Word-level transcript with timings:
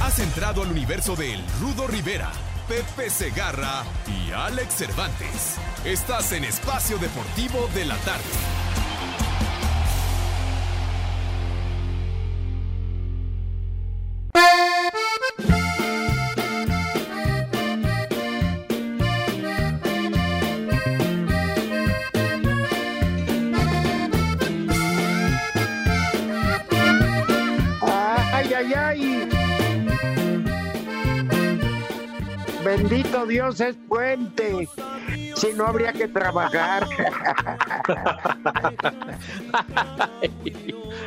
Has 0.00 0.18
entrado 0.18 0.62
al 0.62 0.70
universo 0.70 1.16
de 1.16 1.34
El 1.34 1.44
Rudo 1.60 1.86
Rivera, 1.86 2.30
Pepe 2.68 3.08
Segarra 3.10 3.82
y 4.06 4.30
Alex 4.30 4.74
Cervantes. 4.74 5.56
Estás 5.84 6.32
en 6.32 6.44
Espacio 6.44 6.98
Deportivo 6.98 7.68
de 7.74 7.86
la 7.86 7.96
Tarde. 7.98 8.55
Bendito 32.66 33.24
Dios 33.26 33.60
es 33.60 33.76
puente. 33.86 34.68
Si 35.36 35.52
no 35.52 35.66
habría 35.66 35.92
que 35.92 36.08
trabajar. 36.08 36.84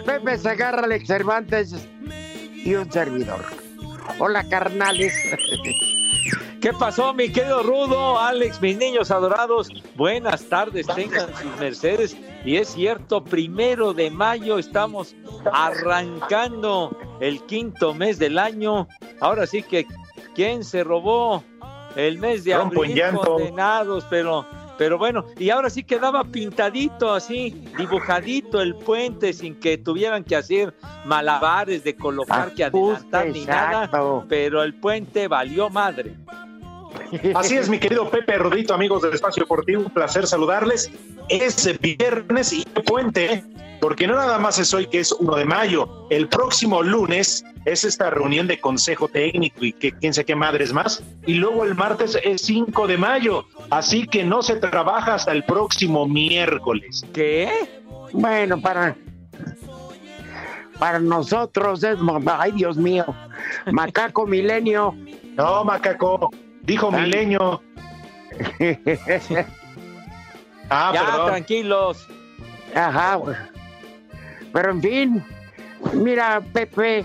Pepe 0.06 0.38
Segarra, 0.38 0.86
Alex 0.86 1.06
Cervantes 1.06 1.76
y 2.54 2.76
un 2.76 2.90
servidor. 2.90 3.44
Hola, 4.20 4.48
carnales. 4.48 5.14
¿Qué 6.62 6.72
pasó, 6.72 7.14
mi 7.14 7.30
querido 7.30 7.62
Rudo, 7.64 8.18
Alex, 8.18 8.62
mis 8.62 8.78
niños 8.78 9.12
adorados? 9.12 9.68
Buenas 9.98 10.48
tardes, 10.48 10.88
tengan 10.88 11.28
sus 11.36 11.60
mercedes. 11.60 12.16
Y 12.46 12.56
es 12.56 12.70
cierto, 12.70 13.22
primero 13.22 13.94
de 13.94 14.10
mayo 14.10 14.60
estamos 14.60 15.14
arrancando 15.52 16.98
el 17.20 17.44
quinto 17.48 17.94
mes 17.94 18.18
del 18.18 18.40
año. 18.40 18.88
Ahora 19.20 19.46
sí 19.46 19.62
que, 19.62 19.86
¿quién 20.40 20.64
se 20.64 20.86
robó 20.86 21.44
el 21.98 22.18
mes 22.18 22.46
de 22.46 22.54
abril? 22.54 23.04
Condenados, 23.14 24.06
pero, 24.10 24.46
pero 24.78 24.98
bueno, 24.98 25.26
y 25.38 25.50
ahora 25.50 25.70
sí 25.70 25.84
quedaba 25.84 26.24
pintadito 26.24 27.14
así, 27.14 27.68
dibujadito 27.78 28.62
el 28.62 28.74
puente 28.76 29.34
sin 29.34 29.60
que 29.60 29.78
tuvieran 29.78 30.24
que 30.24 30.38
hacer 30.38 30.74
malabares 31.04 31.84
de 31.84 31.94
colocar 31.94 32.54
que 32.54 32.64
adelantar 32.64 33.28
ni 33.28 33.44
nada, 33.44 34.24
pero 34.30 34.64
el 34.64 34.80
puente 34.80 35.28
valió 35.28 35.70
madre. 35.70 36.16
Así 37.36 37.56
es, 37.56 37.70
mi 37.70 37.80
querido 37.80 38.10
Pepe 38.10 38.38
Rodito, 38.38 38.74
amigos 38.74 39.02
del 39.02 39.14
Espacio 39.14 39.44
Deportivo, 39.44 39.84
un 39.84 39.90
placer 39.90 40.28
saludarles. 40.28 40.92
Es 41.28 41.70
viernes 41.80 42.54
y 42.54 42.64
puente, 42.86 43.44
porque 43.80 44.08
no 44.08 44.16
nada 44.16 44.38
más 44.40 44.60
es 44.60 44.74
hoy 44.74 44.88
que 44.88 45.00
es 45.00 45.12
1 45.12 45.36
de 45.36 45.46
mayo. 45.46 46.08
El 46.10 46.28
próximo 46.28 46.82
lunes 46.84 47.44
es 47.66 47.84
esta 47.84 48.10
reunión 48.10 48.48
de 48.48 48.60
consejo 48.60 49.08
técnico 49.08 49.66
y 49.66 49.74
que 49.74 49.92
quién 49.92 50.14
sé 50.14 50.26
qué 50.26 50.36
madres 50.36 50.74
más. 50.74 51.04
Y 51.26 51.36
luego 51.36 51.64
el 51.64 51.76
martes 51.76 52.18
es 52.24 52.42
5 52.42 52.88
de 52.88 52.98
mayo. 52.98 53.46
Así 53.70 54.08
que 54.08 54.24
no 54.24 54.42
se 54.42 54.56
trabaja 54.56 55.16
hasta 55.16 55.32
el 55.32 55.44
próximo 55.44 56.08
miércoles. 56.08 57.06
¿Qué? 57.14 57.50
Bueno, 58.12 58.60
para 58.60 58.96
para 60.80 60.98
nosotros 61.00 61.84
es 61.84 61.98
ay 62.26 62.54
Dios 62.54 62.78
mío, 62.78 63.06
macaco 63.72 64.26
milenio. 64.26 64.96
No, 65.36 65.64
macaco, 65.66 66.32
dijo. 66.70 66.92
Milenio. 66.92 67.62
Ah, 70.72 70.92
ya, 70.94 71.04
perdón. 71.04 71.28
tranquilos. 71.30 72.08
Ajá. 72.76 73.20
Pero 74.54 74.72
en 74.72 74.82
fin, 74.84 75.26
mira, 75.94 76.42
Pepe, 76.54 77.04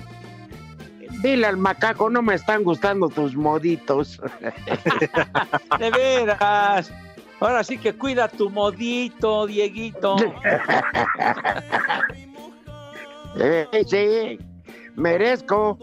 dile 1.22 1.46
al 1.46 1.56
macaco, 1.56 2.10
no 2.10 2.20
me 2.20 2.34
están 2.34 2.62
gustando 2.62 3.08
tus 3.08 3.34
moditos. 3.34 4.20
De 5.78 5.90
veras. 5.90 6.92
Ahora 7.40 7.64
sí 7.64 7.78
que 7.78 7.94
cuida 7.94 8.28
tu 8.28 8.50
modito, 8.50 9.46
Dieguito. 9.46 10.16
Eh, 13.36 13.66
sí, 13.88 14.38
merezco. 14.94 15.76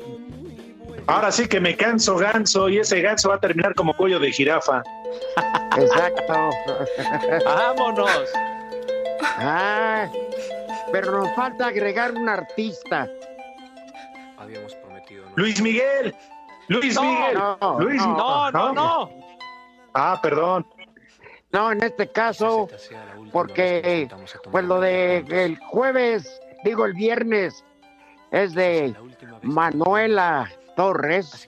Ahora 1.11 1.29
sí 1.29 1.45
que 1.45 1.59
me 1.59 1.75
canso 1.75 2.15
ganso 2.15 2.69
y 2.69 2.79
ese 2.79 3.01
ganso 3.01 3.29
va 3.29 3.35
a 3.35 3.39
terminar 3.39 3.75
como 3.75 3.93
cuello 3.93 4.17
de 4.17 4.31
jirafa. 4.31 4.81
Exacto. 5.77 6.49
Vámonos. 7.43 8.09
Ah, 9.21 10.07
pero 10.93 11.11
nos 11.11 11.35
falta 11.35 11.67
agregar 11.67 12.13
un 12.13 12.29
artista. 12.29 13.09
Habíamos 14.37 14.73
prometido 14.75 15.25
no. 15.25 15.31
Luis 15.35 15.61
Miguel. 15.61 16.15
Luis 16.69 16.95
No, 16.95 17.03
Miguel. 17.03 17.33
no, 17.37 17.79
Luis 17.81 18.01
No, 18.01 18.51
no, 18.51 18.73
no. 18.73 19.09
Ah, 19.93 20.17
perdón. 20.23 20.65
No, 21.51 21.73
en 21.73 21.83
este 21.83 22.07
caso, 22.09 22.69
porque 23.33 24.07
pues 24.49 24.63
lo 24.63 24.79
de 24.79 25.25
el 25.27 25.57
jueves, 25.59 26.39
digo 26.63 26.85
el 26.85 26.93
viernes, 26.93 27.65
es 28.31 28.53
de 28.53 28.95
Manuela 29.41 30.49
Torres. 30.81 31.47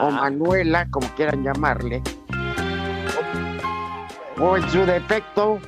O 0.00 0.10
Manuela, 0.10 0.88
como 0.90 1.06
quieran 1.14 1.44
llamarle, 1.44 2.02
o 4.40 4.56
en 4.56 4.68
su 4.70 4.84
defecto, 4.84 5.60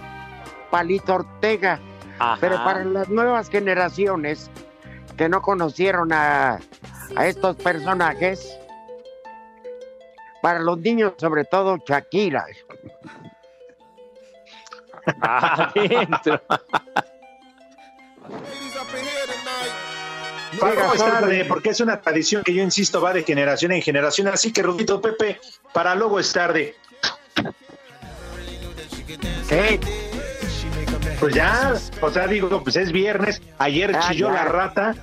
Palito 0.72 1.14
Ortega. 1.14 1.78
Ajá. 2.18 2.36
Pero 2.40 2.56
para 2.56 2.82
las 2.82 3.08
nuevas 3.08 3.48
generaciones 3.48 4.50
que 5.16 5.28
no 5.28 5.40
conocieron 5.40 6.12
a, 6.12 6.58
a 7.14 7.26
estos 7.26 7.54
personajes, 7.54 8.58
para 10.42 10.58
los 10.58 10.76
niños, 10.78 11.12
sobre 11.16 11.44
todo 11.44 11.78
Shakira. 11.86 12.44
Adentro. 15.20 16.40
Para 20.60 20.74
luego 20.74 20.94
es 20.94 21.00
tarde, 21.00 21.44
porque 21.46 21.70
es 21.70 21.80
una 21.80 22.00
tradición 22.00 22.42
que 22.42 22.54
yo 22.54 22.62
insisto 22.62 23.00
va 23.00 23.12
de 23.12 23.22
generación 23.24 23.72
en 23.72 23.82
generación. 23.82 24.28
Así 24.28 24.52
que, 24.52 24.62
Rudito 24.62 25.00
Pepe, 25.00 25.40
para 25.72 25.94
luego 25.94 26.20
es 26.20 26.32
tarde. 26.32 26.76
Sí, 29.48 29.80
Pues 31.20 31.34
ya, 31.34 31.74
o 32.00 32.10
sea, 32.10 32.26
digo, 32.26 32.62
pues 32.62 32.76
es 32.76 32.92
viernes. 32.92 33.40
Ayer 33.58 33.94
Ah, 33.96 34.00
chilló 34.08 34.28
ya. 34.28 34.34
la 34.34 34.44
rata. 34.44 34.94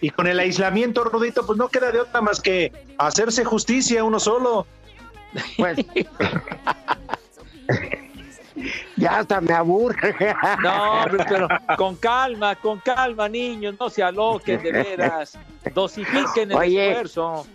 Y 0.00 0.10
con 0.10 0.28
el 0.28 0.38
aislamiento, 0.38 1.02
Rudito, 1.04 1.44
pues 1.44 1.58
no 1.58 1.68
queda 1.68 1.90
de 1.90 2.00
otra 2.00 2.20
más 2.20 2.40
que 2.40 2.72
hacerse 2.98 3.44
justicia 3.44 4.04
uno 4.04 4.20
solo. 4.20 4.66
pues. 5.56 5.78
ya 8.96 9.18
hasta 9.18 9.40
me 9.40 9.52
aburre. 9.52 10.14
No, 10.62 11.04
pero 11.28 11.48
con 11.76 11.96
calma, 11.96 12.54
con 12.56 12.80
calma, 12.80 13.28
niños, 13.28 13.74
no 13.78 13.88
se 13.90 14.02
aloquen 14.02 14.62
de 14.62 14.72
veras. 14.72 15.38
Dosifiquen 15.74 16.50
el 16.50 16.56
Oye. 16.56 16.88
esfuerzo. 16.90 17.46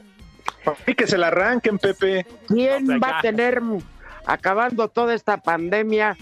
Y 0.88 0.94
que 0.96 1.08
se 1.08 1.18
la 1.18 1.28
arranquen, 1.28 1.78
Pepe. 1.78 2.26
¿Quién 2.48 2.88
va 3.02 3.20
a 3.20 3.22
tener, 3.22 3.62
acabando 4.26 4.88
toda 4.88 5.14
esta 5.14 5.38
pandemia, 5.38 6.16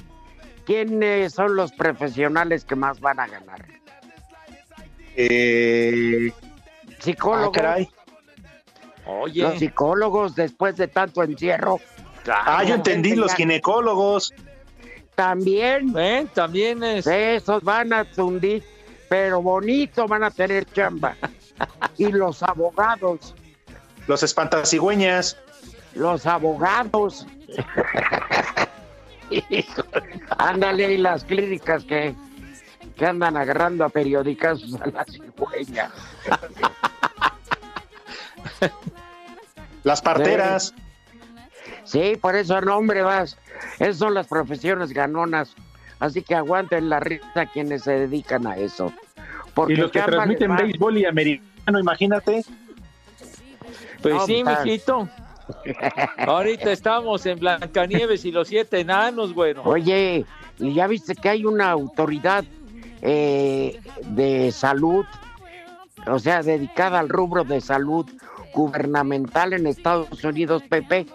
quiénes 0.65 1.33
son 1.33 1.55
los 1.55 1.71
profesionales 1.71 2.65
que 2.65 2.75
más 2.75 2.99
van 2.99 3.19
a 3.19 3.27
ganar? 3.27 3.65
Eh, 5.15 6.31
Psicólogos. 6.99 7.49
ah, 7.57 7.61
caray. 7.61 7.89
Oye, 9.05 9.41
Los 9.43 9.59
psicólogos, 9.59 10.35
después 10.35 10.77
de 10.77 10.87
tanto 10.87 11.23
encierro, 11.23 11.79
Ah, 12.29 12.63
yo 12.63 12.75
entendí, 12.75 13.15
los 13.15 13.33
ginecólogos. 13.33 14.31
También 15.21 15.93
ven, 15.93 16.27
también 16.29 16.83
es. 16.83 17.05
esos 17.05 17.61
van 17.63 17.93
a 17.93 18.03
tundir, 18.05 18.63
pero 19.07 19.39
bonito 19.39 20.07
van 20.07 20.23
a 20.23 20.31
tener 20.31 20.65
chamba. 20.73 21.15
Y 21.99 22.11
los 22.11 22.41
abogados, 22.41 23.35
Los 24.07 24.23
espantacigüeñas. 24.23 25.37
los 25.93 26.25
abogados. 26.25 27.27
Ándale, 30.39 30.93
y 30.93 30.97
las 30.97 31.23
clínicas 31.23 31.83
que, 31.83 32.15
que 32.97 33.05
andan 33.05 33.37
agarrando 33.37 33.85
a 33.85 33.89
periodicazos 33.89 34.73
a 34.81 34.87
la 34.87 35.05
cigüeña. 35.05 35.91
Las 39.83 40.01
parteras. 40.01 40.73
Sí, 40.75 40.81
por 42.21 42.35
eso 42.35 42.61
nombre 42.61 43.01
vas. 43.01 43.37
Esas 43.79 43.97
son 43.97 44.13
las 44.13 44.27
profesiones 44.27 44.93
ganonas. 44.93 45.55
Así 45.99 46.21
que 46.23 46.35
aguanten 46.35 46.89
la 46.89 46.99
risa 46.99 47.45
quienes 47.53 47.83
se 47.83 47.91
dedican 47.91 48.47
a 48.47 48.57
eso. 48.57 48.91
Porque 49.53 49.73
y 49.73 49.75
los 49.77 49.91
que 49.91 50.01
transmiten 50.01 50.55
béisbol 50.55 50.97
y 50.97 51.05
americano, 51.05 51.79
imagínate. 51.79 52.43
Pues 54.01 54.25
sí, 54.25 54.43
mijito. 54.43 55.07
Ahorita 56.17 56.71
estamos 56.71 57.25
en 57.25 57.39
Blancanieves 57.39 58.25
y 58.25 58.31
los 58.31 58.47
siete 58.47 58.79
enanos, 58.79 59.33
bueno. 59.33 59.61
Oye, 59.63 60.25
y 60.59 60.73
ya 60.73 60.87
viste 60.87 61.15
que 61.15 61.29
hay 61.29 61.45
una 61.45 61.69
autoridad 61.69 62.45
eh, 63.01 63.79
de 64.07 64.51
salud, 64.51 65.05
o 66.07 66.19
sea, 66.19 66.41
dedicada 66.41 66.99
al 66.99 67.09
rubro 67.09 67.43
de 67.43 67.61
salud 67.61 68.09
gubernamental 68.53 69.53
en 69.53 69.67
Estados 69.67 70.23
Unidos, 70.23 70.63
Pepe, 70.69 71.05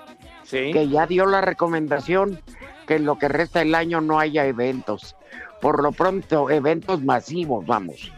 que 0.51 0.89
ya 0.89 1.07
dio 1.07 1.27
la 1.27 1.41
recomendación 1.41 2.41
que 2.87 2.97
en 2.97 3.05
lo 3.05 3.19
que 3.19 3.29
resta 3.29 3.61
del 3.61 3.75
año 3.75 4.01
no 4.01 4.19
haya 4.19 4.47
eventos. 4.47 5.17
Por 5.61 5.83
lo 5.83 5.93
pronto, 5.93 6.51
eventos 6.51 7.03
masivos, 7.03 7.67
vamos. 7.67 8.13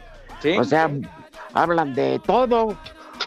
O 0.58 0.64
sea, 0.64 0.90
hablan 1.54 1.94
de 1.94 2.20
todo, 2.24 2.76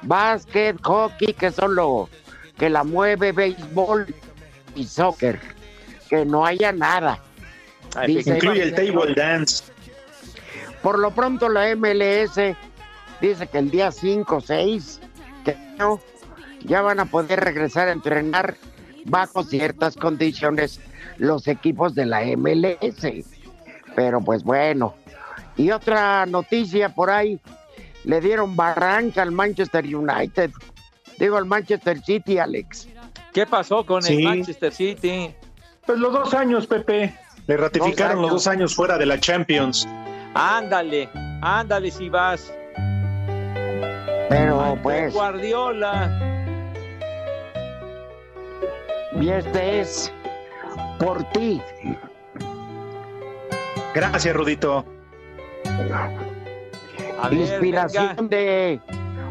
básquet, 0.04 0.80
hockey, 0.82 1.34
que 1.34 1.52
son 1.52 1.76
lo 1.76 2.10
que 2.58 2.70
la 2.70 2.84
mueve, 2.84 3.32
béisbol 3.32 4.14
y 4.76 4.86
soccer. 4.86 5.40
Que 6.10 6.26
no 6.26 6.46
haya 6.46 6.72
nada. 6.72 7.20
incluye 8.08 8.64
el 8.64 8.76
table 8.76 9.14
dance. 9.16 9.64
Por 10.82 11.00
lo 11.00 11.12
pronto 11.12 11.50
la 11.50 11.76
MLS 11.76 12.56
dice 13.22 13.48
que 13.48 13.58
el 13.58 13.70
día 13.70 13.92
5 13.92 14.42
6 14.42 15.00
que 15.46 15.58
ya 16.64 16.82
van 16.82 17.00
a 17.00 17.06
poder 17.06 17.40
regresar 17.40 17.88
a 17.88 17.92
entrenar 17.92 18.56
bajo 19.06 19.44
ciertas 19.44 19.96
condiciones 19.96 20.80
los 21.18 21.48
equipos 21.48 21.96
de 21.96 22.06
la 22.06 22.24
MLS. 22.24 23.26
Pero 23.96 24.22
pues 24.22 24.44
bueno. 24.44 24.96
Y 25.58 25.72
otra 25.72 26.26
noticia 26.26 26.90
por 26.90 27.10
ahí, 27.10 27.40
le 28.04 28.22
dieron 28.22 28.56
barranca 28.56 29.22
al 29.22 29.32
Manchester 29.32 29.84
United. 29.86 30.52
Digo 31.20 31.38
al 31.38 31.46
Manchester 31.46 32.02
City, 32.04 32.38
Alex. 32.38 32.88
¿Qué 33.34 33.46
pasó 33.46 33.86
con 33.86 34.06
el 34.06 34.24
Manchester 34.24 34.74
City? 34.74 35.34
Pues 35.86 36.00
los 36.00 36.12
dos 36.14 36.34
años, 36.34 36.68
Pepe. 36.68 37.14
Le 37.48 37.58
ratificaron 37.58 38.22
los 38.22 38.32
dos 38.32 38.48
años 38.48 38.76
fuera 38.76 38.98
de 38.98 39.06
la 39.06 39.20
Champions. 39.20 39.88
Ándale, 40.34 41.10
ándale 41.42 41.92
si 41.92 42.10
vas. 42.10 42.52
Pero 44.30 44.78
pues. 44.82 45.14
Guardiola. 45.14 46.31
Y 49.20 49.30
este 49.30 49.82
es 49.82 50.12
por 51.00 51.24
ti. 51.32 51.62
Gracias, 53.94 54.36
Rudito. 54.36 54.86
Inspiración 57.32 58.30
de 58.30 58.80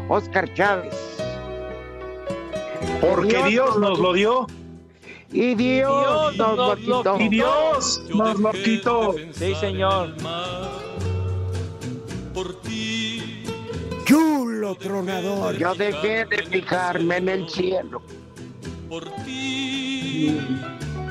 Oscar 0.07 0.53
Chávez. 0.53 0.93
Porque 3.01 3.41
Dios, 3.43 3.77
nos 3.79 3.97
lo 3.97 4.13
dio. 4.13 4.47
Y 5.31 5.55
Dios, 5.55 6.35
nos, 6.37 6.57
lo 6.57 6.75
quitó. 6.75 7.19
Y 7.19 7.29
Dios 7.29 8.03
nos 8.13 8.39
lo 8.39 8.51
quitó. 8.51 9.15
Sí, 9.31 9.55
señor. 9.55 10.13
Por 12.33 12.61
ti. 12.61 13.43
Chulo 14.05 14.75
tronador. 14.75 15.57
Yo 15.57 15.73
dejé 15.73 16.25
de 16.25 16.43
fijarme 16.43 17.17
en 17.17 17.29
el 17.29 17.49
cielo. 17.49 18.01
Por 18.91 19.05
ti 19.23 20.37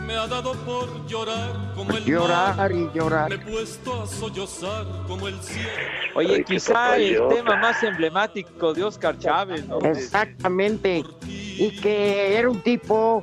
me 0.07 0.15
ha 0.15 0.27
dado 0.27 0.53
por 0.67 1.07
llorar 1.07 1.73
como 1.75 1.97
el 1.97 2.05
llorar 2.05 2.71
y 2.73 2.91
llorar. 2.93 3.31
Me 3.31 3.37
he 3.37 3.39
puesto 3.39 4.03
a 4.03 4.07
sollozar 4.07 4.85
como 5.07 5.29
el 5.29 5.41
cielo. 5.41 5.71
Oye, 6.15 6.45
quizá 6.45 6.99
el 6.99 7.27
tema 7.29 7.57
más 7.57 7.83
emblemático 7.83 8.75
de 8.75 8.85
Oscar 8.85 9.19
Chávez, 9.19 9.67
¿no? 9.67 9.79
Exactamente. 9.79 11.05
Y 11.27 11.81
que 11.81 12.37
era 12.37 12.51
un 12.51 12.61
tipo 12.61 13.23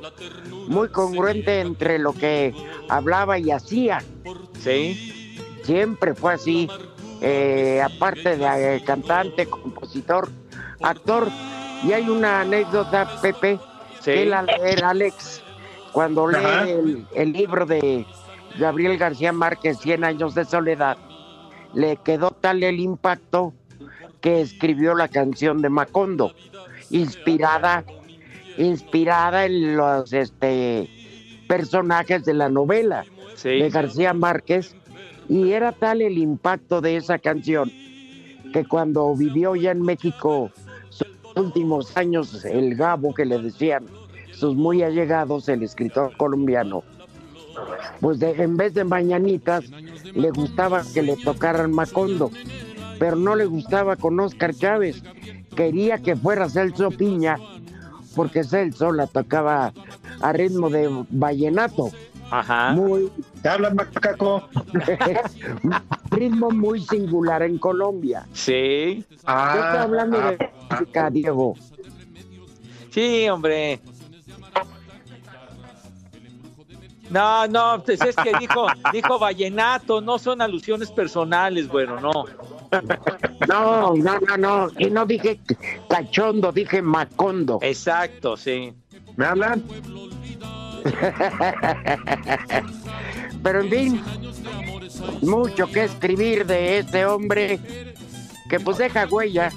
muy 0.66 0.88
congruente 0.88 1.60
entre 1.60 2.00
lo 2.00 2.12
que 2.12 2.52
hablaba 2.88 3.38
y 3.38 3.52
hacía. 3.52 4.02
Sí. 4.58 5.38
Siempre 5.62 6.16
fue 6.16 6.34
así. 6.34 6.68
Eh, 7.20 7.80
aparte 7.80 8.36
de 8.36 8.74
eh, 8.74 8.82
cantante, 8.84 9.46
compositor, 9.46 10.28
actor. 10.82 11.28
Y 11.84 11.92
hay 11.92 12.08
una 12.08 12.40
anécdota, 12.40 13.20
Pepe, 13.22 13.60
él 14.08 14.32
al 14.32 14.46
leer 14.46 14.84
Alex 14.84 15.42
cuando 15.92 16.28
lee 16.28 17.06
el, 17.14 17.32
libro 17.32 17.66
de 17.66 18.06
Gabriel 18.58 18.98
García 18.98 19.32
Márquez, 19.32 19.78
Cien 19.78 20.04
años 20.04 20.34
de 20.34 20.44
soledad, 20.44 20.96
le 21.74 21.96
quedó 21.96 22.30
tal 22.30 22.62
el 22.62 22.80
impacto 22.80 23.54
que 24.20 24.40
escribió 24.40 24.94
la 24.94 25.08
canción 25.08 25.62
de 25.62 25.68
Macondo, 25.68 26.32
inspirada, 26.90 27.84
inspirada 28.56 29.46
en 29.46 29.76
los 29.76 30.12
este, 30.12 30.88
personajes 31.46 32.24
de 32.24 32.34
la 32.34 32.48
novela 32.48 33.04
de 33.42 33.70
García 33.70 34.12
Márquez, 34.12 34.74
y 35.28 35.52
era 35.52 35.72
tal 35.72 36.02
el 36.02 36.18
impacto 36.18 36.80
de 36.80 36.96
esa 36.96 37.18
canción 37.18 37.70
que 38.52 38.64
cuando 38.64 39.14
vivió 39.14 39.54
ya 39.56 39.72
en 39.72 39.82
México 39.82 40.50
sus 40.88 41.08
últimos 41.36 41.96
años, 41.96 42.44
el 42.44 42.74
Gabo 42.74 43.14
que 43.14 43.26
le 43.26 43.38
decían, 43.38 43.86
sus 44.38 44.54
muy 44.54 44.82
allegados, 44.82 45.48
el 45.48 45.62
escritor 45.62 46.16
colombiano, 46.16 46.84
pues 48.00 48.22
en 48.22 48.56
vez 48.56 48.74
de 48.74 48.84
mañanitas, 48.84 49.64
le 50.14 50.30
gustaba 50.30 50.82
que 50.94 51.02
le 51.02 51.16
tocaran 51.16 51.72
Macondo, 51.72 52.30
pero 52.98 53.16
no 53.16 53.34
le 53.34 53.46
gustaba 53.46 53.96
con 53.96 54.18
Oscar 54.20 54.54
Chávez. 54.54 55.02
Quería 55.56 55.98
que 55.98 56.14
fuera 56.14 56.48
Celso 56.48 56.90
Piña, 56.90 57.36
porque 58.14 58.44
Celso 58.44 58.92
la 58.92 59.08
tocaba 59.08 59.72
a 60.20 60.32
ritmo 60.32 60.70
de 60.70 61.04
vallenato. 61.10 61.90
Ajá. 62.30 62.72
Muy. 62.72 63.10
¿Te 63.42 63.48
hablan 63.48 63.74
macaco? 63.74 64.48
ritmo 66.10 66.50
muy 66.50 66.80
singular 66.82 67.42
en 67.42 67.58
Colombia. 67.58 68.26
Sí. 68.32 69.04
Ah, 69.24 69.52
Yo 69.54 69.64
estoy 69.64 69.80
hablando 69.80 70.20
de 70.20 70.38
ah. 70.38 70.76
música, 70.78 71.10
Diego. 71.10 71.54
Sí, 72.90 73.28
hombre. 73.28 73.80
No, 77.10 77.46
no, 77.46 77.82
pues 77.84 78.00
es 78.00 78.16
que 78.16 78.32
dijo, 78.38 78.66
dijo 78.92 79.18
vallenato, 79.18 80.00
no 80.00 80.18
son 80.18 80.42
alusiones 80.42 80.90
personales, 80.90 81.68
bueno, 81.68 81.98
no. 82.00 82.24
No, 83.48 83.94
no, 83.94 84.20
no, 84.20 84.36
no, 84.36 84.68
y 84.78 84.90
no 84.90 85.06
dije 85.06 85.40
cachondo, 85.88 86.52
dije 86.52 86.82
macondo. 86.82 87.58
Exacto, 87.62 88.36
sí. 88.36 88.74
¿Me 89.16 89.24
hablan? 89.24 89.64
Pero 93.42 93.60
en 93.62 93.70
fin, 93.70 94.02
mucho 95.22 95.66
que 95.66 95.84
escribir 95.84 96.46
de 96.46 96.78
este 96.78 97.06
hombre 97.06 97.58
que 98.48 98.60
pues 98.60 98.78
deja 98.78 99.06
huella, 99.06 99.50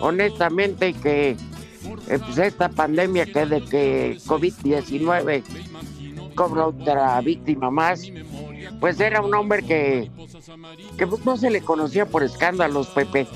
honestamente, 0.00 0.92
que 0.94 1.36
eh, 2.08 2.18
pues 2.18 2.38
esta 2.38 2.68
pandemia 2.68 3.26
que 3.26 3.46
de 3.46 3.62
que 3.64 4.18
COVID-19 4.26 5.42
cobra 6.34 6.66
otra 6.66 7.20
víctima 7.20 7.70
más. 7.70 8.02
Pues 8.80 9.00
era 9.00 9.20
un 9.20 9.34
hombre 9.34 9.62
que, 9.62 10.10
que 10.98 11.06
pues 11.06 11.24
no 11.24 11.36
se 11.36 11.50
le 11.50 11.60
conocía 11.62 12.06
por 12.06 12.22
escándalos, 12.22 12.88
Pepe. 12.88 13.26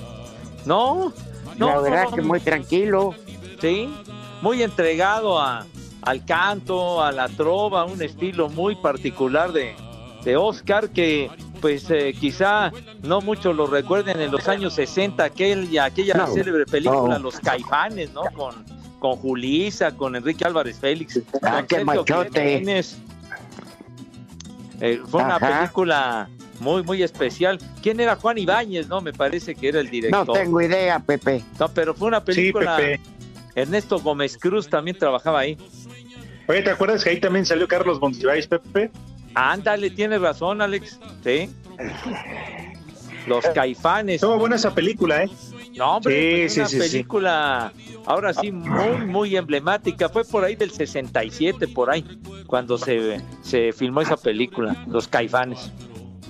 No, 0.65 1.13
no. 1.57 1.69
La 1.69 1.81
verdad 1.81 2.15
que 2.15 2.23
muy 2.23 2.41
tranquilo. 2.41 3.15
Sí, 3.61 3.89
muy 4.43 4.63
entregado 4.63 5.41
a, 5.41 5.67
al 6.03 6.25
canto, 6.25 7.03
a 7.03 7.13
la 7.13 7.29
trova, 7.29 7.85
un 7.85 8.01
estilo 8.03 8.49
muy 8.49 8.77
particular 8.77 9.53
de, 9.53 9.75
de 10.25 10.37
Oscar 10.37 10.91
que 10.91 11.31
pues 11.61 11.91
eh, 11.91 12.15
quizá 12.19 12.73
no 13.03 13.21
muchos 13.21 13.55
lo 13.57 13.67
recuerden 13.67 14.21
en 14.21 14.31
los 14.31 14.47
años 14.49 14.75
60, 14.75 15.25
aquel, 15.25 15.77
aquella 15.79 16.27
célebre 16.27 16.67
película 16.67 17.19
Los 17.19 17.41
Caifanes, 17.41 18.13
¿no? 18.13 18.23
Con 18.35 18.55
con 18.99 19.17
Julisa, 19.17 19.97
con 19.97 20.17
Enrique 20.17 20.45
Álvarez 20.45 20.79
Félix, 20.79 21.21
ah, 21.43 21.65
qué 21.67 21.85
machote. 21.85 22.63
Eh, 24.81 25.01
fue 25.09 25.23
una 25.23 25.39
película 25.39 26.29
muy, 26.61 26.83
muy 26.83 27.03
especial. 27.03 27.59
¿Quién 27.83 28.01
era 28.01 28.17
Juan 28.17 28.39
Ibáñez? 28.39 28.89
No, 28.89 29.01
me 29.01 29.13
parece 29.13 29.55
que 29.55 29.69
era 29.69 29.81
el 29.81 29.91
director. 29.91 30.27
No 30.27 30.33
tengo 30.33 30.61
idea, 30.61 30.99
Pepe. 31.01 31.43
No, 31.59 31.69
pero 31.69 31.95
fue 31.95 32.09
una 32.09 32.25
película. 32.25 32.79
Ernesto 33.55 33.99
Gómez 33.99 34.39
Cruz 34.39 34.69
también 34.69 34.97
trabajaba 34.97 35.41
ahí. 35.41 35.59
Oye, 36.47 36.63
¿te 36.63 36.71
acuerdas 36.71 37.03
que 37.03 37.11
ahí 37.11 37.21
también 37.21 37.45
salió 37.45 37.67
Carlos 37.67 38.01
Monsiváis, 38.01 38.47
Pepe? 38.47 38.91
Ándale, 39.35 39.91
tienes 39.91 40.21
razón, 40.21 40.63
Alex. 40.63 40.99
Sí. 41.25 41.51
Los 43.27 43.45
caifanes. 43.49 44.17
Estuvo 44.17 44.39
buena 44.39 44.57
esa 44.57 44.75
película, 44.75 45.25
¿eh? 45.25 45.31
No, 45.79 45.97
hombre, 45.97 46.47
pues 46.47 46.57
una 46.59 46.69
película, 46.69 47.73
ahora 48.05 48.35
sí, 48.35 48.51
muy, 48.51 49.07
muy 49.07 49.37
emblemática. 49.37 50.09
Fue 50.09 50.25
por 50.25 50.45
ahí 50.45 50.57
del 50.57 50.73
67, 50.73 51.69
por 51.69 51.89
ahí, 51.89 52.05
cuando 52.47 52.77
se, 52.77 53.21
se 53.43 53.73
filmó 53.73 54.01
esa 54.01 54.17
película, 54.17 54.85
Los 54.89 55.07
Caifanes. 55.07 55.71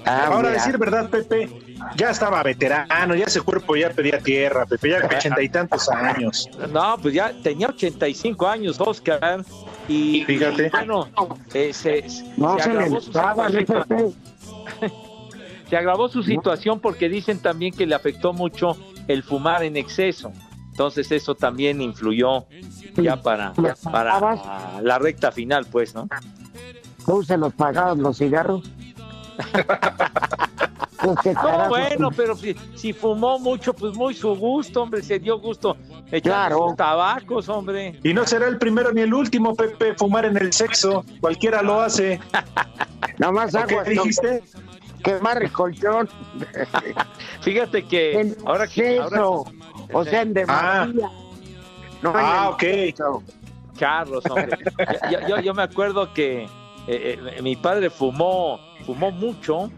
Ah, 0.05 0.27
ahora, 0.27 0.51
decir 0.51 0.79
verdad, 0.79 1.09
Pepe, 1.11 1.49
ya 1.97 2.11
estaba 2.11 2.43
veterano, 2.43 3.15
ya 3.15 3.25
ese 3.25 3.41
cuerpo 3.41 3.75
ya 3.77 3.91
pedía 3.91 4.19
tierra, 4.19 4.67
Pepe, 4.67 4.91
ya 4.91 5.07
ochenta 5.17 5.43
y 5.43 5.49
tantos 5.49 5.89
años. 5.89 6.49
No, 6.71 6.97
pues 7.01 7.15
ya 7.15 7.33
tenía 7.43 7.69
85 7.69 8.47
años, 8.47 8.81
Oscar. 8.81 9.45
Y, 9.89 10.25
Fíjate. 10.25 10.71
bueno, 10.71 11.09
eh, 11.55 11.73
se, 11.73 12.05
no 12.37 12.59
se, 12.59 12.71
agravó 12.71 13.01
su 13.01 13.13
se 15.71 15.77
agravó 15.77 16.09
su 16.09 16.23
situación 16.23 16.81
porque 16.81 17.09
dicen 17.09 17.39
también 17.41 17.73
que 17.75 17.87
le 17.87 17.95
afectó 17.95 18.33
mucho 18.35 18.77
el 19.09 19.23
fumar 19.23 19.65
en 19.65 19.77
exceso. 19.77 20.33
Entonces 20.71 21.11
eso 21.11 21.35
también 21.35 21.81
influyó 21.81 22.47
ya 22.95 23.21
para, 23.21 23.53
para 23.91 24.81
la 24.81 24.99
recta 24.99 25.33
final, 25.33 25.67
pues, 25.67 25.95
¿no? 25.95 26.09
¿Tú 27.05 27.25
se 27.25 27.37
los 27.37 27.53
pagabas 27.55 27.99
los 27.99 28.19
cigarros? 28.19 28.71
Pues, 31.01 31.37
no, 31.37 31.69
bueno, 31.69 32.11
pero 32.11 32.37
si, 32.75 32.93
fumó 32.93 33.39
mucho, 33.39 33.73
pues 33.73 33.95
muy 33.95 34.15
su 34.15 34.35
gusto, 34.35 34.83
hombre, 34.83 35.01
se 35.01 35.21
dio 35.21 35.39
gusto 35.39 35.77
echar 36.11 36.49
claro. 36.49 36.75
tabacos, 36.77 37.49
hombre. 37.49 38.01
Y 38.03 38.13
no 38.13 38.27
será 38.27 38.49
el 38.49 38.59
primero 38.59 38.93
ni 38.93 39.03
el 39.03 39.15
último, 39.15 39.55
Pepe, 39.55 39.95
fumar 39.95 40.25
en 40.25 40.37
el 40.37 40.53
sexo, 40.53 41.05
cualquiera 41.21 41.63
lo 41.63 41.81
hace. 41.81 42.19
Nada 43.19 43.33
más 43.33 43.55
agua. 43.55 43.85
¿Qué 43.85 43.91
dijiste? 43.91 44.43
Quemar 45.09 45.43
el 45.43 45.53
colchón. 45.53 46.09
Fíjate 47.43 47.87
que 47.87 48.35
ahora 48.45 48.67
que 48.67 49.01
o 49.01 50.05
sea, 50.05 50.23
en 50.23 50.35
Ah, 50.49 50.87
no 52.03 52.13
ah 52.15 52.51
ok. 52.51 52.65
Carlos, 53.79 54.25
hombre. 54.29 54.59
yo, 55.29 55.41
yo, 55.41 55.55
me 55.55 55.63
acuerdo 55.63 56.13
que 56.13 56.43
eh, 56.43 56.49
eh, 56.87 57.43
mi 57.43 57.57
padre 57.57 57.91
fumó 57.91 58.61
fumó 58.89 59.11
mucho, 59.11 59.71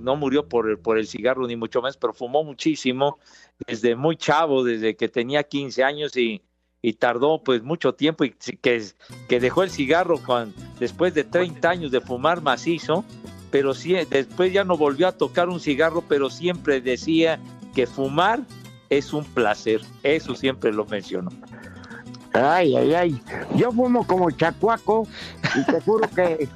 no 0.00 0.16
murió 0.16 0.48
por, 0.48 0.80
por 0.80 0.98
el 0.98 1.06
cigarro 1.06 1.46
ni 1.46 1.54
mucho 1.54 1.82
más, 1.82 1.98
pero 1.98 2.14
fumó 2.14 2.42
muchísimo 2.44 3.18
desde 3.66 3.94
muy 3.94 4.16
chavo, 4.16 4.64
desde 4.64 4.96
que 4.96 5.08
tenía 5.08 5.42
15 5.42 5.84
años 5.84 6.16
y, 6.16 6.40
y 6.80 6.94
tardó 6.94 7.42
pues 7.44 7.62
mucho 7.62 7.94
tiempo 7.94 8.24
y 8.24 8.30
que, 8.30 8.82
que 9.28 9.40
dejó 9.40 9.64
el 9.64 9.70
cigarro 9.70 10.18
con, 10.18 10.54
después 10.78 11.12
de 11.12 11.24
30 11.24 11.68
años 11.68 11.90
de 11.90 12.00
fumar 12.00 12.40
macizo, 12.40 13.04
pero 13.54 13.72
sí, 13.72 13.94
después 14.10 14.52
ya 14.52 14.64
no 14.64 14.76
volvió 14.76 15.06
a 15.06 15.12
tocar 15.12 15.48
un 15.48 15.60
cigarro, 15.60 16.02
pero 16.08 16.28
siempre 16.28 16.80
decía 16.80 17.38
que 17.72 17.86
fumar 17.86 18.40
es 18.90 19.12
un 19.12 19.22
placer, 19.24 19.80
eso 20.02 20.34
siempre 20.34 20.72
lo 20.72 20.84
mencionó. 20.86 21.30
Ay, 22.32 22.74
ay, 22.74 22.94
ay, 22.94 23.22
yo 23.54 23.70
fumo 23.70 24.04
como 24.08 24.28
chacuaco 24.32 25.06
y 25.54 25.64
te 25.70 25.80
juro 25.82 26.10
que 26.10 26.48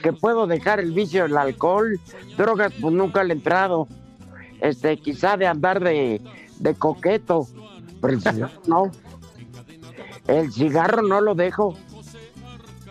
que 0.00 0.12
puedo 0.12 0.46
dejar 0.46 0.78
el 0.78 0.92
vicio 0.92 1.24
del 1.24 1.36
alcohol, 1.36 1.98
drogas 2.36 2.72
pues 2.80 2.94
nunca 2.94 3.24
le 3.24 3.34
he 3.34 3.36
entrado, 3.36 3.88
este, 4.60 4.96
quizá 4.96 5.36
de 5.36 5.48
andar 5.48 5.82
de, 5.82 6.20
coqueto, 6.78 7.48
pero 8.00 8.14
el 8.14 8.22
cigarro 8.22 8.62
no, 8.68 8.92
el 10.28 10.52
cigarro 10.52 11.02
no 11.02 11.20
lo 11.20 11.34
dejo, 11.34 11.76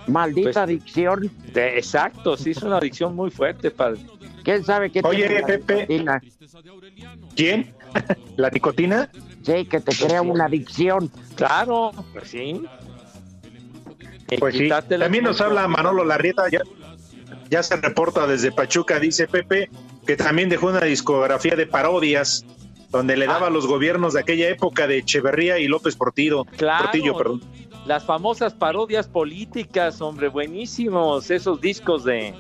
maldita 0.08 0.48
pues, 0.48 0.58
adicción. 0.58 1.32
exacto, 1.56 2.38
sí 2.38 2.52
es 2.52 2.64
una 2.64 2.78
adicción 2.78 3.16
muy 3.16 3.30
fuerte, 3.30 3.72
padre. 3.72 4.00
¿Quién 4.44 4.64
sabe 4.64 4.90
qué 4.90 5.02
Oye, 5.04 5.44
Pepe, 5.46 5.88
¿quién? 7.36 7.74
¿La 8.38 8.50
nicotina? 8.50 9.10
Sí, 9.44 9.66
que 9.66 9.80
te 9.80 9.96
crea 9.96 10.22
una 10.22 10.46
adicción. 10.46 11.12
Claro, 11.36 11.92
pues 12.14 12.30
sí. 12.30 12.64
Pues 14.40 14.56
sí. 14.56 14.70
También 14.70 15.24
nos 15.24 15.40
habla 15.42 15.68
Manolo 15.68 16.04
Larrieta, 16.04 16.50
ya, 16.50 16.62
ya 17.50 17.64
se 17.64 17.76
reporta 17.78 18.28
desde 18.28 18.52
Pachuca, 18.52 19.00
dice 19.00 19.28
Pepe, 19.28 19.70
que 20.06 20.16
también 20.16 20.50
dejó 20.50 20.68
una 20.68 20.82
discografía 20.82 21.56
de 21.56 21.66
parodias 21.66 22.46
donde 22.90 23.18
le 23.18 23.26
daba 23.26 23.48
a 23.48 23.50
los 23.50 23.68
gobiernos 23.68 24.14
de 24.14 24.22
aquella 24.22 24.50
época 24.50 24.88
de 24.88 25.00
Echeverría 25.00 25.60
y 25.60 25.68
López 25.68 25.96
Portillo. 25.96 26.46
Claro, 26.58 26.86
Portillo, 26.86 27.18
perdón. 27.18 27.42
Las 27.88 28.04
famosas 28.04 28.54
parodias 28.54 29.08
políticas, 29.08 30.02
hombre, 30.02 30.28
buenísimos 30.28 31.32
esos 31.32 31.62
discos 31.62 32.04
de, 32.04 32.34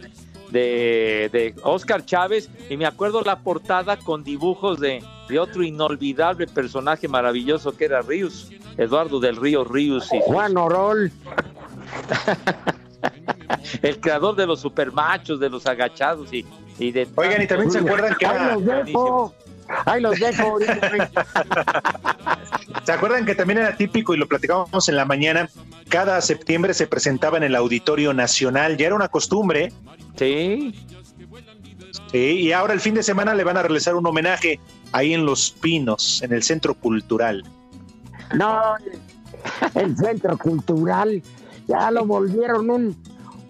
de, 0.52 1.30
de 1.32 1.56
Oscar 1.64 2.06
Chávez. 2.06 2.50
Y 2.70 2.76
me 2.76 2.86
acuerdo 2.86 3.22
la 3.22 3.40
portada 3.40 3.96
con 3.96 4.26
dibujos 4.26 4.82
de, 4.82 5.02
de 5.30 5.40
otro 5.40 5.64
inolvidable 5.64 6.48
personaje 6.48 7.08
maravilloso 7.08 7.78
que 7.78 7.86
era 7.86 8.02
Ríos, 8.02 8.52
Eduardo 8.76 9.22
del 9.22 9.38
Río 9.38 9.64
Ríos. 9.64 10.12
Y 10.12 10.20
Juan 10.22 10.58
Orol. 10.58 11.14
el 13.82 14.02
creador 14.02 14.36
de 14.36 14.48
los 14.48 14.60
supermachos, 14.60 15.40
de 15.40 15.50
los 15.50 15.66
agachados 15.66 16.34
y, 16.34 16.46
y 16.78 16.92
de... 16.92 17.08
Oigan, 17.16 17.42
y 17.42 17.48
también 17.48 17.72
se 17.72 17.80
acuerdan 17.80 18.16
que 18.16 18.26
era... 18.26 18.58
Ay, 19.86 20.02
los 20.02 20.20
dejo. 20.20 20.58
¿Se 22.84 22.92
acuerdan 22.92 23.26
que 23.26 23.36
también 23.36 23.60
era 23.60 23.76
típico 23.76 24.14
y 24.14 24.18
lo 24.18 24.28
platicábamos 24.28 24.88
en 24.90 24.96
la 24.96 25.06
mañana? 25.06 25.50
Cada 25.90 26.22
septiembre 26.22 26.74
se 26.74 26.88
presentaba 26.88 27.38
en 27.38 27.44
el 27.44 27.56
Auditorio 27.56 28.14
Nacional, 28.14 28.78
ya 28.78 28.88
era 28.88 28.96
una 28.96 29.08
costumbre. 29.10 29.72
Sí. 30.16 30.74
Sí, 32.12 32.18
y 32.18 32.52
ahora 32.52 32.74
el 32.74 32.80
fin 32.80 32.94
de 32.94 33.04
semana 33.04 33.34
le 33.34 33.44
van 33.44 33.58
a 33.58 33.64
realizar 33.64 33.96
un 33.96 34.06
homenaje 34.06 34.60
ahí 34.92 35.14
en 35.14 35.26
Los 35.26 35.52
Pinos, 35.52 36.22
en 36.22 36.32
el 36.34 36.44
Centro 36.44 36.74
Cultural. 36.76 37.44
No, 38.36 38.76
el 39.74 39.98
Centro 39.98 40.38
Cultural 40.38 41.22
ya 41.68 41.92
lo 41.92 42.06
volvieron 42.06 42.70
un 42.70 42.96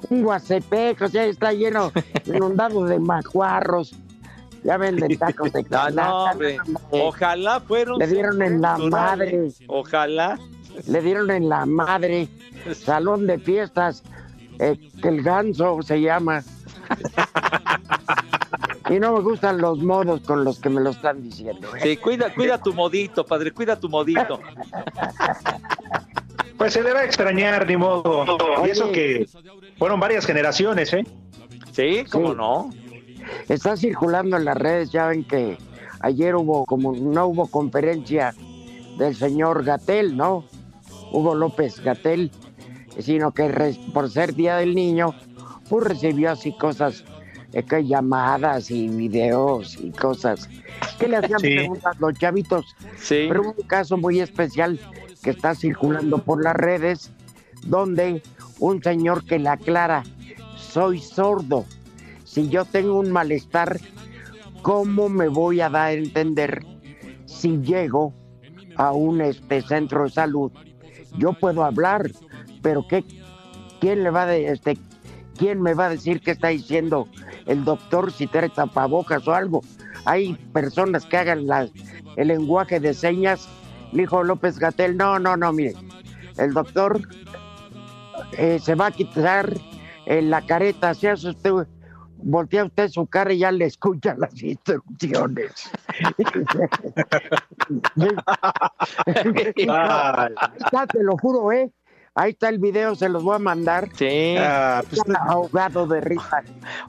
un 0.10 0.26
o 0.26 0.40
sea, 0.40 0.58
está 1.26 1.52
lleno, 1.54 1.92
inundado 2.26 2.86
de 2.86 3.00
macuarros. 3.00 3.96
Ya 4.68 4.76
venden 4.76 5.18
tacos 5.18 5.54
de 5.54 5.66
no, 5.94 6.26
Ojalá 6.92 7.62
fueron. 7.62 8.00
Le 8.00 8.08
dieron 8.08 8.42
en 8.42 8.62
la 8.62 8.78
madre. 8.78 9.48
Ojalá. 9.68 10.38
Le 10.88 11.02
dieron 11.02 11.32
en 11.32 11.48
la 11.48 11.66
madre. 11.66 12.28
Salón 12.76 13.28
de 13.28 13.40
fiestas. 13.40 14.04
Eh, 14.60 14.78
que 15.02 15.08
el 15.08 15.24
ganso 15.24 15.82
se 15.84 16.02
llama. 16.02 16.44
y 18.90 19.00
no 19.00 19.14
me 19.14 19.22
gustan 19.22 19.60
los 19.60 19.80
modos 19.80 20.20
con 20.22 20.44
los 20.44 20.60
que 20.60 20.68
me 20.68 20.82
lo 20.82 20.90
están 20.90 21.24
diciendo. 21.24 21.74
¿eh? 21.78 21.80
Sí, 21.82 21.98
cuida, 21.98 22.34
cuida 22.34 22.62
tu 22.62 22.74
modito, 22.74 23.26
padre, 23.26 23.52
cuida 23.52 23.80
tu 23.80 23.88
modito. 23.88 24.42
Pues 26.58 26.74
se 26.74 26.84
le 26.84 26.92
va 26.92 27.02
a 27.02 27.06
extrañar, 27.06 27.66
ni 27.66 27.78
modo. 27.78 28.38
Y 28.66 28.72
eso 28.72 28.92
que 28.92 29.28
fueron 29.78 30.02
varias 30.02 30.26
generaciones, 30.26 30.92
¿eh? 30.92 31.06
Sí, 31.72 32.04
cómo 32.12 32.34
no. 32.34 32.70
Está 33.50 33.78
circulando 33.78 34.38
en 34.38 34.46
las 34.46 34.58
redes, 34.58 34.92
ya 34.92 35.08
ven 35.08 35.24
que 35.24 35.58
ayer 36.00 36.36
hubo, 36.36 36.66
como 36.66 36.94
no 36.94 37.28
hubo 37.28 37.48
conferencia 37.48 38.34
del 38.98 39.16
señor 39.16 39.64
Gatel, 39.64 40.16
¿no? 40.18 40.46
Hugo 41.12 41.36
López 41.36 41.80
Gatel, 41.80 42.32
sino 43.00 43.32
que 43.32 43.76
por 43.94 44.10
ser 44.10 44.34
Día 44.34 44.58
del 44.58 44.76
Niño, 44.76 45.14
pues 45.70 45.86
recibió 45.86 46.32
así 46.32 46.56
cosas, 46.58 47.04
eh, 47.54 47.64
que 47.64 47.86
llamadas 47.86 48.72
y 48.72 48.88
videos 48.88 49.78
y 49.82 49.92
cosas 49.92 50.50
que 51.00 51.08
le 51.08 51.18
hacían 51.18 51.40
preguntas 51.40 52.00
los 52.00 52.14
chavitos. 52.14 52.76
Sí. 52.98 53.26
Pero 53.28 53.54
un 53.58 53.68
caso 53.68 53.98
muy 53.98 54.20
especial 54.20 54.80
que 55.22 55.30
está 55.32 55.56
circulando 55.56 56.20
por 56.20 56.44
las 56.44 56.56
redes, 56.56 57.12
donde 57.64 58.22
un 58.60 58.82
señor 58.82 59.26
que 59.26 59.40
le 59.40 59.50
aclara, 59.50 60.04
soy 60.56 61.00
sordo, 61.00 61.66
si 62.38 62.50
yo 62.50 62.66
tengo 62.66 63.00
un 63.00 63.12
malestar, 63.12 63.80
¿cómo 64.62 65.10
me 65.10 65.28
voy 65.28 65.60
a 65.60 65.72
dar 65.72 65.88
a 65.88 65.92
entender 65.94 66.64
si 67.26 67.58
llego 67.62 68.14
a 68.76 68.92
un 68.92 69.22
este 69.22 69.64
centro 69.64 70.04
de 70.04 70.12
salud? 70.12 70.52
Yo 71.18 71.34
puedo 71.34 71.64
hablar, 71.64 72.12
pero 72.62 72.86
¿qué, 72.88 73.04
quién 73.82 74.04
le 74.04 74.12
va 74.12 74.26
a 74.26 74.36
este, 74.36 74.78
quién 75.36 75.64
me 75.64 75.74
va 75.74 75.88
a 75.88 75.90
decir 75.90 76.22
qué 76.22 76.30
está 76.30 76.50
diciendo 76.50 77.08
el 77.48 77.66
doctor 77.66 78.12
si 78.12 78.28
trae 78.28 78.50
tapabocas 78.50 79.28
o 79.28 79.34
algo? 79.34 79.62
Hay 80.06 80.36
personas 80.54 81.08
que 81.08 81.18
hagan 81.18 81.48
el 82.18 82.28
lenguaje 82.28 82.80
de 82.80 82.94
señas 82.94 83.50
dijo 83.94 84.22
López 84.22 84.60
Gatel, 84.60 84.96
no, 84.96 85.18
no, 85.18 85.38
no, 85.38 85.52
mire, 85.54 85.74
el 86.38 86.54
doctor 86.54 87.02
eh, 88.34 88.60
se 88.62 88.76
va 88.76 88.88
a 88.88 88.92
quitar 88.92 89.52
eh, 90.06 90.22
la 90.22 90.46
careta, 90.46 90.94
si 90.94 91.08
hace 91.08 91.30
usted, 91.30 91.66
voltea 92.18 92.66
usted 92.66 92.90
su 92.90 93.06
cara 93.06 93.32
y 93.34 93.40
ya 93.40 93.52
le 93.52 93.66
escucha 93.66 94.16
las 94.18 94.42
instrucciones. 94.42 95.70
te 100.92 101.04
lo 101.04 101.18
juro, 101.18 101.52
¿eh? 101.52 101.72
Ahí 102.20 102.32
está 102.32 102.50
el 102.50 102.58
video, 102.58 102.96
se 102.96 103.10
los 103.10 103.24
voy 103.24 103.36
a 103.36 103.40
mandar. 103.40 103.90
Sí. 103.94 104.36
Ah, 104.40 104.82
pues, 104.90 105.04
ahogado 105.28 105.86
de 105.86 106.02
risa. 106.02 106.42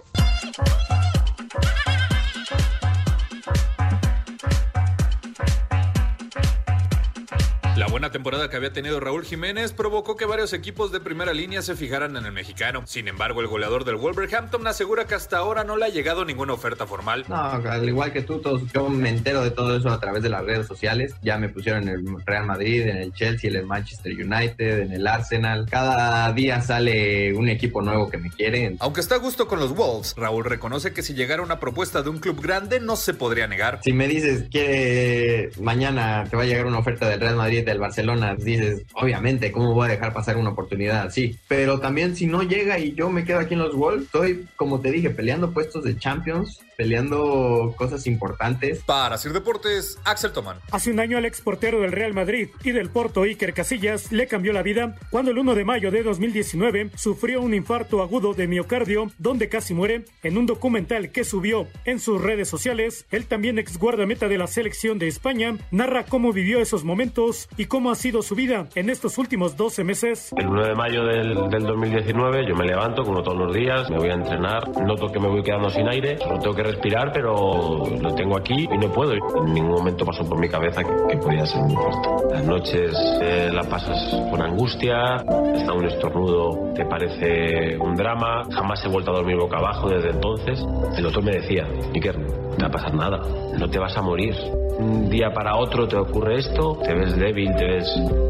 Buena 8.03 8.11
temporada 8.13 8.51
que 8.51 8.57
había 8.57 8.73
tenido 8.73 8.99
Raúl 8.99 9.25
Jiménez 9.25 9.73
provocó 9.73 10.17
que 10.17 10.25
varios 10.25 10.53
equipos 10.53 10.91
de 10.91 10.99
primera 10.99 11.33
línea 11.33 11.63
se 11.63 11.77
fijaran 11.77 12.17
en 12.17 12.27
el 12.27 12.33
mexicano. 12.33 12.83
Sin 12.85 13.07
embargo, 13.07 13.41
el 13.41 13.47
goleador 13.47 13.85
del 13.85 13.95
Wolverhampton 13.95 14.67
asegura 14.67 15.07
que 15.07 15.15
hasta 15.15 15.39
ahora 15.39 15.63
no 15.63 15.77
le 15.77 15.85
ha 15.85 15.89
llegado 15.89 16.25
ninguna 16.25 16.53
oferta 16.55 16.85
formal. 16.85 17.25
No, 17.29 17.37
al 17.37 17.89
igual 17.89 18.13
que 18.13 18.23
tú, 18.23 18.41
todos, 18.41 18.63
yo 18.73 18.89
me 18.89 19.09
entero 19.09 19.45
de 19.45 19.53
todo 19.53 19.77
eso 19.77 19.89
a 19.89 20.01
través 20.01 20.25
de 20.25 20.31
las 20.31 20.45
redes 20.45 20.67
sociales. 20.67 21.15
Ya 21.23 21.39
me 21.39 21.49
pusieron 21.49 21.85
en 21.85 21.91
el 21.91 22.27
Real 22.27 22.45
Madrid, 22.45 22.89
en 22.89 22.97
el 22.97 23.13
Chelsea, 23.13 23.49
en 23.51 23.55
el 23.55 23.67
Manchester 23.67 24.13
United, 24.13 24.81
en 24.81 24.93
el 24.95 25.07
Arsenal. 25.07 25.69
Cada 25.71 26.33
día 26.33 26.61
sale 26.61 27.33
un 27.35 27.49
equipo 27.49 27.83
nuevo 27.83 28.11
que 28.11 28.19
me 28.19 28.31
quiere. 28.31 28.75
Aunque 28.81 29.01
está 29.01 29.15
a 29.15 29.19
gusto 29.19 29.47
con 29.47 29.61
los 29.61 29.77
Wolves, 29.77 30.15
Raúl 30.17 30.45
reconoce 30.45 30.93
que 30.93 31.05
si 31.05 31.15
llegara 31.15 31.41
una 31.41 31.61
propuesta 31.61 32.03
de 32.03 32.11
un 32.11 32.19
club 32.19 32.43
grande 32.43 32.81
no 32.81 32.97
se 32.97 33.15
podría 33.15 33.47
negar. 33.47 33.79
Si 33.85 33.93
me 33.93 34.09
dices 34.09 34.47
que 34.51 35.51
mañana 35.61 36.27
te 36.29 36.37
va 36.37 36.43
a 36.43 36.47
llegar 36.47 36.67
una 36.67 36.81
oferta 36.81 37.09
del 37.09 37.21
Real 37.21 37.37
Madrid, 37.37 37.65
del 37.65 37.79
Barcelona, 37.79 37.92
dices, 38.39 38.83
obviamente, 38.95 39.53
¿cómo 39.53 39.75
voy 39.75 39.87
a 39.87 39.93
dejar 39.93 40.13
pasar 40.13 40.37
una 40.37 40.51
oportunidad 40.51 41.07
así? 41.07 41.37
Pero 41.49 41.81
también 41.81 42.17
si 42.17 42.27
no 42.27 42.43
llega 42.43 42.79
y 42.79 42.95
yo 42.95 43.11
me 43.11 43.25
quedo 43.25 43.41
aquí 43.41 43.55
en 43.55 43.61
los 43.61 43.75
Wolves, 43.75 44.05
estoy, 44.05 44.47
como 44.57 44.81
te 44.81 44.91
dije, 44.91 45.11
peleando 45.11 45.53
puestos 45.53 45.85
de 45.85 45.99
Champions, 45.99 46.61
peleando 46.77 47.75
cosas 47.77 48.07
importantes. 48.07 48.83
Para 48.85 49.15
hacer 49.15 49.33
deportes, 49.33 49.99
Axel 50.05 50.33
Toman. 50.33 50.59
Hace 50.71 50.91
un 50.91 51.01
año 51.01 51.19
al 51.19 51.25
exportero 51.25 51.81
del 51.81 51.93
Real 51.93 52.15
Madrid 52.15 52.49
y 52.65 52.73
del 52.73 52.91
Porto 52.91 53.23
Iker 53.23 53.55
Casillas 53.55 54.13
le 54.13 54.27
cambió 54.27 54.53
la 54.53 54.63
vida 54.63 54.97
cuando 55.11 55.31
el 55.31 55.39
1 55.39 55.55
de 55.55 55.65
mayo 55.65 55.91
de 55.91 56.03
2019 56.03 56.91
sufrió 56.97 57.41
un 57.41 57.55
infarto 57.55 58.03
agudo 58.03 58.35
de 58.35 58.47
miocardio 58.47 59.11
donde 59.19 59.49
casi 59.49 59.75
muere. 59.75 60.05
En 60.23 60.39
un 60.39 60.47
documental 60.47 61.11
que 61.11 61.25
subió 61.25 61.67
en 61.85 62.01
sus 62.01 62.21
redes 62.21 62.49
sociales, 62.49 63.07
el 63.11 63.27
también 63.27 63.59
ex 63.59 63.79
guardameta 63.79 64.29
de 64.29 64.39
la 64.39 64.47
selección 64.47 64.99
de 64.99 65.09
España 65.09 65.57
narra 65.71 66.05
cómo 66.05 66.33
vivió 66.33 66.61
esos 66.61 66.85
momentos 66.85 67.49
y 67.57 67.67
cómo 67.67 67.91
ha 67.91 67.95
sido 67.95 68.23
su 68.23 68.35
vida 68.35 68.69
en 68.75 68.91
estos 68.91 69.19
últimos 69.19 69.57
12 69.57 69.85
meses. 69.85 70.31
El 70.37 70.49
1 70.49 70.67
de 70.67 70.75
mayo 70.75 71.05
del, 71.05 71.51
del 71.51 71.65
2019 71.65 72.47
yo 72.47 72.57
me 72.57 72.65
levanto 72.65 73.05
como 73.05 73.23
todos 73.23 73.39
los 73.39 73.55
días, 73.55 73.91
me 73.91 73.99
voy 73.99 74.11
a 74.11 74.15
entrenar, 74.15 74.69
noto 74.83 75.11
que 75.11 75.21
me 75.21 75.29
voy 75.29 75.43
quedando 75.43 75.71
sin 75.71 75.89
aire, 75.89 76.19
solo 76.19 76.39
tengo 76.39 76.55
que 76.55 76.63
respirar, 76.73 77.13
pero 77.13 77.85
lo 78.01 78.15
tengo 78.15 78.37
aquí 78.37 78.69
y 78.71 78.79
no 78.79 78.93
puedo. 78.93 79.13
En 79.13 79.55
ningún 79.55 79.73
momento 79.73 80.05
pasó 80.05 80.25
por 80.25 80.39
mi 80.39 80.49
cabeza 80.49 80.83
que, 80.83 80.93
que 81.09 81.17
podía 81.19 81.47
ser 81.47 81.63
muy 81.63 81.77
fuerte. 81.77 82.09
Las 82.31 82.45
noches 82.45 82.93
eh, 83.23 83.51
la 83.53 83.63
pasas 83.63 84.15
con 84.31 84.43
angustia, 84.43 85.17
está 85.55 85.73
un 85.73 85.87
estornudo, 85.87 86.73
te 86.75 86.85
parece 86.85 87.77
un 87.79 87.97
drama. 87.97 88.43
Jamás 88.51 88.85
he 88.85 88.89
vuelto 88.89 89.13
a 89.13 89.15
dormir 89.15 89.37
boca 89.37 89.59
abajo 89.59 89.89
desde 89.89 90.11
entonces. 90.11 90.65
El 90.97 91.05
doctor 91.05 91.23
me 91.23 91.33
decía, 91.33 91.67
Iker, 91.95 92.17
va 92.63 92.69
a 92.69 92.71
pasar 92.71 92.95
nada, 92.95 93.19
no 93.59 93.69
te 93.69 93.79
vas 93.79 93.97
a 93.97 94.03
morir. 94.03 94.35
Un 94.79 95.11
día 95.11 95.31
para 95.33 95.57
otro 95.57 95.87
te 95.87 95.97
ocurre 95.97 96.39
esto, 96.39 96.79
te 96.83 96.95
ves 96.95 97.17
débil, 97.17 97.55
te 97.57 97.65
ves 97.65 97.89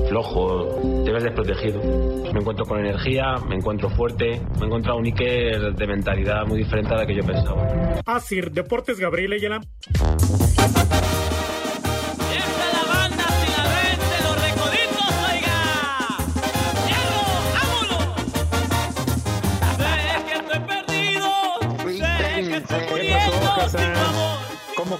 flojo, 0.08 0.68
te 1.04 1.12
ves 1.12 1.22
desprotegido. 1.22 1.80
Me 2.32 2.40
encuentro 2.40 2.64
con 2.66 2.80
energía, 2.80 3.36
me 3.48 3.56
encuentro 3.56 3.88
fuerte, 3.90 4.40
me 4.58 4.62
he 4.62 4.66
encontrado 4.66 4.98
un 4.98 5.06
Iker 5.06 5.74
de 5.74 5.86
mentalidad 5.86 6.44
muy 6.46 6.58
diferente 6.58 6.94
a 6.94 6.98
la 6.98 7.06
que 7.06 7.14
yo 7.14 7.22
pensaba. 7.22 8.00
Asir 8.06 8.50
Deportes 8.50 8.98
Gabriel 8.98 9.32
Ayala. 9.32 9.60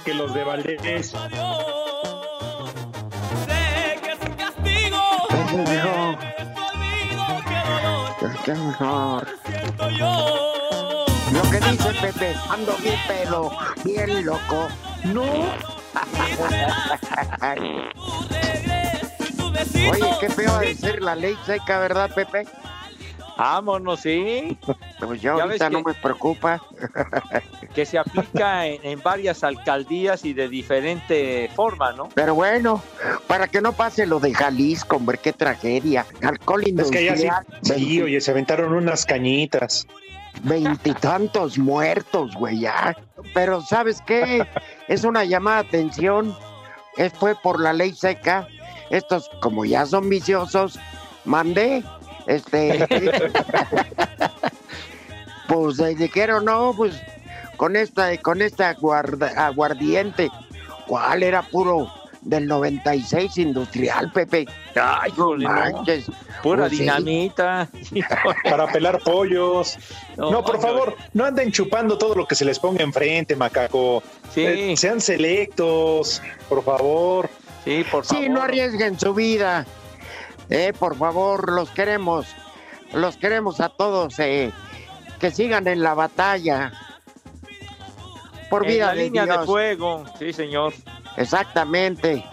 Que 0.01 0.15
los 0.15 0.33
de 0.33 0.43
Valdés. 0.43 1.11
Sé 1.11 1.17
que 8.43 8.53
mejor. 8.53 9.27
Lo 11.31 11.41
que 11.51 11.59
dice 11.59 11.93
Pepe, 12.01 12.35
ando 12.49 12.75
bien 12.77 12.99
pero 13.07 13.51
bien 13.83 14.25
loco. 14.25 14.67
No. 15.05 15.23
Oye, 19.91 20.09
qué 20.19 20.29
feo 20.29 20.57
de 20.59 20.75
ser 20.75 21.03
la 21.03 21.15
ley 21.15 21.37
seca, 21.45 21.79
¿verdad, 21.79 22.09
Pepe? 22.13 22.45
Vámonos, 23.37 24.01
sí. 24.01 24.57
Pues 24.99 25.21
ya 25.21 25.35
Ya 25.35 25.43
ahorita 25.43 25.69
no 25.69 25.83
que- 25.83 25.91
me 25.91 25.93
preocupa. 25.95 26.61
Que 27.73 27.85
se 27.87 27.97
aplica 27.97 28.67
en, 28.67 28.85
en 28.85 29.01
varias 29.01 29.43
alcaldías 29.43 30.23
y 30.25 30.33
de 30.33 30.47
diferente 30.47 31.49
forma, 31.55 31.91
¿no? 31.93 32.09
Pero 32.13 32.35
bueno, 32.35 32.83
para 33.25 33.47
que 33.47 33.61
no 33.61 33.73
pase 33.73 34.05
lo 34.05 34.19
de 34.19 34.31
Jalisco, 34.33 34.97
hombre, 34.97 35.17
qué 35.17 35.33
tragedia. 35.33 36.05
Alcohol 36.21 36.63
Es 36.77 36.91
que 36.91 36.99
allá 36.99 37.15
sí, 37.17 37.23
industrial. 37.23 37.45
sí, 37.79 38.01
oye, 38.03 38.21
se 38.21 38.29
aventaron 38.31 38.73
unas 38.73 39.05
cañitas. 39.07 39.87
Veintitantos 40.43 41.57
muertos, 41.57 42.35
güey, 42.35 42.59
ya. 42.59 42.95
Pero 43.33 43.61
¿sabes 43.61 44.01
qué? 44.05 44.45
Es 44.87 45.03
una 45.03 45.23
llamada 45.23 45.63
de 45.63 45.69
atención. 45.69 46.35
Es- 46.97 47.13
Fue 47.13 47.33
por 47.35 47.59
la 47.59 47.73
ley 47.73 47.93
seca. 47.93 48.47
Estos, 48.91 49.29
como 49.41 49.65
ya 49.65 49.85
son 49.87 50.09
viciosos, 50.09 50.79
mandé. 51.25 51.83
Este. 52.27 52.87
pues 55.47 55.79
eh, 55.79 55.95
dijeron, 55.95 56.45
no, 56.45 56.73
pues 56.75 57.01
con 57.57 57.75
esta, 57.75 58.15
con 58.17 58.41
esta 58.41 58.75
aguardiente. 59.37 60.29
¿Cuál 60.87 61.23
era 61.23 61.41
puro 61.43 61.91
del 62.21 62.47
96 62.47 63.37
industrial, 63.37 64.11
Pepe? 64.11 64.45
Ay, 64.75 65.11
no. 65.17 65.35
manches. 65.37 66.05
Pura 66.41 66.63
Pues 66.63 66.71
sí. 66.71 66.79
dinamita. 66.79 67.69
Para 68.49 68.67
pelar 68.67 68.99
pollos. 68.99 69.77
No, 70.17 70.29
No, 70.31 70.43
por 70.43 70.59
favor, 70.59 70.95
no 71.13 71.23
anden 71.25 71.51
chupando 71.51 71.97
todo 71.97 72.15
lo 72.15 72.25
que 72.27 72.35
se 72.35 72.43
les 72.45 72.59
ponga 72.59 72.83
enfrente, 72.83 73.35
macaco. 73.35 74.03
Sí. 74.33 74.41
Eh, 74.45 74.73
sean 74.77 74.99
selectos, 74.99 76.21
por 76.49 76.63
favor. 76.63 77.29
Sí, 77.63 77.85
por 77.89 78.05
Sí, 78.05 78.27
no 78.27 78.41
arriesguen 78.41 78.99
su 78.99 79.13
vida. 79.13 79.65
Eh, 80.49 80.73
por 80.77 80.95
favor, 80.97 81.51
los 81.51 81.69
queremos. 81.69 82.27
Los 82.93 83.17
queremos 83.17 83.59
a 83.61 83.69
todos. 83.69 84.19
eh, 84.19 84.51
que 85.19 85.31
sigan 85.31 85.67
en 85.67 85.81
la 85.81 85.93
batalla. 85.93 86.73
Por 88.49 88.63
En 88.65 88.73
vida 88.73 88.87
la 88.87 88.93
de 88.93 89.03
línea 89.03 89.23
Dios. 89.25 89.39
de 89.39 89.45
fuego. 89.45 90.03
Sí, 90.19 90.33
señor. 90.33 90.73
Exactamente. 91.17 92.25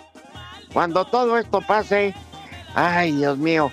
Cuando 0.72 1.04
todo 1.04 1.38
esto 1.38 1.60
pase, 1.60 2.14
ay, 2.74 3.12
Dios 3.12 3.38
mío, 3.38 3.70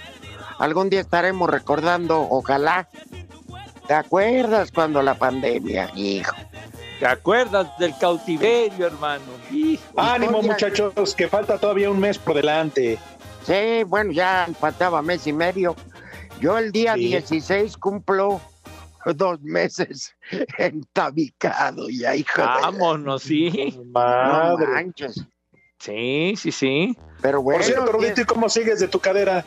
algún 0.59 0.89
día 0.89 1.01
estaremos 1.01 1.49
recordando, 1.49 2.27
ojalá. 2.29 2.87
¿Te 3.87 3.93
acuerdas 3.93 4.71
cuando 4.71 5.01
la 5.01 5.15
pandemia, 5.15 5.91
hijo? 5.95 6.35
¿Te 6.99 7.05
acuerdas 7.07 7.67
del 7.79 7.97
cautiverio, 7.97 8.87
hermano? 8.87 9.23
Hijo. 9.51 9.81
Ánimo, 9.95 10.41
muchachos, 10.41 11.15
que 11.15 11.27
falta 11.27 11.57
todavía 11.57 11.89
un 11.89 11.99
mes 11.99 12.17
por 12.17 12.35
delante. 12.35 12.99
Sí, 13.47 13.83
bueno, 13.85 14.11
ya 14.11 14.45
faltaba 14.59 15.01
mes 15.01 15.25
y 15.25 15.31
medio. 15.31 15.73
Yo 16.41 16.57
el 16.57 16.73
día 16.73 16.95
Sí. 16.95 17.07
16 17.07 17.77
cumplo 17.77 18.41
dos 19.05 19.39
meses 19.41 20.13
entabicado 20.57 21.87
ya, 21.89 22.13
hijo 22.13 22.41
de... 22.41 22.47
Vámonos, 22.47 23.23
sí. 23.23 23.73
No 23.77 23.85
Madre. 24.01 24.67
manches. 24.67 25.23
Sí, 25.79 26.33
sí, 26.35 26.51
sí. 26.51 26.97
Pero 27.21 27.41
bueno, 27.41 27.59
por 27.59 27.65
cierto, 27.65 27.85
sí 27.85 27.91
Rudito, 27.93 28.21
¿y 28.21 28.25
cómo 28.25 28.49
sigues 28.49 28.81
de 28.81 28.89
tu 28.89 28.99
cadera? 28.99 29.45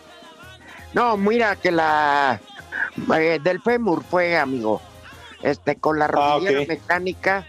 No, 0.95 1.19
mira 1.19 1.55
que 1.57 1.71
la 1.71 2.41
eh, 3.19 3.39
del 3.43 3.61
fémur 3.61 4.03
fue, 4.03 4.39
amigo. 4.39 4.81
Este, 5.43 5.77
con 5.77 5.99
la 5.99 6.07
Ah, 6.07 6.09
rodillera 6.09 6.63
ok. 6.63 6.69
mecánica 6.69 7.47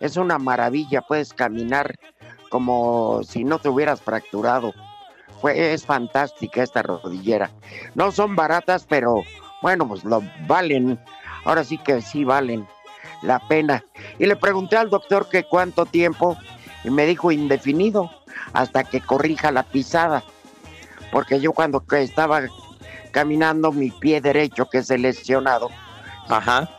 es 0.00 0.16
una 0.16 0.38
maravilla, 0.38 1.00
puedes 1.02 1.32
caminar 1.32 1.94
como 2.48 3.22
si 3.22 3.44
no 3.44 3.60
te 3.60 3.68
hubieras 3.68 4.00
fracturado. 4.02 4.74
Fue, 5.42 5.74
es 5.74 5.84
fantástica 5.84 6.62
esta 6.62 6.82
rodillera. 6.82 7.50
No 7.94 8.12
son 8.12 8.34
baratas, 8.36 8.86
pero 8.88 9.22
bueno, 9.60 9.86
pues 9.86 10.04
lo 10.04 10.22
valen. 10.46 10.98
Ahora 11.44 11.64
sí 11.64 11.76
que 11.78 12.00
sí 12.00 12.24
valen. 12.24 12.66
la 13.22 13.38
pena. 13.48 13.84
Y 14.18 14.26
le 14.26 14.36
pregunté 14.36 14.76
al 14.76 14.88
doctor 14.88 15.28
que 15.28 15.44
cuánto 15.44 15.84
tiempo 15.84 16.36
y 16.84 16.90
me 16.90 17.06
dijo 17.06 17.30
indefinido 17.30 18.10
hasta 18.52 18.84
que 18.84 19.00
corrija 19.00 19.50
la 19.52 19.64
pisada. 19.64 20.24
Porque 21.10 21.40
yo 21.40 21.52
cuando 21.52 21.84
estaba 21.90 22.42
caminando 23.10 23.72
mi 23.72 23.90
pie 23.90 24.20
derecho 24.20 24.68
que 24.70 24.78
es 24.78 24.90
el 24.90 25.02
lesionado, 25.02 25.70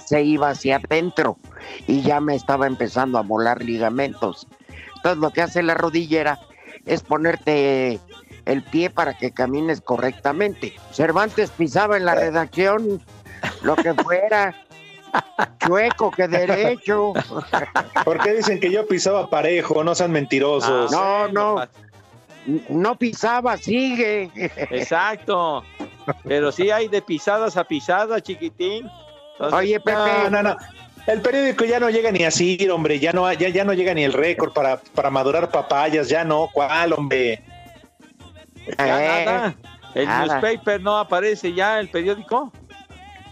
se 0.06 0.24
iba 0.24 0.50
hacia 0.50 0.78
adentro 0.78 1.38
y 1.86 2.02
ya 2.02 2.20
me 2.20 2.36
estaba 2.36 2.66
empezando 2.66 3.18
a 3.18 3.24
molar 3.24 3.62
ligamentos. 3.62 4.48
Entonces 4.96 5.20
lo 5.20 5.30
que 5.32 5.42
hace 5.42 5.62
la 5.62 5.76
rodillera 5.76 6.40
es 6.86 7.04
ponerte 7.04 8.00
el 8.46 8.64
pie 8.64 8.90
para 8.90 9.14
que 9.18 9.32
camines 9.32 9.82
correctamente. 9.82 10.74
Cervantes 10.92 11.52
pisaba 11.52 11.98
en 11.98 12.06
la 12.06 12.16
redacción 12.16 13.02
lo 13.62 13.76
que 13.76 13.94
fuera, 13.94 14.56
chueco 15.66 16.12
que 16.12 16.28
derecho. 16.28 17.14
¿Por 18.04 18.20
qué 18.22 18.34
dicen 18.34 18.60
que 18.60 18.72
yo 18.72 18.88
pisaba 18.88 19.30
parejo? 19.30 19.84
No 19.84 19.96
sean 19.96 20.12
mentirosos. 20.12 20.92
no, 20.92 21.28
no. 21.30 21.68
No 22.68 22.96
pisaba, 22.98 23.56
sigue. 23.56 24.30
Exacto. 24.36 25.64
Pero 26.26 26.52
sí 26.52 26.72
hay 26.72 26.90
de 26.90 27.02
pisadas 27.02 27.56
a 27.56 27.64
pisadas, 27.64 28.22
chiquitín. 28.22 28.90
Oye, 29.40 29.80
Pepe. 29.80 30.30
No, 30.30 30.30
no, 30.30 30.44
no. 30.44 30.58
El 31.08 31.22
periódico 31.22 31.66
ya 31.66 31.80
no 31.80 31.90
llega 31.90 32.12
ni 32.12 32.24
así, 32.24 32.58
hombre. 32.70 33.00
Ya 33.00 33.14
no, 33.14 33.32
ya, 33.32 33.50
ya 33.50 33.64
no 33.64 33.74
llega 33.74 33.94
ni 33.94 34.04
el 34.04 34.14
récord 34.14 34.54
para, 34.54 34.78
para 34.94 35.10
madurar 35.10 35.52
papayas. 35.52 36.10
Ya 36.10 36.24
no. 36.24 36.50
¿Cuál, 36.52 36.94
hombre? 36.94 37.42
Ya 38.78 39.22
eh, 39.22 39.26
nada. 39.26 39.56
El 39.94 40.08
newspaper 40.08 40.82
no 40.82 40.98
aparece 40.98 41.54
ya, 41.54 41.80
el 41.80 41.90
periódico. 41.90 42.52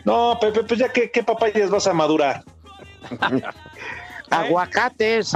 No, 0.03 0.37
Pepe, 0.39 0.63
pues 0.63 0.79
ya 0.79 0.89
qué, 0.89 1.11
qué 1.11 1.23
papayas 1.23 1.69
vas 1.69 1.87
a 1.87 1.93
madurar. 1.93 2.43
Aguacates. 4.29 5.35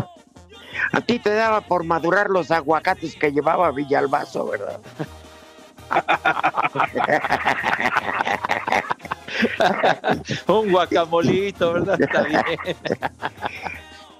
A 0.91 1.01
ti 1.01 1.19
te 1.19 1.33
daba 1.33 1.61
por 1.61 1.83
madurar 1.83 2.29
los 2.29 2.51
aguacates 2.51 3.15
que 3.15 3.31
llevaba 3.31 3.71
Villalbazo, 3.71 4.47
¿verdad? 4.47 4.79
Un 10.47 10.71
guacamolito, 10.71 11.73
¿verdad? 11.73 12.01
Está 12.01 12.23
bien. 12.23 12.43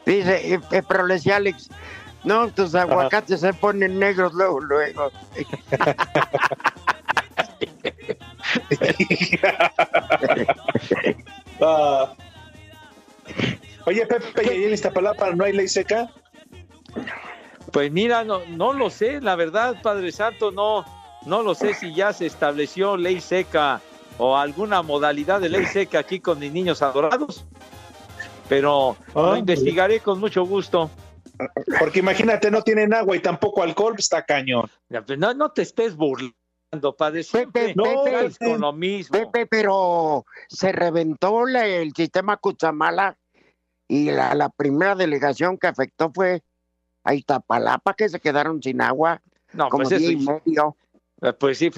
Dice, 0.05 0.53
eh, 0.53 0.59
eh, 0.71 0.83
pero 0.87 1.07
le 1.07 1.15
decía 1.15 1.37
Alex, 1.37 1.69
no, 2.25 2.51
tus 2.51 2.75
aguacates 2.75 3.39
se 3.39 3.53
ponen 3.53 3.99
negros 3.99 4.33
luego, 4.33 4.59
luego. 4.59 5.11
Ah. 11.61 12.13
Oye, 13.85 14.05
Pepe, 14.05 14.57
¿y 14.57 14.65
en 14.65 14.73
Iztapalapa 14.73 15.31
no 15.31 15.45
hay 15.45 15.53
ley 15.53 15.69
seca? 15.69 16.11
Pues 17.71 17.91
mira, 17.91 18.23
no, 18.25 18.41
no 18.49 18.73
lo 18.73 18.89
sé, 18.89 19.21
la 19.21 19.35
verdad, 19.35 19.81
Padre 19.81 20.11
Santo, 20.11 20.51
no, 20.51 20.85
no 21.25 21.43
lo 21.43 21.55
sé 21.55 21.73
si 21.73 21.93
ya 21.93 22.11
se 22.13 22.25
estableció 22.25 22.97
ley 22.97 23.21
seca 23.21 23.81
o 24.17 24.37
alguna 24.37 24.81
modalidad 24.81 25.41
de 25.41 25.49
ley 25.49 25.65
seca 25.65 25.99
aquí 25.99 26.19
con 26.19 26.39
mis 26.39 26.51
niños 26.51 26.81
adorados, 26.81 27.45
pero 28.47 28.95
lo 29.13 29.33
ah. 29.33 29.37
investigaré 29.37 29.99
con 29.99 30.19
mucho 30.19 30.45
gusto. 30.45 30.89
Porque 31.79 31.99
imagínate, 31.99 32.51
no 32.51 32.61
tienen 32.61 32.93
agua 32.93 33.15
y 33.15 33.19
tampoco 33.19 33.63
alcohol, 33.63 33.95
está 33.97 34.23
cañón. 34.23 34.69
Pues, 34.87 35.17
no, 35.17 35.33
no 35.33 35.51
te 35.51 35.61
estés 35.61 35.95
burlando, 35.95 36.95
padre. 36.97 37.23
Pepe, 37.31 37.73
no, 37.75 37.83
con 38.39 38.61
lo 38.61 38.73
mismo. 38.73 39.17
Pepe, 39.17 39.45
pero 39.45 40.25
se 40.47 40.71
reventó 40.71 41.47
el 41.47 41.93
sistema 41.93 42.37
Cuchamala 42.37 43.17
y 43.87 44.11
la, 44.11 44.49
primera 44.49 44.95
delegación 44.95 45.57
que 45.57 45.67
afectó 45.67 46.11
fue 46.13 46.41
a 47.03 47.13
Iztapalapa, 47.13 47.93
que 47.93 48.09
se 48.09 48.19
quedaron 48.19 48.61
sin 48.61 48.81
agua. 48.81 49.21
No, 49.53 49.69
como 49.69 49.83
pues 49.83 50.01
y 50.01 50.17
medio. 50.17 50.75
Eh, 51.21 51.33
pues 51.33 51.59
sí, 51.59 51.71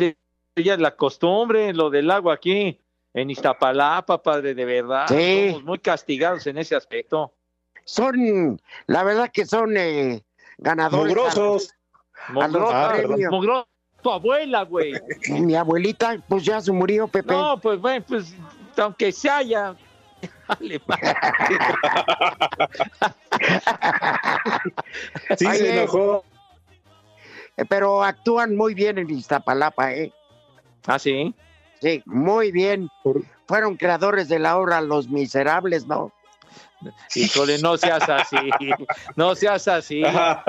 ya 0.55 0.73
es 0.73 0.79
la 0.79 0.95
costumbre, 0.95 1.73
lo 1.73 1.89
del 1.89 2.09
agua 2.09 2.33
aquí 2.33 2.79
en 3.13 3.29
Iztapalapa, 3.29 4.21
padre, 4.21 4.53
de 4.53 4.65
verdad. 4.65 5.07
Sí. 5.07 5.49
Somos 5.49 5.63
muy 5.63 5.79
castigados 5.79 6.47
en 6.47 6.57
ese 6.57 6.75
aspecto 6.75 7.33
son, 7.87 8.61
la 8.85 9.03
verdad 9.03 9.31
que 9.33 9.45
son 9.45 9.75
eh, 9.77 10.23
ganadores. 10.57 11.15
Mugrosos. 11.15 11.73
Mugrosos. 12.29 13.67
Tu 14.01 14.11
abuela, 14.11 14.63
güey. 14.63 14.93
Mi 15.29 15.55
abuelita, 15.55 16.21
pues 16.27 16.43
ya 16.43 16.59
se 16.61 16.71
murió, 16.71 17.07
Pepe. 17.07 17.33
No, 17.33 17.59
pues 17.59 17.79
bueno, 17.79 18.05
pues 18.07 18.35
aunque 18.77 19.11
se 19.11 19.29
haya. 19.29 19.75
sí, 25.37 25.45
se 25.45 25.81
enojó. 25.81 26.23
Eh, 27.55 27.65
pero 27.65 28.03
actúan 28.03 28.55
muy 28.55 28.73
bien 28.75 28.97
en 28.97 29.09
Iztapalapa, 29.09 29.93
¿eh? 29.93 30.11
Ah, 30.85 30.99
sí. 30.99 31.33
Sí, 31.81 32.03
muy 32.05 32.51
bien. 32.51 32.89
Fueron 33.47 33.77
creadores 33.77 34.29
de 34.29 34.39
la 34.39 34.57
obra 34.57 34.81
Los 34.81 35.09
Miserables, 35.09 35.87
¿no? 35.87 36.11
Híjole, 37.15 37.57
no 37.59 37.75
seas 37.77 38.07
así, 38.07 38.37
no 39.15 39.35
seas 39.35 39.67
así. 39.67 40.03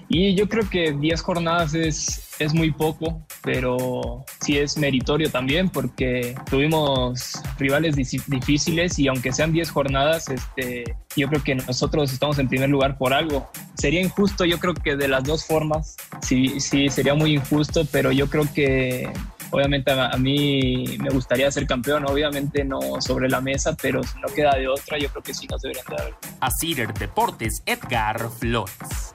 Y 0.08 0.34
yo 0.34 0.48
creo 0.48 0.68
que 0.68 0.92
10 0.92 1.22
jornadas 1.22 1.74
es, 1.74 2.34
es 2.38 2.54
muy 2.54 2.70
poco, 2.70 3.24
pero 3.42 4.24
sí 4.40 4.58
es 4.58 4.76
meritorio 4.78 5.30
también 5.30 5.68
porque 5.68 6.34
tuvimos 6.50 7.40
rivales 7.58 7.96
difíciles 7.96 8.98
y 8.98 9.08
aunque 9.08 9.32
sean 9.32 9.52
10 9.52 9.70
jornadas, 9.70 10.28
este, 10.28 10.96
yo 11.16 11.28
creo 11.28 11.42
que 11.42 11.54
nosotros 11.54 12.12
estamos 12.12 12.38
en 12.38 12.48
primer 12.48 12.70
lugar 12.70 12.98
por 12.98 13.12
algo. 13.12 13.48
Sería 13.74 14.00
injusto, 14.00 14.44
yo 14.44 14.58
creo 14.58 14.74
que 14.74 14.96
de 14.96 15.08
las 15.08 15.24
dos 15.24 15.44
formas, 15.44 15.96
sí, 16.22 16.60
sí, 16.60 16.88
sería 16.88 17.14
muy 17.14 17.34
injusto, 17.34 17.86
pero 17.90 18.12
yo 18.12 18.28
creo 18.28 18.46
que 18.52 19.10
obviamente 19.50 19.90
a, 19.90 20.10
a, 20.10 20.16
mí 20.16 20.96
me 20.98 21.10
gustaría 21.10 21.50
ser 21.50 21.66
campeón, 21.66 22.04
obviamente 22.06 22.64
no 22.64 23.00
sobre 23.00 23.28
la 23.28 23.40
mesa, 23.40 23.76
pero 23.80 24.02
si 24.02 24.18
no 24.18 24.28
queda 24.28 24.56
de 24.56 24.68
otra, 24.68 24.98
yo 24.98 25.08
creo 25.10 25.22
que 25.22 25.34
sí 25.34 25.46
nos 25.46 25.62
deberían 25.62 25.86
dar. 25.88 26.12
A 26.40 26.50
Cider 26.50 26.92
Deportes, 26.94 27.62
Edgar 27.66 28.28
Flores. 28.30 29.12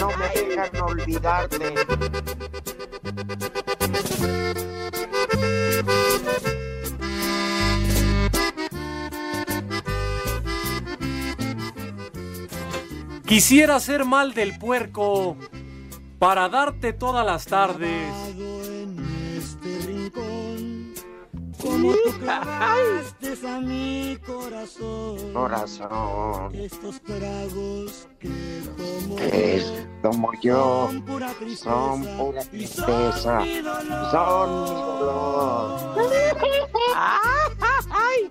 no 0.00 0.08
me 0.16 0.28
dejan 0.28 0.80
olvidarte. 0.80 1.74
Quisiera 13.30 13.78
ser 13.78 14.04
mal 14.04 14.34
del 14.34 14.58
puerco 14.58 15.36
para 16.18 16.48
darte 16.48 16.92
todas 16.92 17.24
las 17.24 17.44
tardes. 17.46 18.12
Como 21.62 21.92
tú 21.92 22.18
clavaste 22.18 23.46
a 23.46 23.60
mi 23.60 24.18
corazón. 24.26 25.32
Corazón. 25.32 26.54
Estos 26.56 27.00
tragos 27.02 28.08
que 28.18 28.62
tomo, 28.76 29.14
que 29.14 29.86
tomo 30.02 30.32
yo 30.42 30.88
son 30.88 31.02
pura 31.04 31.32
tristeza. 31.34 31.70
Son 31.70 32.04
pura 32.18 32.44
tristeza. 32.46 33.14
Son 33.14 33.42
mi 33.44 33.60
dolor. 33.60 34.10
Son 34.10 34.64
mi 34.64 34.70
dolor. 34.70 35.94
Ay, 37.92 38.30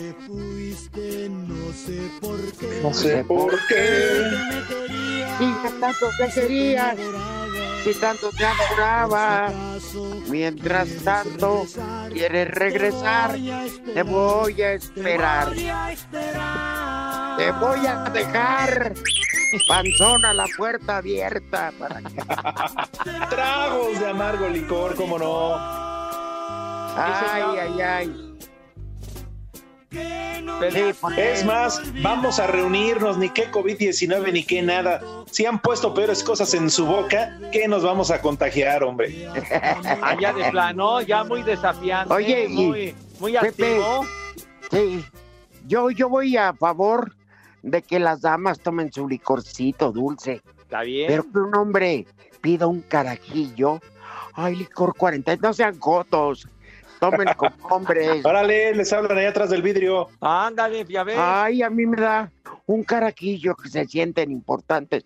te 0.00 0.14
fuiste, 0.26 1.28
no 1.28 1.72
sé 1.72 2.10
por 2.20 2.52
qué. 2.52 2.80
No 2.82 2.94
sé 2.94 3.24
por 3.24 3.58
qué. 3.68 4.22
Si 5.38 5.52
tanto 5.78 6.06
te 6.18 6.28
quería, 6.40 6.96
si 7.84 7.94
tanto 7.94 8.30
te 8.30 8.46
adoraba. 8.46 9.52
Mientras 10.28 10.88
tanto 11.04 11.66
quieres 12.12 12.48
regresar, 12.48 13.36
te 13.94 14.02
voy 14.02 14.62
a 14.62 14.72
esperar. 14.72 15.52
Te 17.36 17.52
voy 17.52 17.86
a 17.86 18.10
dejar. 18.10 18.94
Panzón 19.68 20.24
a 20.24 20.32
la 20.32 20.46
puerta 20.56 20.98
abierta 20.98 21.72
para 21.76 22.00
que... 22.00 22.22
Tragos 23.30 23.98
de 23.98 24.08
amargo 24.08 24.48
licor, 24.48 24.94
cómo 24.94 25.18
no. 25.18 25.56
Ay, 26.96 27.42
ay, 27.58 27.80
ay. 27.80 28.29
Es 31.16 31.44
más, 31.44 31.80
vamos 32.02 32.38
a 32.38 32.46
reunirnos, 32.46 33.16
ni 33.18 33.28
qué 33.30 33.50
COVID-19 33.50 34.32
ni 34.32 34.44
qué 34.44 34.62
nada. 34.62 35.00
Si 35.30 35.46
han 35.46 35.60
puesto 35.60 35.94
peores 35.94 36.22
cosas 36.22 36.52
en 36.54 36.70
su 36.70 36.86
boca, 36.86 37.38
¿qué 37.52 37.66
nos 37.68 37.82
vamos 37.82 38.10
a 38.10 38.20
contagiar, 38.20 38.82
hombre? 38.82 39.28
Allá 40.02 40.32
de 40.32 40.50
plano, 40.50 41.00
ya 41.00 41.24
muy 41.24 41.42
desafiante. 41.42 42.12
Oye, 42.12 42.48
muy, 42.48 42.94
muy 43.18 43.36
activo. 43.36 44.04
sí, 44.70 45.04
yo, 45.66 45.90
yo 45.90 46.08
voy 46.08 46.36
a 46.36 46.52
favor 46.52 47.14
de 47.62 47.82
que 47.82 47.98
las 47.98 48.22
damas 48.22 48.60
tomen 48.60 48.92
su 48.92 49.08
licorcito 49.08 49.92
dulce. 49.92 50.42
Está 50.62 50.82
bien. 50.82 51.06
Pero 51.08 51.24
que 51.24 51.38
un 51.38 51.56
hombre 51.56 52.06
pida 52.40 52.66
un 52.66 52.82
carajillo. 52.82 53.80
Ay, 54.34 54.56
licor 54.56 54.94
40, 54.96 55.36
no 55.36 55.52
sean 55.52 55.78
cotos. 55.78 56.46
Tomen 57.00 57.28
como 57.36 57.54
hombres. 57.70 58.24
Órale, 58.24 58.74
les 58.74 58.92
hablan 58.92 59.16
allá 59.18 59.30
atrás 59.30 59.50
del 59.50 59.62
vidrio. 59.62 60.08
Ándale, 60.20 60.84
ya 60.86 61.02
ves. 61.02 61.16
Ay, 61.18 61.62
a 61.62 61.70
mí 61.70 61.86
me 61.86 62.00
da 62.00 62.30
un 62.66 62.84
caraquillo 62.84 63.56
que 63.56 63.68
se 63.68 63.86
sienten 63.86 64.30
importantes. 64.30 65.04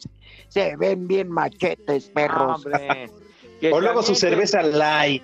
Se 0.48 0.76
ven 0.76 1.06
bien 1.06 1.30
machetes, 1.30 2.10
perros. 2.10 2.66
Hombre, 2.66 3.10
o 3.72 3.80
luego 3.80 4.02
su 4.02 4.14
cerveza 4.14 4.62
light. 4.62 5.22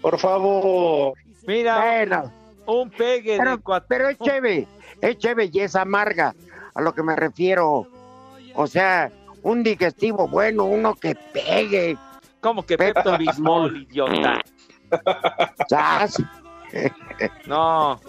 Por 0.00 0.18
favor. 0.18 1.14
Mira, 1.46 1.80
bueno, 1.80 2.32
un 2.66 2.90
pegue 2.90 3.36
pero, 3.38 3.56
de 3.56 3.62
cuatro. 3.62 3.86
Pero 3.88 4.08
es 4.08 4.18
chévere, 4.18 4.66
es 5.00 5.18
chévere 5.18 5.50
y 5.52 5.60
es 5.60 5.74
amarga. 5.74 6.34
A 6.74 6.80
lo 6.80 6.94
que 6.94 7.02
me 7.02 7.16
refiero. 7.16 7.86
O 8.54 8.66
sea, 8.66 9.10
un 9.42 9.62
digestivo 9.62 10.28
bueno, 10.28 10.64
uno 10.64 10.94
que 10.94 11.14
pegue. 11.14 11.96
¿Cómo 12.40 12.64
que 12.64 12.76
Pepto 12.76 13.16
Bismol, 13.18 13.82
idiota? 13.82 14.40
¿Sabes? 15.68 16.22
No. 17.46 18.00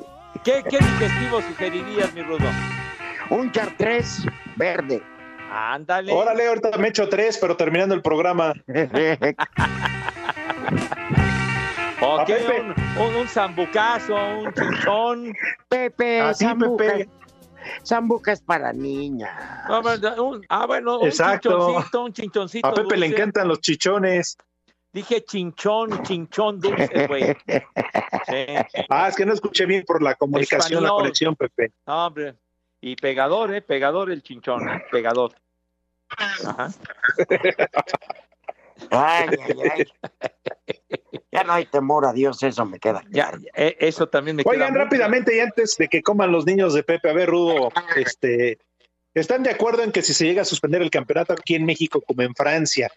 ¿Qué, 0.44 0.64
¿Qué 0.70 0.78
digestivo 0.78 1.42
sugerirías, 1.42 2.14
mi 2.14 2.22
Rudo? 2.22 2.48
Un 3.30 3.52
chartres 3.52 4.26
verde. 4.56 5.04
Ándale. 5.52 6.14
Órale, 6.14 6.48
ahorita 6.48 6.78
me 6.78 6.88
echo 6.88 7.10
tres, 7.10 7.38
pero 7.40 7.58
terminando 7.58 7.94
el 7.94 8.02
programa. 8.02 8.54
ok, 12.02 12.30
un, 12.60 13.04
un, 13.04 13.16
un, 13.16 13.28
zambucazo, 13.28 14.16
un 14.16 14.54
chinchón. 14.54 15.34
Pepe, 15.68 16.22
Así, 16.22 16.46
zambuca. 16.46 16.86
Pepe. 16.86 17.10
Zambuca 17.86 18.32
es 18.32 18.42
para 18.42 18.74
niñas. 18.74 19.30
Ah, 19.68 19.82
un, 20.20 20.46
ah, 20.50 20.66
bueno, 20.66 21.00
un 21.00 21.08
Exacto. 21.08 21.50
chinchoncito, 21.50 22.04
un 22.04 22.14
chinchoncito. 22.14 22.68
A 22.68 22.74
Pepe 22.74 22.98
le 22.98 23.08
encantan 23.08 23.48
los 23.48 23.60
chichones. 23.60 24.38
Dije 24.94 25.24
chinchón, 25.24 26.04
chinchón 26.04 26.60
dulce, 26.60 27.08
güey. 27.08 27.36
Sí. 28.28 28.46
Ah, 28.90 29.08
es 29.08 29.16
que 29.16 29.26
no 29.26 29.34
escuché 29.34 29.66
bien 29.66 29.84
por 29.86 30.02
la 30.02 30.16
comunicación, 30.16 30.84
la 30.84 30.90
conexión, 30.90 31.36
Pepe. 31.36 31.72
No, 31.88 32.08
hombre. 32.08 32.36
Y 32.82 32.96
pegador, 32.96 33.54
¿eh? 33.54 33.62
Pegador 33.62 34.12
el 34.12 34.22
chinchón, 34.22 34.68
¿eh? 34.68 34.84
Pegador. 34.92 35.34
Ajá. 36.18 36.70
Ay, 38.90 39.30
ay, 39.48 39.56
ay. 39.72 39.86
Ya 41.32 41.44
no 41.44 41.54
hay 41.54 41.66
temor 41.66 42.06
a 42.06 42.14
Dios, 42.14 42.42
eso 42.44 42.66
me 42.66 42.80
queda. 42.80 43.04
Ya, 43.10 43.32
eh, 43.56 43.78
eso 43.80 44.10
también 44.10 44.36
me 44.36 44.44
queda 44.44 44.52
Oigan, 44.52 44.76
rápidamente, 44.76 45.36
y 45.36 45.40
antes 45.40 45.78
de 45.78 45.88
que 45.88 46.02
coman 46.02 46.32
los 46.32 46.46
niños 46.46 46.74
de 46.74 46.84
Pepe, 46.84 47.10
a 47.10 47.14
ver, 47.14 47.30
Rudo, 47.30 47.70
este, 47.96 48.60
¿están 49.14 49.44
de 49.44 49.52
acuerdo 49.52 49.84
en 49.84 49.92
que 49.92 50.02
si 50.02 50.14
se 50.14 50.26
llega 50.26 50.42
a 50.42 50.46
suspender 50.46 50.82
el 50.82 50.90
campeonato 50.90 51.34
aquí 51.34 51.56
en 51.56 51.66
México 51.66 52.02
como 52.02 52.24
en 52.24 52.36
Francia, 52.36 52.92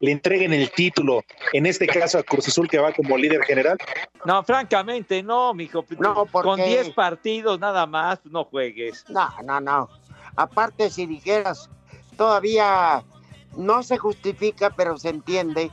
le 0.00 0.12
entreguen 0.12 0.52
el 0.52 0.70
título, 0.70 1.22
en 1.52 1.66
este 1.66 1.86
caso 1.86 2.18
a 2.18 2.22
Cruz 2.22 2.48
Azul 2.48 2.68
que 2.68 2.78
va 2.78 2.92
como 2.92 3.16
líder 3.16 3.42
general? 3.44 3.78
No, 4.24 4.42
francamente, 4.42 5.22
no, 5.22 5.54
mijo. 5.54 5.84
No, 5.98 6.26
¿por 6.26 6.44
Con 6.44 6.56
qué? 6.56 6.66
10 6.66 6.90
partidos 6.90 7.60
nada 7.60 7.86
más, 7.86 8.20
no 8.24 8.44
juegues. 8.44 9.04
No, 9.08 9.28
no, 9.44 9.60
no. 9.60 9.88
Aparte, 10.36 10.90
si 10.90 11.06
dijeras, 11.06 11.70
todavía 12.16 13.04
no 13.56 13.82
se 13.82 13.98
justifica, 13.98 14.70
pero 14.70 14.98
se 14.98 15.10
entiende 15.10 15.70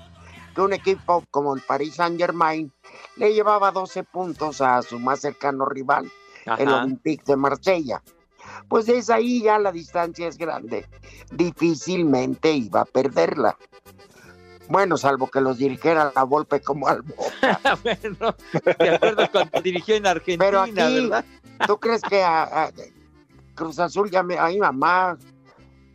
que 0.53 0.61
un 0.61 0.73
equipo 0.73 1.23
como 1.31 1.55
el 1.55 1.61
Paris 1.61 1.95
Saint 1.95 2.19
Germain 2.19 2.71
le 3.15 3.33
llevaba 3.33 3.71
12 3.71 4.03
puntos 4.03 4.61
a 4.61 4.81
su 4.81 4.99
más 4.99 5.21
cercano 5.21 5.65
rival, 5.65 6.11
el. 6.57 6.69
Olympique 6.69 7.23
de 7.25 7.35
Marsella. 7.35 8.01
Pues 8.67 8.85
desde 8.85 9.13
ahí 9.13 9.41
ya 9.43 9.59
la 9.59 9.71
distancia 9.71 10.27
es 10.27 10.37
grande. 10.37 10.85
Difícilmente 11.31 12.51
iba 12.51 12.81
a 12.81 12.85
perderla. 12.85 13.57
Bueno, 14.71 14.97
salvo 14.97 15.27
que 15.27 15.41
los 15.41 15.57
dirigiera 15.57 16.11
la 16.15 16.23
Volpe 16.23 16.61
como 16.61 16.87
al 16.87 17.01
bueno, 17.83 18.35
de 18.79 18.89
acuerdo 18.89 19.29
cuando 19.31 19.61
dirigió 19.61 19.95
en 19.95 20.07
Argentina, 20.07 20.45
Pero 20.45 20.61
aquí, 20.61 20.73
¿verdad? 20.75 21.25
¿tú 21.67 21.77
crees 21.77 22.01
que 22.01 22.23
a, 22.23 22.43
a 22.63 22.71
Cruz 23.53 23.79
Azul 23.79 24.09
ya 24.09 24.23
me... 24.23 24.39
Ay, 24.39 24.57
mamá, 24.59 25.17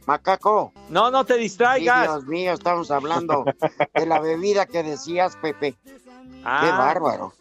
macaco. 0.07 0.73
No, 0.91 1.11
no 1.11 1.25
te 1.25 1.39
distraigas. 1.39 2.03
Dios 2.05 2.27
mío, 2.27 2.53
estamos 2.53 2.91
hablando 2.91 3.45
de 3.95 4.07
la 4.07 4.21
bebida 4.21 4.67
que 4.67 4.83
decías, 4.83 5.37
Pepe. 5.37 5.75
Ah, 6.45 6.61
Qué 6.63 6.71
bárbaro. 6.71 7.33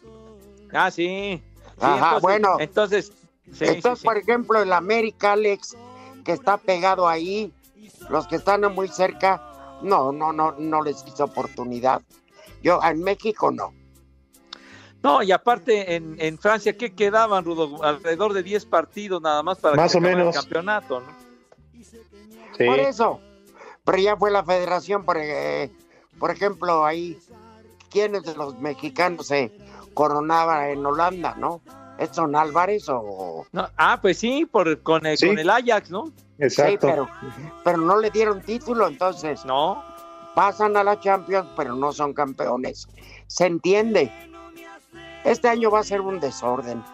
Ah, 0.72 0.90
sí. 0.90 1.42
Sí, 1.42 1.42
Ajá, 1.80 1.96
entonces- 2.16 2.22
bueno. 2.22 2.56
Entonces, 2.58 3.12
sí, 3.52 3.64
Entonces, 3.66 4.04
por 4.04 4.16
ejemplo, 4.16 4.60
el 4.62 4.72
América, 4.72 5.32
Alex, 5.32 5.76
que 6.24 6.32
está 6.32 6.56
pegado 6.56 7.06
ahí, 7.06 7.52
los 8.08 8.26
que 8.26 8.36
están 8.36 8.62
muy 8.74 8.88
cerca, 8.88 9.42
no, 9.82 10.12
no, 10.12 10.32
no, 10.32 10.52
no 10.58 10.82
les 10.82 11.04
hizo 11.06 11.24
oportunidad. 11.24 12.02
Yo, 12.62 12.80
en 12.82 13.02
México 13.02 13.50
no. 13.50 13.72
No, 15.02 15.22
y 15.22 15.30
aparte 15.30 15.94
en, 15.94 16.16
en 16.18 16.38
Francia, 16.38 16.76
¿qué 16.76 16.94
quedaban, 16.94 17.44
Rudo? 17.44 17.82
Alrededor 17.84 18.32
de 18.32 18.42
10 18.42 18.66
partidos 18.66 19.22
nada 19.22 19.42
más 19.42 19.58
para 19.58 19.76
Más 19.76 19.92
que 19.92 19.98
o 19.98 20.00
menos. 20.00 20.34
el 20.34 20.42
campeonato, 20.42 21.00
¿no? 21.00 21.06
Sí. 22.56 22.64
Por 22.64 22.78
eso. 22.78 23.20
Pero 23.84 23.98
ya 23.98 24.16
fue 24.16 24.30
la 24.30 24.44
federación, 24.44 25.04
por, 25.04 25.16
eh, 25.18 25.70
por 26.18 26.30
ejemplo, 26.32 26.84
ahí, 26.84 27.18
¿quiénes 27.90 28.24
de 28.24 28.34
los 28.34 28.58
mexicanos 28.58 29.28
se 29.28 29.56
coronaban 29.94 30.70
en 30.70 30.84
Holanda, 30.84 31.36
no? 31.38 31.60
¿Edson 31.98 32.34
Álvarez 32.36 32.88
o...? 32.88 33.46
No, 33.52 33.68
ah, 33.76 33.98
pues 34.00 34.18
sí, 34.18 34.44
por, 34.44 34.82
con, 34.82 35.06
el, 35.06 35.16
Sí. 35.16 35.26
con 35.28 35.38
el 35.38 35.48
Ajax, 35.50 35.90
¿no? 35.90 36.12
Exacto. 36.38 36.70
Sí, 36.72 36.78
pero, 36.80 37.08
pero 37.64 37.78
no 37.78 37.98
le 37.98 38.10
dieron 38.10 38.40
título, 38.42 38.86
entonces 38.88 39.44
No. 39.44 39.82
pasan 40.34 40.76
a 40.76 40.84
la 40.84 41.00
Champions, 41.00 41.48
pero 41.56 41.74
no 41.74 41.92
son 41.92 42.12
campeones. 42.12 42.86
¿Se 43.26 43.46
entiende? 43.46 44.12
Este 45.24 45.48
año 45.48 45.70
va 45.70 45.80
a 45.80 45.84
ser 45.84 46.00
un 46.02 46.20
desorden. 46.20 46.84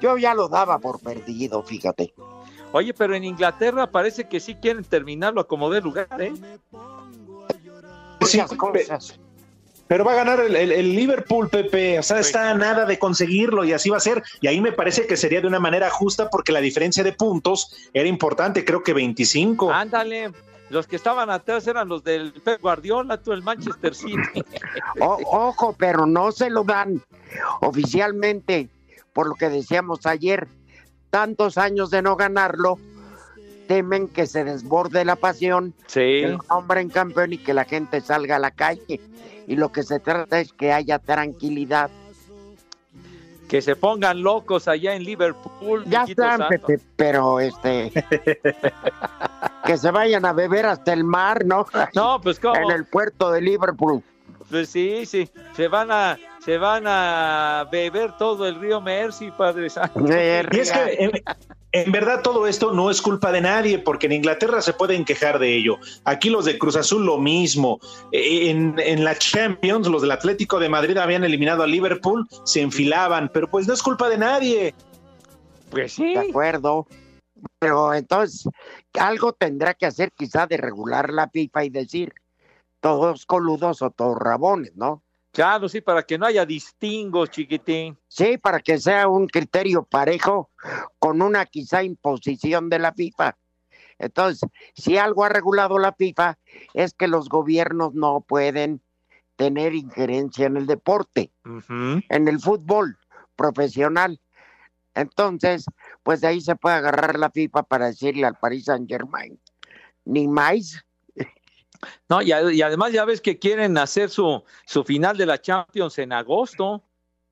Yo 0.00 0.16
ya 0.16 0.34
lo 0.34 0.48
daba 0.48 0.78
por 0.78 1.00
perdido, 1.00 1.62
fíjate. 1.62 2.14
Oye, 2.72 2.94
pero 2.94 3.14
en 3.14 3.24
Inglaterra 3.24 3.86
parece 3.90 4.28
que 4.28 4.40
sí 4.40 4.54
quieren 4.54 4.82
terminarlo 4.84 5.40
a 5.42 5.46
como 5.46 5.68
de 5.68 5.80
lugar, 5.80 6.08
¿eh? 6.18 6.32
Muchas 8.20 8.52
cosas. 8.54 9.18
Pero 9.88 10.04
va 10.04 10.12
a 10.12 10.16
ganar 10.16 10.40
el, 10.40 10.96
Liverpool, 10.96 11.48
Pepe. 11.48 11.98
O 11.98 12.02
sea, 12.02 12.20
está 12.20 12.54
nada 12.54 12.86
de 12.86 12.98
conseguirlo 12.98 13.64
y 13.64 13.72
así 13.72 13.90
va 13.90 13.98
a 13.98 14.00
ser. 14.00 14.22
Y 14.40 14.46
ahí 14.46 14.60
me 14.60 14.72
parece 14.72 15.06
que 15.06 15.16
sería 15.16 15.40
de 15.40 15.46
una 15.46 15.60
manera 15.60 15.90
justa 15.90 16.30
porque 16.30 16.52
la 16.52 16.60
diferencia 16.60 17.04
de 17.04 17.12
puntos 17.12 17.90
era 17.92 18.08
importante, 18.08 18.64
creo 18.64 18.82
que 18.82 18.94
25. 18.94 19.70
Ándale, 19.70 20.32
los 20.70 20.86
que 20.86 20.96
estaban 20.96 21.28
atrás 21.28 21.66
eran 21.66 21.88
los 21.88 22.02
del 22.02 22.32
Pep 22.32 22.60
Guardiola, 22.62 23.18
tú 23.18 23.32
el 23.32 23.42
Manchester 23.42 23.94
City. 23.94 24.42
ojo, 24.98 25.74
pero 25.78 26.06
no 26.06 26.32
se 26.32 26.48
lo 26.48 26.64
dan 26.64 27.02
oficialmente, 27.60 28.68
por 29.12 29.28
lo 29.28 29.34
que 29.34 29.50
decíamos 29.50 30.06
ayer, 30.06 30.48
tantos 31.10 31.58
años 31.58 31.90
de 31.90 32.00
no 32.00 32.16
ganarlo, 32.16 32.78
temen 33.72 34.06
que 34.06 34.26
se 34.26 34.44
desborde 34.44 35.02
la 35.02 35.16
pasión, 35.16 35.72
sí. 35.86 36.00
que 36.00 36.38
nombren 36.50 36.90
campeón 36.90 37.32
y 37.32 37.38
que 37.38 37.54
la 37.54 37.64
gente 37.64 38.02
salga 38.02 38.36
a 38.36 38.38
la 38.38 38.50
calle. 38.50 39.00
Y 39.46 39.56
lo 39.56 39.72
que 39.72 39.82
se 39.82 39.98
trata 39.98 40.40
es 40.40 40.52
que 40.52 40.74
haya 40.74 40.98
tranquilidad. 40.98 41.90
Que 43.48 43.62
se 43.62 43.74
pongan 43.74 44.22
locos 44.22 44.68
allá 44.68 44.94
en 44.94 45.04
Liverpool. 45.04 45.84
Ya 45.86 46.04
están, 46.04 46.42
pero 46.96 47.40
este. 47.40 47.90
que 49.64 49.78
se 49.78 49.90
vayan 49.90 50.26
a 50.26 50.34
beber 50.34 50.66
hasta 50.66 50.92
el 50.92 51.04
mar, 51.04 51.46
¿no? 51.46 51.64
No, 51.94 52.20
pues 52.20 52.38
como. 52.38 52.56
En 52.56 52.70
el 52.72 52.84
puerto 52.84 53.30
de 53.30 53.40
Liverpool. 53.40 54.02
Pues 54.50 54.68
sí, 54.68 55.06
sí. 55.06 55.30
Se 55.56 55.68
van 55.68 55.90
a 55.90 56.18
se 56.44 56.58
van 56.58 56.84
a 56.86 57.68
beber 57.70 58.16
todo 58.16 58.48
el 58.48 58.56
río 58.56 58.80
Mercy, 58.80 59.30
Padre 59.30 59.70
Santo. 59.70 60.00
Y 60.52 60.58
es 60.58 60.72
que 60.72 61.10
en, 61.74 61.92
verdad 61.92 62.20
todo 62.22 62.46
esto 62.46 62.72
no 62.72 62.90
es 62.90 63.00
culpa 63.00 63.30
de 63.32 63.40
nadie, 63.40 63.78
porque 63.78 64.06
en 64.06 64.12
Inglaterra 64.12 64.60
se 64.60 64.72
pueden 64.72 65.04
quejar 65.04 65.38
de 65.38 65.56
ello. 65.56 65.78
Aquí 66.04 66.28
los 66.30 66.44
de 66.44 66.58
Cruz 66.58 66.76
Azul 66.76 67.06
lo 67.06 67.18
mismo. 67.18 67.78
E, 68.10 68.50
en, 68.50 68.74
en 68.78 69.04
la 69.04 69.16
Champions, 69.16 69.86
los 69.86 70.02
del 70.02 70.10
Atlético 70.10 70.58
de 70.58 70.68
Madrid 70.68 70.98
habían 70.98 71.24
eliminado 71.24 71.62
a 71.62 71.66
Liverpool, 71.66 72.26
se 72.44 72.60
enfilaban, 72.60 73.30
pero 73.32 73.48
pues 73.48 73.66
no 73.68 73.74
es 73.74 73.82
culpa 73.82 74.08
de 74.08 74.18
nadie. 74.18 74.74
Pues 75.70 75.94
sí. 75.94 76.12
De 76.12 76.28
acuerdo. 76.28 76.86
Pero 77.58 77.94
entonces, 77.94 78.48
algo 78.98 79.32
tendrá 79.32 79.74
que 79.74 79.86
hacer 79.86 80.10
quizá 80.12 80.46
de 80.46 80.56
regular 80.56 81.10
la 81.10 81.28
FIFA 81.28 81.64
y 81.64 81.70
decir, 81.70 82.12
todos 82.80 83.26
coludos 83.26 83.80
o 83.80 83.90
todos 83.90 84.18
rabones, 84.18 84.74
¿no? 84.74 85.01
Claro, 85.32 85.68
sí, 85.68 85.80
para 85.80 86.02
que 86.02 86.18
no 86.18 86.26
haya 86.26 86.44
distingos, 86.44 87.30
chiquitín. 87.30 87.98
Sí, 88.06 88.36
para 88.36 88.60
que 88.60 88.78
sea 88.78 89.08
un 89.08 89.26
criterio 89.26 89.82
parejo 89.82 90.50
con 90.98 91.22
una 91.22 91.46
quizá 91.46 91.82
imposición 91.82 92.68
de 92.68 92.78
la 92.78 92.92
FIFA. 92.92 93.36
Entonces, 93.98 94.48
si 94.74 94.98
algo 94.98 95.24
ha 95.24 95.30
regulado 95.30 95.78
la 95.78 95.92
FIFA 95.92 96.38
es 96.74 96.92
que 96.92 97.08
los 97.08 97.28
gobiernos 97.30 97.94
no 97.94 98.20
pueden 98.20 98.82
tener 99.36 99.74
injerencia 99.74 100.46
en 100.46 100.58
el 100.58 100.66
deporte, 100.66 101.32
en 101.44 102.28
el 102.28 102.38
fútbol 102.38 102.98
profesional. 103.34 104.20
Entonces, 104.94 105.64
pues 106.02 106.20
de 106.20 106.26
ahí 106.26 106.40
se 106.42 106.56
puede 106.56 106.76
agarrar 106.76 107.18
la 107.18 107.30
FIFA 107.30 107.62
para 107.62 107.86
decirle 107.86 108.26
al 108.26 108.38
Paris 108.38 108.66
Saint 108.66 108.88
Germain, 108.88 109.40
ni 110.04 110.28
más, 110.28 110.84
no, 112.08 112.22
y, 112.22 112.32
además 112.32 112.92
ya 112.92 113.04
ves 113.04 113.20
que 113.20 113.38
quieren 113.38 113.76
hacer 113.78 114.10
su, 114.10 114.42
su 114.66 114.84
final 114.84 115.16
de 115.16 115.26
la 115.26 115.40
Champions 115.40 115.98
en 115.98 116.12
agosto, 116.12 116.82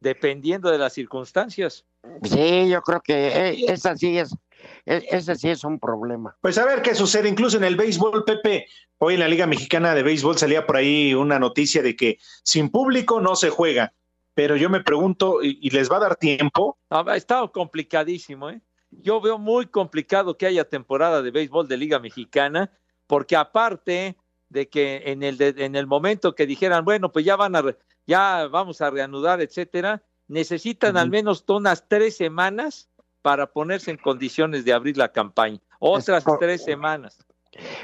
dependiendo 0.01 0.71
de 0.71 0.79
las 0.79 0.93
circunstancias. 0.93 1.85
Sí, 2.23 2.69
yo 2.69 2.81
creo 2.83 3.01
que 3.01 3.29
eh, 3.29 3.65
esa 3.69 3.97
sí 3.97 4.19
es, 4.19 4.35
e, 4.87 5.07
ese 5.11 5.35
sí 5.37 5.49
es 5.49 5.65
un 5.65 5.79
problema. 5.79 6.37
Pues 6.41 6.59
a 6.59 6.65
ver 6.65 6.83
qué 6.83 6.95
sucede, 6.95 7.29
incluso 7.29 7.57
en 7.57 7.65
el 7.65 7.77
béisbol, 7.77 8.25
Pepe. 8.25 8.67
Hoy 8.99 9.15
en 9.15 9.21
la 9.21 9.29
Liga 9.29 9.47
Mexicana 9.47 9.95
de 9.95 10.03
Béisbol 10.03 10.37
salía 10.37 10.67
por 10.67 10.77
ahí 10.77 11.15
una 11.15 11.39
noticia 11.39 11.83
de 11.83 11.97
que 11.97 12.19
sin 12.43 12.69
público 12.69 13.21
no 13.21 13.37
se 13.37 13.51
juega. 13.51 13.95
Pero 14.35 14.57
yo 14.57 14.71
me 14.71 14.81
pregunto, 14.81 15.43
¿y, 15.43 15.71
les 15.71 15.91
va 15.91 15.97
a 15.97 16.01
dar 16.01 16.17
tiempo? 16.17 16.79
ha 16.89 17.17
estado 17.17 17.51
complicadísimo, 17.51 18.51
¿eh? 18.51 18.61
Yo 18.91 19.21
veo 19.21 19.39
muy 19.39 19.67
complicado 19.67 20.37
que 20.37 20.47
haya 20.47 20.65
temporada 20.65 21.23
de 21.23 21.31
béisbol 21.31 21.69
de 21.69 21.77
Liga 21.77 21.99
Mexicana, 21.99 22.73
porque 23.07 23.37
aparte 23.37 24.17
de 24.51 24.69
que 24.69 25.05
en 25.07 25.23
el, 25.23 25.41
en 25.41 25.75
el 25.75 25.87
momento 25.87 26.35
que 26.35 26.47
dijeran, 26.47 26.85
bueno, 26.85 27.11
pues 27.11 27.25
ya 27.25 27.37
van 27.37 27.57
a, 27.57 27.65
ya 28.07 28.47
vamos 28.49 28.81
a 28.81 28.91
reanudar, 28.91 29.41
etcétera, 29.41 30.03
necesitan 30.29 30.97
al 30.97 31.09
menos 31.09 31.45
unas 31.49 31.89
tres 31.89 32.17
semanas 32.17 32.89
para 33.23 33.47
ponerse 33.47 33.91
en 33.91 33.97
condiciones 33.97 34.65
de 34.65 34.73
abrir 34.73 34.97
la 34.97 35.13
campaña. 35.13 35.61
Otras 35.79 36.25
tres 36.39 36.65
semanas. 36.65 37.19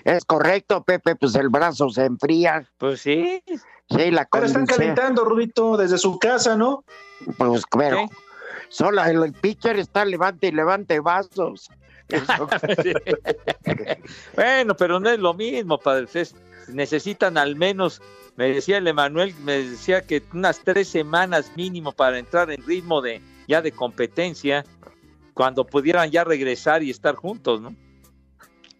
Es 0.04 0.24
correcto, 0.24 0.84
Pepe, 0.84 1.16
pues 1.16 1.34
el 1.34 1.48
brazo 1.48 1.90
se 1.90 2.04
enfría. 2.04 2.68
Pues 2.78 3.00
sí. 3.00 3.42
Sí, 3.88 4.10
la 4.10 4.26
Pero 4.30 4.46
están 4.46 4.66
calentando, 4.66 5.24
Rubito, 5.24 5.76
desde 5.76 5.98
su 5.98 6.18
casa, 6.18 6.56
¿no? 6.56 6.84
Pues, 7.38 7.62
pero, 7.70 8.06
solo 8.68 9.04
el 9.04 9.32
pitcher 9.32 9.78
está 9.78 10.04
levante 10.04 10.48
y 10.48 10.52
levante 10.52 10.98
vasos. 10.98 11.70
bueno, 14.34 14.76
pero 14.76 15.00
no 15.00 15.10
es 15.10 15.18
lo 15.18 15.34
mismo, 15.34 15.78
padre 15.78 16.06
necesitan 16.68 17.38
al 17.38 17.56
menos, 17.56 18.02
me 18.36 18.48
decía 18.48 18.78
el 18.78 18.86
Emanuel, 18.86 19.34
me 19.42 19.62
decía 19.62 20.02
que 20.02 20.22
unas 20.32 20.60
tres 20.60 20.88
semanas 20.88 21.52
mínimo 21.56 21.92
para 21.92 22.18
entrar 22.18 22.50
en 22.50 22.64
ritmo 22.64 23.00
de 23.00 23.20
ya 23.48 23.62
de 23.62 23.72
competencia, 23.72 24.64
cuando 25.34 25.64
pudieran 25.64 26.10
ya 26.10 26.24
regresar 26.24 26.82
y 26.82 26.90
estar 26.90 27.14
juntos, 27.14 27.60
¿no? 27.60 27.74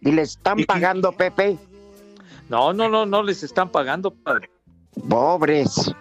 ¿Y 0.01 0.11
les 0.11 0.31
están 0.31 0.63
pagando, 0.65 1.11
Pepe? 1.11 1.57
No, 2.49 2.73
no, 2.73 2.89
no, 2.89 3.05
no 3.05 3.23
les 3.23 3.43
están 3.43 3.69
pagando, 3.69 4.11
padre. 4.11 4.49
Pobres. 5.07 5.93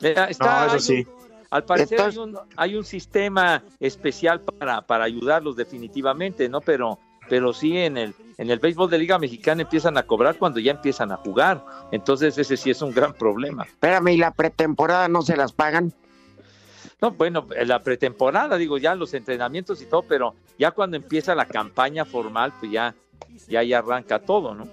Está, 0.00 0.66
eso 0.66 0.78
sí. 0.80 1.06
Al 1.50 1.64
parecer 1.64 2.00
hay, 2.00 2.16
un, 2.16 2.38
hay 2.56 2.76
un 2.76 2.84
sistema 2.84 3.62
especial 3.78 4.40
para, 4.40 4.80
para 4.82 5.04
ayudarlos 5.04 5.54
definitivamente, 5.54 6.48
¿no? 6.48 6.60
Pero, 6.60 6.98
pero 7.32 7.54
sí 7.54 7.78
en 7.78 7.96
el, 7.96 8.14
en 8.36 8.50
el 8.50 8.58
béisbol 8.58 8.90
de 8.90 8.98
Liga 8.98 9.18
Mexicana 9.18 9.62
empiezan 9.62 9.96
a 9.96 10.02
cobrar 10.02 10.36
cuando 10.36 10.60
ya 10.60 10.72
empiezan 10.72 11.12
a 11.12 11.16
jugar. 11.16 11.64
Entonces 11.90 12.36
ese 12.36 12.58
sí 12.58 12.68
es 12.68 12.82
un 12.82 12.92
gran 12.92 13.14
problema. 13.14 13.62
Espérame, 13.62 14.08
¿y 14.08 14.16
la 14.18 14.32
pretemporada 14.32 15.08
no 15.08 15.22
se 15.22 15.34
las 15.34 15.50
pagan? 15.50 15.94
No, 17.00 17.12
bueno, 17.12 17.46
la 17.64 17.82
pretemporada, 17.82 18.58
digo, 18.58 18.76
ya 18.76 18.94
los 18.94 19.14
entrenamientos 19.14 19.80
y 19.80 19.86
todo, 19.86 20.02
pero 20.02 20.34
ya 20.58 20.72
cuando 20.72 20.98
empieza 20.98 21.34
la 21.34 21.46
campaña 21.46 22.04
formal, 22.04 22.52
pues 22.60 22.70
ya, 22.70 22.94
ya, 23.48 23.62
ya 23.62 23.78
arranca 23.78 24.18
todo, 24.18 24.54
¿no? 24.54 24.68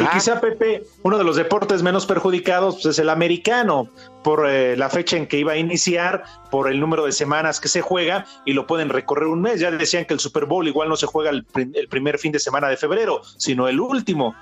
Y 0.00 0.06
quizá, 0.08 0.40
Pepe, 0.40 0.84
uno 1.02 1.18
de 1.18 1.24
los 1.24 1.36
deportes 1.36 1.82
menos 1.82 2.04
perjudicados 2.06 2.76
pues, 2.76 2.86
es 2.86 2.98
el 2.98 3.08
americano, 3.08 3.88
por 4.24 4.48
eh, 4.48 4.76
la 4.76 4.90
fecha 4.90 5.16
en 5.16 5.26
que 5.26 5.38
iba 5.38 5.52
a 5.52 5.56
iniciar, 5.56 6.24
por 6.50 6.70
el 6.70 6.80
número 6.80 7.04
de 7.04 7.12
semanas 7.12 7.60
que 7.60 7.68
se 7.68 7.80
juega, 7.80 8.26
y 8.44 8.54
lo 8.54 8.66
pueden 8.66 8.88
recorrer 8.88 9.28
un 9.28 9.40
mes. 9.40 9.60
Ya 9.60 9.70
decían 9.70 10.04
que 10.04 10.14
el 10.14 10.20
Super 10.20 10.46
Bowl 10.46 10.66
igual 10.66 10.88
no 10.88 10.96
se 10.96 11.06
juega 11.06 11.30
el, 11.30 11.44
primer 11.88 12.18
fin 12.18 12.32
de 12.32 12.38
semana 12.38 12.68
de 12.68 12.76
febrero, 12.76 13.22
sino 13.36 13.68
el 13.68 13.80
último. 13.80 14.34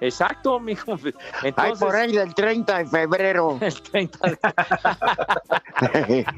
Exacto, 0.00 0.58
mijo. 0.58 0.98
Entonces, 1.42 1.54
Ay, 1.56 1.72
por 1.78 1.94
ahí 1.94 2.12
del 2.12 2.34
30 2.34 2.78
de 2.78 2.86
febrero. 2.86 3.58
El 3.60 3.80
30 3.80 4.18
de... 4.28 6.26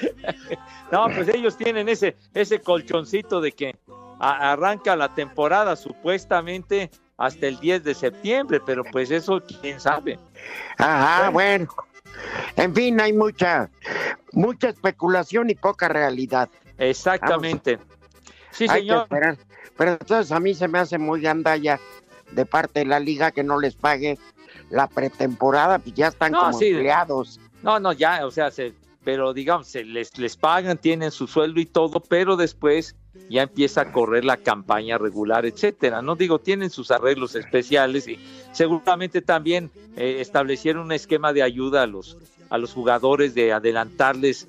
no, 0.92 1.06
pues 1.14 1.28
ellos 1.28 1.56
tienen 1.56 1.88
ese, 1.88 2.16
ese 2.34 2.60
colchoncito 2.60 3.40
de 3.40 3.52
que 3.52 3.76
arranca 4.18 4.96
la 4.96 5.14
temporada 5.14 5.76
supuestamente 5.76 6.90
hasta 7.16 7.46
el 7.46 7.58
10 7.58 7.84
de 7.84 7.94
septiembre, 7.94 8.60
pero 8.64 8.84
pues 8.84 9.10
eso 9.10 9.42
quién 9.60 9.80
sabe. 9.80 10.18
Ajá, 10.78 11.30
bueno. 11.30 11.66
En 12.56 12.74
fin, 12.74 13.00
hay 13.00 13.12
mucha 13.12 13.70
mucha 14.32 14.68
especulación 14.68 15.50
y 15.50 15.54
poca 15.54 15.88
realidad. 15.88 16.48
Exactamente. 16.78 17.78
Sí, 18.50 18.68
señor. 18.68 19.06
Pero 19.08 19.92
entonces 19.92 20.32
a 20.32 20.40
mí 20.40 20.54
se 20.54 20.68
me 20.68 20.78
hace 20.78 20.98
muy 20.98 21.20
gandalla 21.20 21.78
de 22.30 22.46
parte 22.46 22.80
de 22.80 22.86
la 22.86 23.00
liga 23.00 23.30
que 23.30 23.42
no 23.42 23.60
les 23.60 23.74
pague 23.74 24.18
la 24.70 24.86
pretemporada, 24.88 25.78
pues 25.78 25.94
ya 25.94 26.08
están 26.08 26.32
como 26.32 26.60
empleados. 26.60 27.38
No, 27.62 27.78
no, 27.78 27.92
ya, 27.92 28.26
o 28.26 28.30
sea, 28.30 28.50
se, 28.50 28.74
pero 29.04 29.32
digamos, 29.32 29.68
se 29.68 29.84
les, 29.84 30.16
les 30.18 30.36
pagan, 30.36 30.78
tienen 30.78 31.10
su 31.10 31.26
sueldo 31.26 31.60
y 31.60 31.66
todo, 31.66 32.00
pero 32.00 32.36
después 32.36 32.96
ya 33.28 33.42
empieza 33.42 33.82
a 33.82 33.92
correr 33.92 34.24
la 34.24 34.36
campaña 34.36 34.98
regular, 34.98 35.46
etcétera. 35.46 36.02
No 36.02 36.16
digo, 36.16 36.38
tienen 36.38 36.70
sus 36.70 36.90
arreglos 36.90 37.34
especiales 37.34 38.08
y 38.08 38.18
seguramente 38.52 39.22
también 39.22 39.70
eh, 39.96 40.18
establecieron 40.20 40.84
un 40.86 40.92
esquema 40.92 41.32
de 41.32 41.42
ayuda 41.42 41.82
a 41.82 41.86
los, 41.86 42.16
a 42.50 42.58
los 42.58 42.72
jugadores 42.72 43.34
de 43.34 43.52
adelantarles 43.52 44.48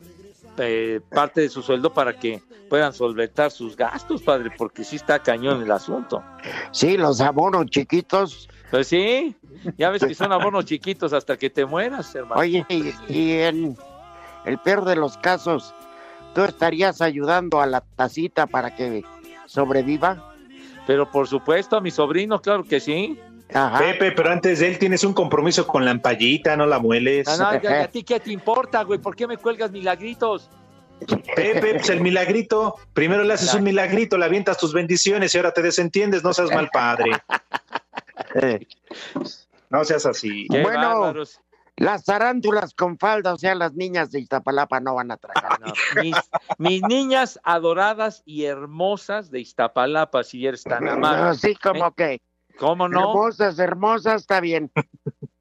eh, 0.57 1.01
parte 1.09 1.41
de 1.41 1.49
su 1.49 1.61
sueldo 1.61 1.93
para 1.93 2.19
que 2.19 2.41
puedan 2.67 2.93
solventar 2.93 3.51
sus 3.51 3.75
gastos, 3.75 4.21
padre, 4.21 4.51
porque 4.57 4.83
sí 4.83 4.95
está 4.95 5.19
cañón 5.19 5.61
el 5.61 5.71
asunto. 5.71 6.23
Sí, 6.71 6.97
los 6.97 7.21
abonos 7.21 7.67
chiquitos. 7.67 8.49
Pues 8.71 8.87
sí, 8.87 9.35
ya 9.77 9.89
ves 9.89 10.03
que 10.03 10.15
son 10.15 10.31
abonos 10.31 10.65
chiquitos 10.65 11.13
hasta 11.13 11.37
que 11.37 11.49
te 11.49 11.65
mueras, 11.65 12.13
hermano. 12.15 12.41
Oye, 12.41 12.65
y, 12.69 13.31
en 13.39 13.77
el 14.45 14.57
peor 14.59 14.85
de 14.85 14.95
los 14.95 15.17
casos, 15.17 15.73
¿tú 16.37 16.43
estarías 16.43 17.01
ayudando 17.01 17.61
a 17.61 17.65
la 17.65 17.81
tacita 17.81 18.45
para 18.45 18.75
que 18.75 19.03
sobreviva? 19.47 20.35
Pero 20.85 21.09
por 21.09 21.27
supuesto, 21.27 21.77
a 21.77 21.81
mi 21.81 21.89
sobrino, 21.89 22.39
claro 22.39 22.63
que 22.63 22.79
sí. 22.79 23.19
Pepe, 23.79 24.11
pero 24.11 24.29
antes 24.29 24.59
de 24.59 24.67
él 24.67 24.77
tienes 24.77 25.03
un 25.03 25.13
compromiso 25.13 25.65
con 25.65 25.83
la 25.83 25.89
ampallita, 25.89 26.55
no 26.55 26.67
la 26.67 26.77
mueles. 26.77 27.25
No, 27.25 27.37
no, 27.37 27.47
¿A 27.47 27.87
ti 27.87 28.03
qué 28.03 28.19
te 28.19 28.31
importa, 28.31 28.83
güey? 28.83 28.99
¿Por 28.99 29.15
qué 29.15 29.25
me 29.25 29.37
cuelgas 29.37 29.71
milagritos? 29.71 30.51
Pepe, 31.35 31.73
pues 31.73 31.89
el 31.89 32.01
milagrito. 32.01 32.75
Primero 32.93 33.23
le 33.23 33.33
haces 33.33 33.55
un 33.55 33.63
milagrito, 33.63 34.15
le 34.15 34.25
avientas 34.25 34.59
tus 34.59 34.73
bendiciones 34.73 35.33
y 35.33 35.39
ahora 35.39 35.53
te 35.53 35.63
desentiendes, 35.63 36.23
no 36.23 36.33
seas 36.33 36.51
mal 36.51 36.69
padre. 36.71 37.13
no 39.71 39.83
seas 39.83 40.05
así. 40.05 40.45
bueno, 40.49 41.13
las 41.77 42.03
tarántulas 42.05 42.73
con 42.73 42.97
falda, 42.97 43.33
o 43.33 43.37
sea, 43.37 43.55
las 43.55 43.73
niñas 43.73 44.11
de 44.11 44.19
Iztapalapa 44.19 44.79
no 44.79 44.95
van 44.95 45.11
a 45.11 45.17
tragar. 45.17 45.59
mis, 46.03 46.15
mis, 46.57 46.81
niñas 46.83 47.39
adoradas 47.43 48.23
y 48.25 48.45
hermosas 48.45 49.31
de 49.31 49.39
Iztapalapa, 49.39 50.23
si 50.23 50.45
eres 50.45 50.63
tan 50.63 50.87
amable. 50.87 51.29
Así 51.29 51.55
como 51.55 51.93
que. 51.93 52.21
¿Cómo 52.57 52.89
no? 52.89 53.11
Hermosas, 53.11 53.59
hermosas, 53.59 54.21
está 54.21 54.39
bien. 54.41 54.71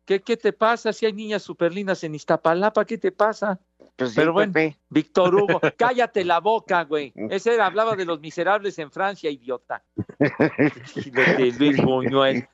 ¿Qué, 0.05 0.21
¿Qué 0.21 0.37
te 0.37 0.53
pasa 0.53 0.93
si 0.93 1.07
hay 1.07 1.15
niñas 1.15 1.43
superlinas 1.43 2.05
en 2.05 2.15
Iztapalapa? 2.15 2.85
¿Qué 2.85 2.99
te 2.99 3.11
pasa? 3.11 3.59
Pues 3.97 4.15
Pero 4.15 4.35
bueno, 4.35 4.53
Víctor 4.91 5.35
Hugo, 5.35 5.59
cállate 5.79 6.23
la 6.25 6.41
boca, 6.41 6.85
güey. 6.85 7.15
Ese 7.31 7.55
era, 7.55 7.65
hablaba 7.65 7.97
de 7.97 8.05
los 8.05 8.21
miserables 8.21 8.79
en 8.79 8.91
Francia, 8.91 9.31
idiota. 9.31 9.83
de 10.19 11.55
Luis 11.59 11.83
Buñuel. 11.83 12.47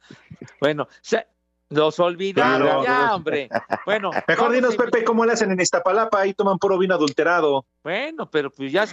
Bueno, 0.60 0.86
se, 1.00 1.26
los 1.72 1.98
olvidaron 2.00 2.84
ya, 2.84 3.14
hombre. 3.14 3.48
Bueno, 3.84 4.10
mejor 4.28 4.52
dinos, 4.52 4.76
Pepe, 4.76 5.04
cómo 5.04 5.24
le 5.24 5.32
hacen 5.32 5.50
en 5.50 5.60
Iztapalapa, 5.60 6.20
ahí 6.20 6.34
toman 6.34 6.58
puro 6.58 6.78
vino 6.78 6.94
adulterado. 6.94 7.64
Bueno, 7.82 8.30
pero 8.30 8.50
pues 8.50 8.72
ya, 8.72 8.86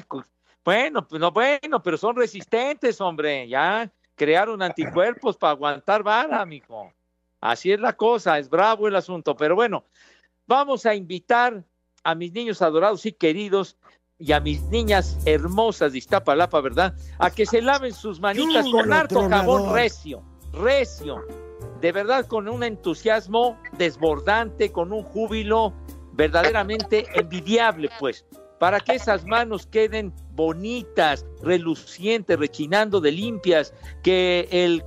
bueno, 0.64 1.08
pues 1.08 1.20
no, 1.20 1.32
bueno, 1.32 1.82
pero 1.84 1.98
son 1.98 2.16
resistentes, 2.16 3.00
hombre, 3.02 3.48
ya 3.48 3.90
crearon 4.16 4.62
anticuerpos 4.62 5.38
para 5.38 5.52
aguantar 5.52 6.04
vara, 6.04 6.42
amigo. 6.42 6.94
Así 7.42 7.72
es 7.72 7.80
la 7.80 7.94
cosa, 7.94 8.38
es 8.38 8.50
bravo 8.50 8.88
el 8.88 8.96
asunto, 8.96 9.36
pero 9.36 9.56
bueno, 9.56 9.86
vamos 10.46 10.86
a 10.86 10.94
invitar 10.94 11.64
a 12.04 12.16
mis 12.16 12.34
niños 12.34 12.62
adorados 12.62 13.06
y 13.06 13.14
queridos 13.14 13.78
y 14.18 14.34
a 14.34 14.42
mis 14.42 14.62
niñas 14.64 15.18
hermosas 15.26 15.94
de 15.94 16.00
Iztapalapa, 16.00 16.60
¿verdad? 16.60 16.94
A 17.18 17.32
que 17.32 17.46
se 17.46 17.62
laven 17.62 17.94
sus 17.94 18.20
manitas 18.20 18.66
con 18.70 18.92
harto 18.92 19.30
jabón 19.30 19.74
recio, 19.74 20.22
recio, 20.52 21.26
de 21.82 21.92
verdad 21.92 22.26
con 22.26 22.48
un 22.48 22.64
entusiasmo 22.64 23.58
desbordante, 23.78 24.72
con 24.72 24.92
un 24.92 25.04
júbilo 25.04 25.74
verdaderamente 26.14 27.06
envidiable, 27.14 27.90
pues, 28.00 28.26
para 28.60 28.80
que 28.82 28.96
esas 28.96 29.26
manos 29.26 29.66
queden 29.66 30.14
bonitas, 30.34 31.26
relucientes, 31.42 32.38
rechinando 32.38 33.00
de 33.00 33.12
limpias, 33.12 33.74
que 34.04 34.48
el, 34.52 34.84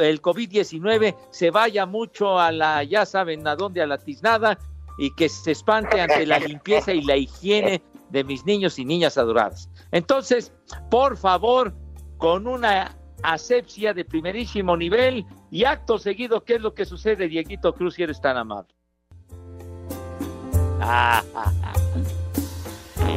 el 0.00 0.20
COVID-19 0.20 1.16
se 1.30 1.50
vaya 1.50 1.86
mucho 1.86 2.38
a 2.38 2.50
la, 2.50 2.82
ya 2.82 3.06
saben 3.06 3.46
a 3.46 3.54
dónde, 3.54 3.80
a 3.80 3.86
la 3.86 3.98
tiznada, 3.98 4.58
y 4.98 5.14
que 5.14 5.28
se 5.28 5.52
espante 5.52 6.00
ante 6.00 6.26
la 6.26 6.38
limpieza 6.38 6.92
y 6.92 7.02
la 7.02 7.16
higiene 7.16 7.82
de 8.10 8.24
mis 8.24 8.44
niños 8.44 8.78
y 8.78 8.84
niñas 8.84 9.16
adoradas. 9.16 9.70
Entonces, 9.90 10.52
por 10.90 11.16
favor, 11.16 11.74
con 12.18 12.46
una 12.46 12.96
asepsia 13.22 13.94
de 13.94 14.04
primerísimo 14.04 14.76
nivel 14.76 15.24
y 15.50 15.64
acto 15.64 15.98
seguido, 15.98 16.44
¿qué 16.44 16.54
es 16.54 16.60
lo 16.60 16.74
que 16.74 16.84
sucede, 16.84 17.28
Dieguito 17.28 17.74
Cruz, 17.74 17.94
si 17.94 18.02
eres 18.02 18.20
tan 18.20 18.36
amable? 18.36 18.74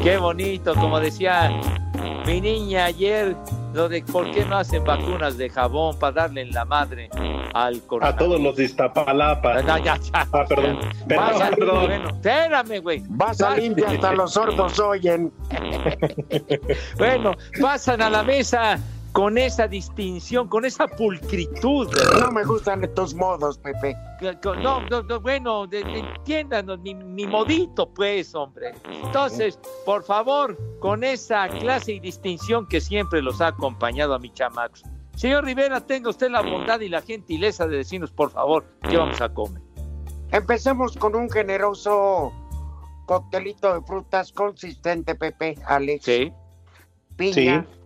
qué 0.03 0.17
bonito, 0.17 0.75
como 0.75 0.99
decía 0.99 1.49
mi 2.25 2.39
niña 2.39 2.85
ayer, 2.85 3.35
lo 3.73 3.89
de 3.89 4.03
por 4.03 4.31
qué 4.31 4.45
no 4.45 4.57
hacen 4.57 4.83
vacunas 4.83 5.37
de 5.37 5.49
jabón 5.49 5.97
para 5.99 6.13
darle 6.13 6.41
en 6.41 6.51
la 6.51 6.65
madre 6.65 7.09
al 7.53 7.81
A 8.01 8.15
todos 8.15 8.39
los 8.39 8.55
de 8.55 8.65
Iztapalapa. 8.65 9.61
No, 9.61 9.77
ya, 9.77 9.97
ya, 9.97 10.11
ah, 10.13 10.45
perdón. 10.47 10.79
Perdón, 11.07 11.41
a, 11.41 11.49
perdón. 11.51 11.85
Bueno, 11.85 12.09
espérame, 12.09 12.81
güey. 12.81 13.03
Vas 13.09 13.41
a 13.41 13.55
limpiar 13.55 13.95
hasta 13.95 14.13
los 14.13 14.33
sordos 14.33 14.79
oyen. 14.81 15.31
bueno, 16.97 17.33
pasan 17.61 18.01
a 18.01 18.09
la 18.09 18.23
mesa 18.23 18.79
con 19.15 19.37
esa 19.37 19.65
distinción, 19.65 20.49
con 20.49 20.65
esa 20.65 20.87
pulcritud. 20.87 21.87
No 22.19 22.31
me 22.31 22.43
gustan 22.43 22.83
estos 22.83 23.15
modos, 23.15 23.57
Pepe. 23.57 23.95
No, 24.61 24.81
no, 24.89 25.03
no 25.03 25.21
bueno, 25.21 25.65
de, 25.67 25.79
entiéndanos, 25.79 26.79
mi, 26.79 26.93
mi, 26.95 27.25
modito, 27.25 27.89
pues, 27.93 28.35
hombre. 28.35 28.73
Entonces, 29.05 29.57
por 29.85 30.03
favor, 30.03 30.57
con 30.81 31.05
esa 31.05 31.47
clase 31.47 31.93
y 31.93 32.01
distinción 32.01 32.67
que 32.67 32.81
siempre 32.81 33.21
los 33.21 33.39
ha 33.39 33.47
acompañado 33.47 34.13
a 34.15 34.19
mi 34.19 34.33
chamacos. 34.33 34.83
Señor 35.15 35.45
Rivera, 35.45 35.79
tenga 35.79 36.09
usted 36.09 36.29
la 36.29 36.41
bondad 36.41 36.81
y 36.81 36.89
la 36.89 37.01
gentileza 37.01 37.67
de 37.67 37.77
decirnos, 37.77 38.11
por 38.11 38.31
favor, 38.31 38.65
qué 38.81 38.97
vamos 38.97 39.21
a 39.21 39.33
comer. 39.33 39.61
Empecemos 40.33 40.97
con 40.97 41.15
un 41.15 41.29
generoso 41.29 42.33
coctelito 43.05 43.75
de 43.75 43.81
frutas 43.87 44.33
consistente, 44.33 45.15
Pepe, 45.15 45.55
Alex. 45.65 46.03
Sí. 46.03 46.33
Piña. 47.15 47.65
Sí 47.65 47.84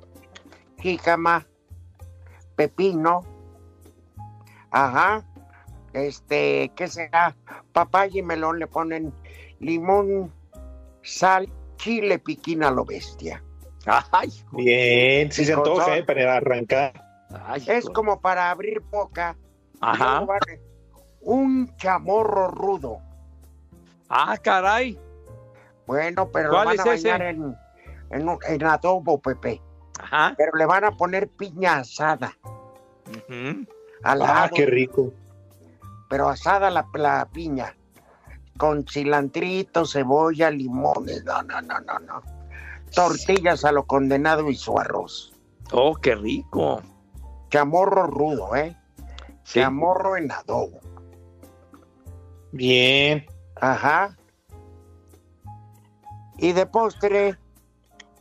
jícama, 0.79 1.45
pepino, 2.55 3.23
ajá, 4.71 5.23
este, 5.93 6.71
¿qué 6.75 6.87
será? 6.87 7.35
Papaya 7.73 8.19
y 8.19 8.21
melón 8.21 8.59
le 8.59 8.67
ponen 8.67 9.13
limón, 9.59 10.31
sal, 11.01 11.49
chile 11.77 12.19
piquina 12.19 12.69
a 12.69 12.71
lo 12.71 12.85
bestia. 12.85 13.43
Ay, 14.11 14.29
bien, 14.51 15.31
si 15.31 15.45
se 15.45 15.53
antoja, 15.53 15.97
eh, 15.97 16.03
para 16.03 16.37
arrancar. 16.37 16.93
es 17.67 17.89
como 17.89 18.19
para 18.19 18.51
abrir 18.51 18.81
boca. 18.91 19.37
Ajá. 19.81 20.25
Un 21.21 21.73
chamorro 21.77 22.49
rudo. 22.49 22.99
Ah, 24.09 24.37
caray. 24.37 24.99
Bueno, 25.85 26.29
pero 26.31 26.49
lo 26.49 26.55
van 26.55 26.79
a 26.79 26.83
bañar 26.83 27.21
en, 27.21 27.55
en, 28.11 28.37
en 28.47 28.63
adobo, 28.63 29.19
Pepe. 29.19 29.61
Pero 30.37 30.51
le 30.57 30.65
van 30.65 30.83
a 30.85 30.91
poner 30.91 31.27
piña 31.27 31.77
asada. 31.77 32.37
ah, 34.03 34.49
qué 34.53 34.65
rico. 34.65 35.13
Pero 36.09 36.29
asada 36.29 36.69
la, 36.69 36.87
la, 36.93 37.27
piña. 37.31 37.75
Con 38.57 38.85
cilantrito, 38.87 39.85
cebolla, 39.85 40.49
limones. 40.49 41.23
No, 41.23 41.43
no, 41.43 41.61
no, 41.61 41.79
no, 41.81 41.99
no. 41.99 42.21
Tortillas 42.93 43.63
a 43.65 43.71
lo 43.71 43.85
condenado 43.85 44.49
y 44.49 44.55
su 44.55 44.77
arroz. 44.77 45.33
Oh, 45.71 45.93
qué 45.95 46.15
rico. 46.15 46.81
Chamorro 47.49 48.07
rudo, 48.07 48.55
¿eh? 48.55 48.75
Chamorro 49.43 50.17
en 50.17 50.31
adobo. 50.31 50.79
Bien. 52.51 53.25
Ajá. 53.61 54.15
Y 56.37 56.53
de 56.53 56.65
postre, 56.65 57.37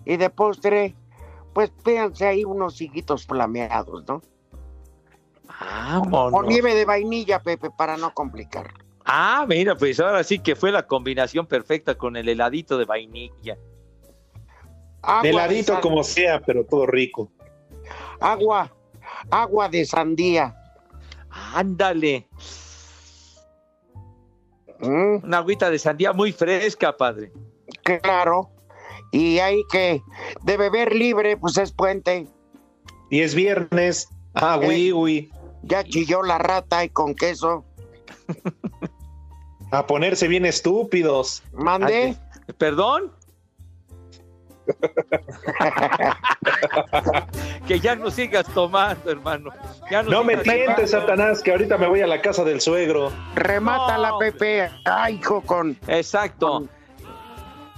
y 0.04 0.16
de 0.16 0.28
postre, 0.28 0.96
pues 1.58 1.72
véanse 1.84 2.24
ahí 2.24 2.44
unos 2.44 2.80
higuitos 2.80 3.26
flameados, 3.26 4.04
¿no? 4.06 4.22
Ah, 5.48 6.00
O 6.06 6.40
nieve 6.44 6.72
de 6.72 6.84
vainilla, 6.84 7.42
Pepe, 7.42 7.68
para 7.76 7.96
no 7.96 8.14
complicar. 8.14 8.72
Ah, 9.04 9.44
mira, 9.48 9.74
pues 9.74 9.98
ahora 9.98 10.22
sí 10.22 10.38
que 10.38 10.54
fue 10.54 10.70
la 10.70 10.86
combinación 10.86 11.48
perfecta 11.48 11.96
con 11.96 12.14
el 12.14 12.28
heladito 12.28 12.78
de 12.78 12.84
vainilla. 12.84 13.58
de 15.20 15.30
heladito 15.30 15.80
como 15.80 16.04
sea, 16.04 16.38
pero 16.38 16.64
todo 16.64 16.86
rico. 16.86 17.28
Agua, 18.20 18.72
agua 19.28 19.68
de 19.68 19.84
sandía. 19.84 20.54
Ándale. 21.28 22.28
Mm. 24.78 25.24
Una 25.24 25.38
agüita 25.38 25.70
de 25.70 25.80
sandía 25.80 26.12
muy 26.12 26.30
fresca, 26.30 26.96
padre. 26.96 27.32
Claro 27.82 28.48
y 29.10 29.38
hay 29.38 29.62
que 29.70 30.02
de 30.42 30.56
beber 30.56 30.94
libre, 30.94 31.36
pues 31.36 31.56
es 31.56 31.72
puente. 31.72 32.26
Y 33.10 33.20
es 33.20 33.34
viernes. 33.34 34.08
Ah, 34.34 34.58
uy, 34.58 34.92
uy. 34.92 35.32
Ya 35.62 35.84
chilló 35.84 36.22
la 36.22 36.38
rata 36.38 36.84
y 36.84 36.90
con 36.90 37.14
queso. 37.14 37.64
A 39.70 39.86
ponerse 39.86 40.28
bien 40.28 40.46
estúpidos. 40.46 41.42
Mande. 41.52 42.16
¿Perdón? 42.56 43.12
que 47.66 47.80
ya 47.80 47.96
no 47.96 48.10
sigas 48.10 48.46
tomando, 48.52 49.10
hermano. 49.10 49.50
no, 50.08 50.24
me 50.24 50.36
tientes, 50.38 50.90
Satanás, 50.90 51.42
que 51.42 51.52
ahorita 51.52 51.78
me 51.78 51.88
voy 51.88 52.02
a 52.02 52.06
la 52.06 52.20
casa 52.20 52.44
del 52.44 52.60
suegro. 52.60 53.10
Remata 53.34 53.96
la 53.98 54.18
Pepe. 54.18 54.68
Ay, 54.84 55.14
hijo, 55.16 55.40
con. 55.42 55.78
Exacto. 55.86 56.68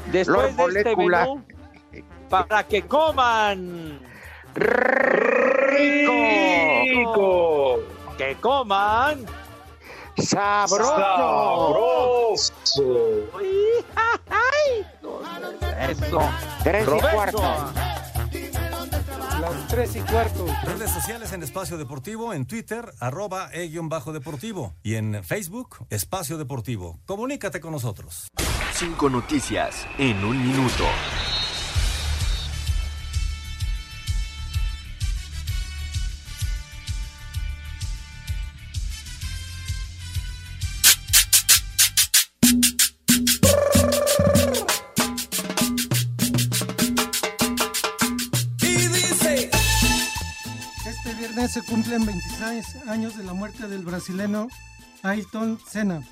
Después 0.06 0.56
de 0.56 0.64
este 0.66 0.96
menú, 0.96 1.44
para 2.28 2.66
que 2.66 2.82
coman 2.82 4.00
rico, 4.54 6.12
rico. 6.82 7.78
que 8.18 8.36
coman 8.36 9.26
sabroso. 10.16 10.96
sabroso. 10.96 12.40
Eso. 15.90 16.20
Tres 16.62 16.86
y 16.86 17.00
cuarto. 17.14 17.42
Las 19.40 19.68
tres 19.68 19.96
y 19.96 20.00
cuarto. 20.00 20.46
Redes 20.64 20.90
sociales 20.90 21.32
en 21.32 21.42
Espacio 21.42 21.78
Deportivo, 21.78 22.34
en 22.34 22.46
Twitter, 22.46 22.92
arroba 23.00 23.48
e-deportivo. 23.52 24.74
Y 24.82 24.96
en 24.96 25.24
Facebook, 25.24 25.86
Espacio 25.88 26.36
Deportivo. 26.36 26.98
Comunícate 27.06 27.60
con 27.60 27.72
nosotros. 27.72 28.28
Cinco 28.72 29.10
noticias 29.10 29.86
en 29.98 30.24
un 30.24 30.38
minuto. 30.42 30.84
Este 50.86 51.14
viernes 51.18 51.52
se 51.52 51.62
cumplen 51.62 52.06
26 52.06 52.88
años 52.88 53.16
de 53.16 53.24
la 53.24 53.34
muerte 53.34 53.68
del 53.68 53.84
brasileño 53.84 54.48
Ayrton 55.02 55.58
Senna. 55.66 56.02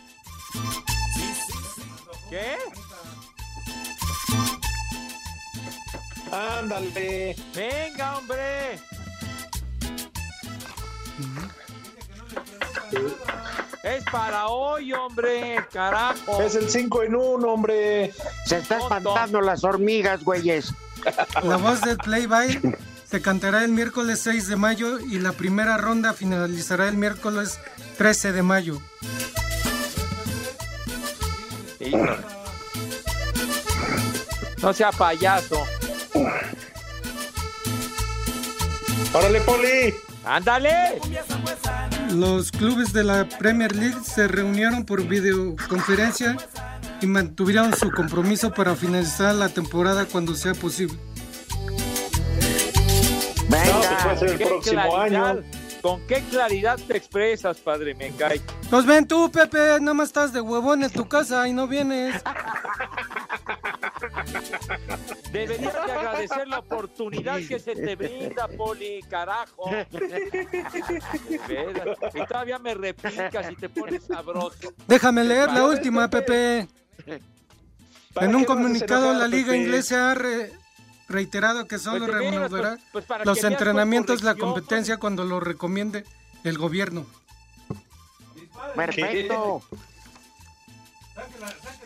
¿Qué? 2.30 2.56
Ándale. 6.30 7.36
Venga, 7.54 8.18
hombre. 8.18 8.78
Es 13.82 14.04
para 14.12 14.48
hoy, 14.48 14.92
hombre, 14.92 15.64
carajo. 15.72 16.42
Es 16.42 16.54
el 16.54 16.68
5 16.68 17.02
en 17.04 17.16
1, 17.16 17.48
hombre. 17.48 18.12
Se 18.44 18.58
está 18.58 18.78
espantando 18.78 19.40
las 19.40 19.64
hormigas, 19.64 20.22
güeyes. 20.22 20.74
La 21.42 21.56
voz 21.56 21.80
del 21.80 21.96
Playboy 21.96 22.60
se 23.08 23.22
cantará 23.22 23.64
el 23.64 23.70
miércoles 23.70 24.20
6 24.20 24.48
de 24.48 24.56
mayo 24.56 24.98
y 25.00 25.18
la 25.18 25.32
primera 25.32 25.78
ronda 25.78 26.12
finalizará 26.12 26.88
el 26.88 26.96
miércoles 26.96 27.58
13 27.96 28.32
de 28.32 28.42
mayo. 28.42 28.82
Híjole. 31.88 32.16
No 34.62 34.72
sea 34.72 34.90
payaso. 34.92 35.64
¡Órale, 39.12 39.40
Poli! 39.40 39.94
¡Ándale! 40.24 41.00
Los 42.10 42.50
clubes 42.50 42.92
de 42.92 43.04
la 43.04 43.28
Premier 43.38 43.74
League 43.74 43.98
se 44.04 44.28
reunieron 44.28 44.84
por 44.84 45.02
videoconferencia 45.06 46.36
y 47.00 47.06
mantuvieron 47.06 47.74
su 47.76 47.90
compromiso 47.90 48.52
para 48.52 48.74
finalizar 48.74 49.34
la 49.34 49.48
temporada 49.48 50.04
cuando 50.06 50.34
sea 50.34 50.54
posible. 50.54 50.98
No, 53.48 53.56
pues 53.56 54.06
va 54.06 54.10
a 54.12 54.16
ser 54.16 54.30
el 54.30 54.38
próximo 54.38 54.82
claridad. 54.90 55.30
año. 55.30 55.42
¿Con 55.80 56.00
qué 56.06 56.22
claridad 56.30 56.78
te 56.86 56.96
expresas, 56.96 57.58
padre? 57.58 57.94
Me 57.94 58.10
cae. 58.10 58.40
Pues 58.70 58.84
ven 58.84 59.06
tú, 59.08 59.30
Pepe, 59.30 59.78
nada 59.80 59.94
más 59.94 60.08
estás 60.08 60.32
de 60.32 60.40
huevón 60.42 60.82
en 60.84 60.90
tu 60.90 61.08
casa 61.08 61.48
y 61.48 61.52
no 61.54 61.66
vienes. 61.66 62.22
Deberías 65.32 65.72
de 65.86 65.92
agradecer 65.92 66.48
la 66.48 66.58
oportunidad 66.58 67.38
que 67.48 67.58
se 67.58 67.74
te 67.74 67.96
brinda, 67.96 68.46
Poli, 68.48 69.00
carajo. 69.08 69.70
Y 72.14 72.26
todavía 72.26 72.58
me 72.58 72.74
replicas 72.74 73.50
y 73.52 73.56
te 73.56 73.68
pones 73.70 74.04
sabroso. 74.04 74.72
Déjame 74.86 75.24
leer 75.24 75.50
la 75.50 75.64
última, 75.64 76.08
Pepe. 76.10 76.68
¿Para 78.12 78.26
En 78.26 78.36
un 78.36 78.44
comunicado, 78.44 79.14
la 79.14 79.28
Liga? 79.28 79.56
Inglesa 79.56 80.10
ha 80.10 80.14
re- 80.14 80.52
reiterado 81.08 81.66
que 81.66 81.78
solo 81.78 82.06
Pues 82.06 82.18
veras, 82.18 82.50
pues- 82.92 83.04
pues 83.06 83.24
los 83.24 83.44
entrenamientos 83.44 84.22
la 84.22 84.34
competencia 84.34 84.98
cuando 84.98 85.24
lo 85.24 85.40
recomiende 85.40 86.04
el 86.44 86.58
gobierno. 86.58 87.06
Perfecto. 88.86 89.62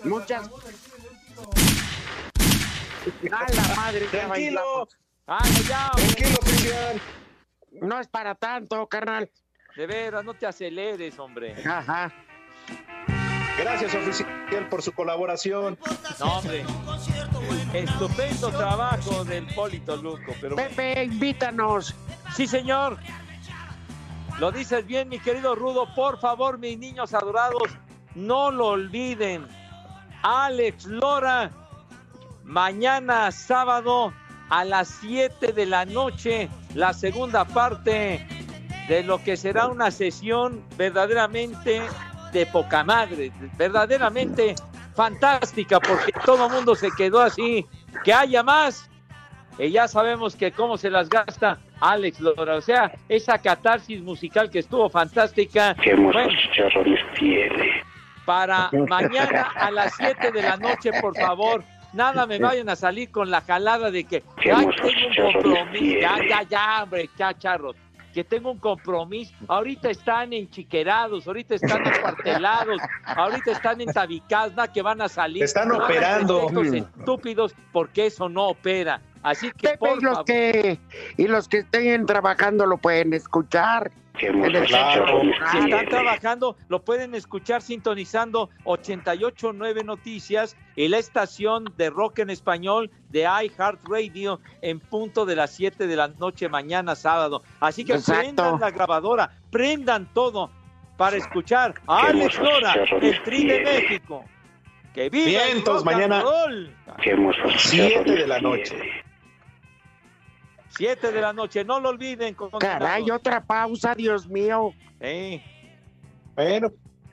Muchas. 0.04 0.50
A 3.32 3.52
la 3.52 3.74
madre, 3.74 4.06
Tranquilo. 4.06 4.88
Ah, 5.26 5.42
ya, 5.66 5.90
Tranquilo, 5.94 6.38
Cristian. 6.42 7.00
No 7.80 7.98
es 7.98 8.08
para 8.08 8.34
tanto, 8.34 8.86
carnal. 8.86 9.30
De 9.74 9.86
veras, 9.86 10.22
no 10.22 10.34
te 10.34 10.46
aceleres, 10.46 11.18
hombre. 11.18 11.56
Ajá. 11.66 12.12
Gracias, 13.58 13.94
oficial, 13.94 14.68
por 14.68 14.82
su 14.82 14.92
colaboración. 14.92 15.78
No, 16.20 16.38
hombre. 16.38 16.64
Estupendo 17.72 18.50
trabajo 18.50 19.24
del 19.24 19.46
Polito 19.54 19.96
Luco. 19.96 20.34
Pero. 20.40 20.56
Pepe, 20.56 21.04
invítanos. 21.04 21.94
Sí, 22.36 22.46
señor. 22.46 22.98
Lo 24.38 24.50
dices 24.50 24.86
bien, 24.86 25.08
mi 25.08 25.18
querido 25.18 25.54
Rudo. 25.54 25.86
Por 25.94 26.18
favor, 26.18 26.58
mis 26.58 26.78
niños 26.78 27.14
adorados, 27.14 27.70
no 28.14 28.50
lo 28.50 28.68
olviden. 28.68 29.46
Alex 30.22 30.86
Lora, 30.86 31.50
mañana 32.44 33.30
sábado 33.30 34.12
a 34.50 34.64
las 34.64 34.88
7 35.00 35.52
de 35.52 35.66
la 35.66 35.84
noche, 35.84 36.48
la 36.74 36.92
segunda 36.92 37.44
parte 37.44 38.26
de 38.88 39.02
lo 39.02 39.22
que 39.22 39.36
será 39.36 39.68
una 39.68 39.90
sesión 39.90 40.64
verdaderamente 40.76 41.82
de 42.32 42.46
poca 42.46 42.84
madre, 42.84 43.32
verdaderamente 43.56 44.54
fantástica, 44.94 45.80
porque 45.80 46.12
todo 46.24 46.46
el 46.46 46.52
mundo 46.52 46.74
se 46.74 46.90
quedó 46.92 47.20
así. 47.20 47.66
Que 48.04 48.12
haya 48.12 48.42
más, 48.42 48.90
y 49.58 49.70
ya 49.70 49.86
sabemos 49.86 50.34
que 50.34 50.52
cómo 50.52 50.76
se 50.76 50.90
las 50.90 51.08
gasta 51.08 51.58
Alex 51.82 52.20
Lora. 52.20 52.56
O 52.56 52.60
sea, 52.60 52.92
esa 53.08 53.38
catarsis 53.38 54.00
musical 54.00 54.50
que 54.50 54.60
estuvo 54.60 54.88
fantástica. 54.88 55.76
Bueno, 55.84 56.28
chicharrones 56.28 57.00
tiene? 57.18 57.82
para 58.24 58.70
mañana 58.88 59.52
a 59.56 59.70
las 59.70 59.94
7 59.96 60.30
de 60.32 60.42
la 60.42 60.56
noche, 60.56 60.90
por 61.00 61.16
favor. 61.16 61.64
Nada 61.92 62.26
me 62.26 62.38
vayan 62.38 62.68
a 62.68 62.76
salir 62.76 63.10
con 63.10 63.30
la 63.30 63.42
jalada 63.42 63.90
de 63.90 64.04
que 64.04 64.22
Qué 64.40 64.50
ay, 64.50 64.64
hermosos 64.64 64.80
tengo 64.80 65.08
un 65.08 65.32
compromiso. 65.32 66.00
Ya, 66.00 66.14
tiene. 66.14 66.28
ya, 66.28 66.42
ya, 66.44 66.82
hombre, 66.82 67.10
chacharros. 67.18 67.76
Que 68.14 68.24
tengo 68.24 68.50
un 68.50 68.58
compromiso. 68.58 69.34
Ahorita 69.48 69.90
están 69.90 70.32
enchiquerados, 70.32 71.26
ahorita 71.26 71.54
están 71.54 71.86
acuartelados, 71.86 72.80
ahorita 73.04 73.52
están 73.52 73.80
entabicados, 73.80 74.54
nada 74.54 74.72
que 74.72 74.82
van 74.82 75.00
a 75.02 75.08
salir. 75.08 75.42
Están 75.42 75.72
operando. 75.72 76.48
estúpidos 76.72 77.54
porque 77.72 78.06
eso 78.06 78.28
no 78.28 78.48
opera. 78.48 79.00
Así 79.22 79.50
que, 79.52 79.68
Pepe, 79.70 79.78
por 79.78 79.98
y 79.98 80.02
los 80.02 80.12
favor. 80.14 80.24
que 80.24 80.78
y 81.16 81.26
los 81.28 81.48
que 81.48 81.58
estén 81.58 82.06
trabajando 82.06 82.66
lo 82.66 82.76
pueden 82.78 83.12
escuchar. 83.14 83.90
El 84.18 84.66
Claro, 84.66 85.22
si 85.50 85.58
están 85.58 85.86
trabajando, 85.88 86.56
lo 86.68 86.82
pueden 86.82 87.14
escuchar 87.14 87.62
sintonizando 87.62 88.50
889 88.64 89.84
Noticias 89.84 90.54
y 90.76 90.88
la 90.88 90.98
estación 90.98 91.72
de 91.78 91.88
rock 91.88 92.18
en 92.18 92.28
español 92.28 92.90
de 93.08 93.22
iHeartRadio 93.22 94.38
en 94.60 94.80
punto 94.80 95.24
de 95.24 95.36
las 95.36 95.52
7 95.52 95.86
de 95.86 95.96
la 95.96 96.08
noche 96.08 96.48
mañana 96.50 96.94
sábado. 96.94 97.42
Así 97.60 97.84
que 97.86 97.94
Exacto. 97.94 98.20
prendan 98.20 98.60
la 98.60 98.70
grabadora, 98.70 99.30
prendan 99.50 100.06
todo 100.12 100.50
para 100.98 101.16
escuchar 101.16 101.74
a 101.86 102.06
Alex 102.08 102.38
Lora, 102.38 102.74
el 103.00 103.22
Tri 103.22 103.46
de. 103.46 103.60
México. 103.60 104.24
Que 104.92 105.08
viva 105.08 105.24
el 105.44 105.52
Vientos, 105.54 105.76
rock 105.82 105.86
and 105.88 105.96
mañana. 105.96 106.20
roll. 106.22 106.76
Qué 107.02 107.10
hermosos 107.12 107.50
Siete 107.56 107.86
chicharrones 107.88 108.18
de 108.18 108.26
la 108.26 108.40
noche. 108.40 108.76
7 110.76 111.12
de 111.12 111.20
la 111.20 111.32
noche, 111.32 111.64
no 111.64 111.80
lo 111.80 111.90
olviden. 111.90 112.36
Caray, 112.58 113.10
otra 113.10 113.42
pausa, 113.44 113.94
Dios 113.94 114.26
mío. 114.28 114.72
Sí. 115.00 115.42
Bueno, 116.34 116.70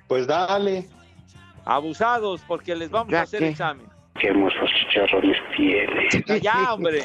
pues 0.08 0.26
dale. 0.28 0.88
Abusados 1.66 2.42
porque 2.48 2.76
les 2.76 2.90
vamos 2.90 3.12
Ya 3.12 3.20
a 3.20 3.24
hacer 3.24 3.40
que- 3.40 3.50
examen. 3.50 3.88
Qué 4.20 4.28
hermosos 4.28 4.70
chicharrones 4.82 5.38
tiene. 5.56 6.42
Ya, 6.42 6.74
hombre. 6.74 7.04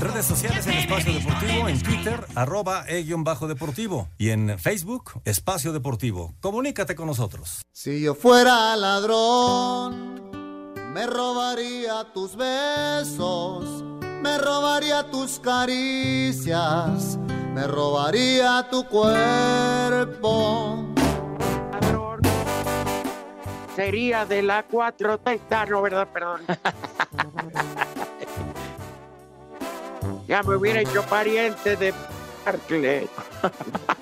Redes 0.00 0.26
sociales 0.26 0.64
en 0.68 0.74
Espacio 0.74 1.12
Deportivo, 1.12 1.68
en 1.68 1.82
Twitter, 1.82 2.24
arroba 2.36 2.84
e-deportivo. 2.86 4.08
Y 4.16 4.30
en 4.30 4.56
Facebook, 4.58 5.20
Espacio 5.24 5.72
Deportivo. 5.72 6.34
Comunícate 6.40 6.94
con 6.94 7.06
nosotros. 7.06 7.62
Si 7.72 8.02
yo 8.02 8.14
fuera 8.14 8.76
ladrón, 8.76 10.17
me 10.98 11.06
robaría 11.06 12.02
tus 12.12 12.34
besos, 12.34 13.84
me 14.20 14.36
robaría 14.36 15.08
tus 15.08 15.38
caricias, 15.38 17.16
me 17.54 17.68
robaría 17.68 18.66
tu 18.68 18.84
cuerpo. 18.84 20.84
Sería 23.76 24.26
de 24.26 24.42
la 24.42 24.64
4 24.64 25.20
Ah, 25.50 25.66
no, 25.66 25.82
¿verdad? 25.82 26.08
Perdón. 26.12 26.40
ya 30.26 30.42
me 30.42 30.56
hubiera 30.56 30.80
hecho 30.80 31.04
pariente 31.04 31.76
de 31.76 31.94
Barclay. 32.44 33.08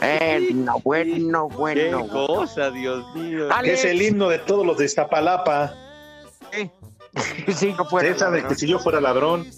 Eh, 0.00 0.50
no, 0.52 0.78
bueno, 0.80 1.48
Qué 1.48 1.54
bueno. 1.54 2.08
cosa, 2.08 2.70
Dios 2.70 3.04
mío. 3.14 3.48
Es 3.62 3.84
el 3.84 4.02
himno 4.02 4.28
de 4.28 4.38
todos 4.38 4.66
los 4.66 4.78
de 4.78 4.84
Iztapalapa. 4.86 5.74
Sí, 7.54 7.74
no 7.78 7.84
fuera 7.84 8.08
Esa 8.08 8.30
de 8.30 8.44
que 8.46 8.54
si 8.54 8.66
yo 8.66 8.78
fuera 8.78 9.00
ladrón. 9.00 9.46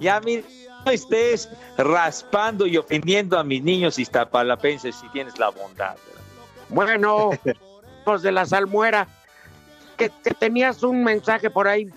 Ya, 0.00 0.18
mira, 0.20 0.42
no 0.84 0.90
estés 0.90 1.48
raspando 1.78 2.66
y 2.66 2.76
ofendiendo 2.76 3.38
a 3.38 3.44
mis 3.44 3.62
niños 3.62 4.00
iztapalapenses 4.00 4.96
si 4.96 5.08
tienes 5.10 5.38
la 5.38 5.50
bondad. 5.50 5.94
Bueno, 6.70 7.30
los 8.06 8.22
de 8.22 8.32
la 8.32 8.46
salmuera, 8.46 9.06
que, 9.96 10.10
que 10.24 10.34
tenías 10.34 10.82
un 10.82 11.04
mensaje 11.04 11.50
por 11.50 11.68
ahí 11.68 11.88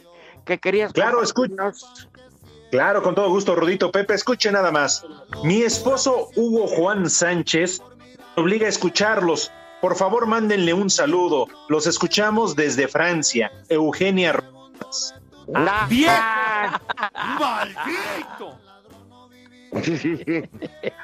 que 0.45 0.59
querías. 0.59 0.93
Claro, 0.93 1.23
escucha. 1.23 1.71
Claro, 2.73 3.03
con 3.03 3.13
todo 3.13 3.29
gusto, 3.29 3.53
Rudito 3.53 3.91
Pepe. 3.91 4.15
Escuche 4.15 4.51
nada 4.51 4.71
más. 4.71 5.05
Mi 5.43 5.61
esposo 5.61 6.29
Hugo 6.35 6.65
Juan 6.65 7.07
Sánchez 7.07 7.83
me 8.35 8.41
obliga 8.41 8.65
a 8.65 8.69
escucharlos. 8.69 9.51
Por 9.79 9.95
favor, 9.95 10.25
mándenle 10.25 10.73
un 10.73 10.89
saludo. 10.89 11.45
Los 11.69 11.85
escuchamos 11.85 12.55
desde 12.55 12.87
Francia. 12.87 13.51
Eugenia 13.69 14.33
Rojas. 14.33 15.13
¡La 15.45 15.85
¡Vieja! 15.89 16.81
¡Maldito! 17.39 18.57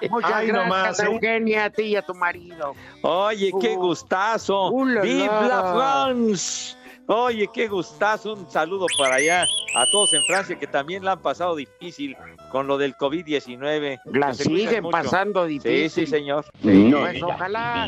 Muchas 0.09 0.31
Ay, 0.33 0.47
gracias, 0.47 0.53
nomás, 0.53 0.99
¿eh? 0.99 1.05
Eugenia, 1.05 1.65
a 1.65 1.69
ti 1.69 1.83
y 1.83 1.95
a 1.95 2.01
tu 2.01 2.15
marido. 2.15 2.73
Oye, 3.03 3.51
qué 3.61 3.75
gustazo. 3.75 4.71
uh, 4.71 4.85
la, 4.85 5.01
¡Vive 5.01 5.27
la 5.27 5.73
France! 5.75 6.75
Oye, 7.11 7.49
qué 7.51 7.67
gustazo. 7.67 8.35
Un 8.35 8.47
saludo 8.51 8.85
para 8.95 9.15
allá 9.15 9.41
a 9.75 9.85
todos 9.91 10.13
en 10.13 10.23
Francia 10.25 10.59
que 10.59 10.67
también 10.67 11.03
la 11.03 11.13
han 11.13 11.21
pasado 11.23 11.55
difícil 11.55 12.15
con 12.51 12.67
lo 12.67 12.77
del 12.77 12.95
COVID-19. 12.95 13.99
La 14.13 14.35
siguen 14.35 14.87
pasando 14.91 15.47
difícil. 15.47 15.89
Sí, 15.89 16.05
sí, 16.05 16.05
señor. 16.05 16.45
Pues 16.61 17.23
ojalá, 17.23 17.87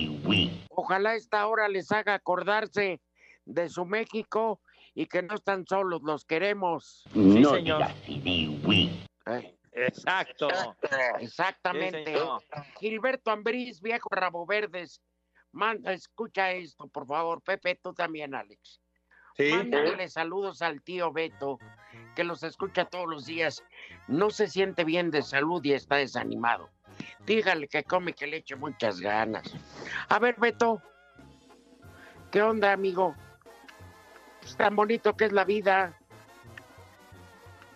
ojalá 0.69 1.13
esta 1.13 1.45
hora 1.45 1.69
les 1.69 1.91
haga 1.91 2.15
acordarse 2.15 2.99
de 3.45 3.69
su 3.69 3.85
México 3.85 4.59
y 4.95 5.05
que 5.05 5.21
no 5.21 5.35
están 5.35 5.67
solos, 5.67 6.01
los 6.01 6.25
queremos. 6.25 7.03
Sí, 7.13 7.45
señor. 7.45 7.83
Eh, 8.07 9.55
Exacto. 9.73 10.47
Exactamente. 11.19 12.05
Sí, 12.05 12.05
señor. 12.05 12.43
Gilberto 12.79 13.29
Ambriz, 13.29 13.81
viejo 13.81 14.09
rabo 14.09 14.47
verdes. 14.47 14.99
Manda, 15.51 15.93
escucha 15.93 16.51
esto, 16.53 16.87
por 16.87 17.05
favor. 17.05 17.39
Pepe, 17.43 17.75
tú 17.75 17.93
también, 17.93 18.33
Alex. 18.33 18.80
Sí. 19.37 19.51
Mándale 19.53 20.07
saludos 20.09 20.61
al 20.61 20.81
tío 20.81 21.11
Beto, 21.11 21.59
que 22.15 22.23
los 22.23 22.43
escucha 22.43 22.85
todos 22.85 23.07
los 23.07 23.25
días. 23.25 23.63
No 24.07 24.29
se 24.29 24.47
siente 24.47 24.83
bien 24.83 25.11
de 25.11 25.21
salud 25.21 25.63
y 25.63 25.73
está 25.73 25.95
desanimado. 25.95 26.69
Dígale 27.25 27.67
que 27.67 27.83
come, 27.83 28.13
que 28.13 28.27
le 28.27 28.37
eche 28.37 28.55
muchas 28.55 28.99
ganas. 28.99 29.43
A 30.09 30.19
ver, 30.19 30.35
Beto, 30.37 30.81
¿qué 32.31 32.41
onda, 32.41 32.73
amigo? 32.73 33.15
Pues 34.41 34.57
tan 34.57 34.75
bonito 34.75 35.15
que 35.15 35.25
es 35.25 35.31
la 35.31 35.45
vida. 35.45 35.97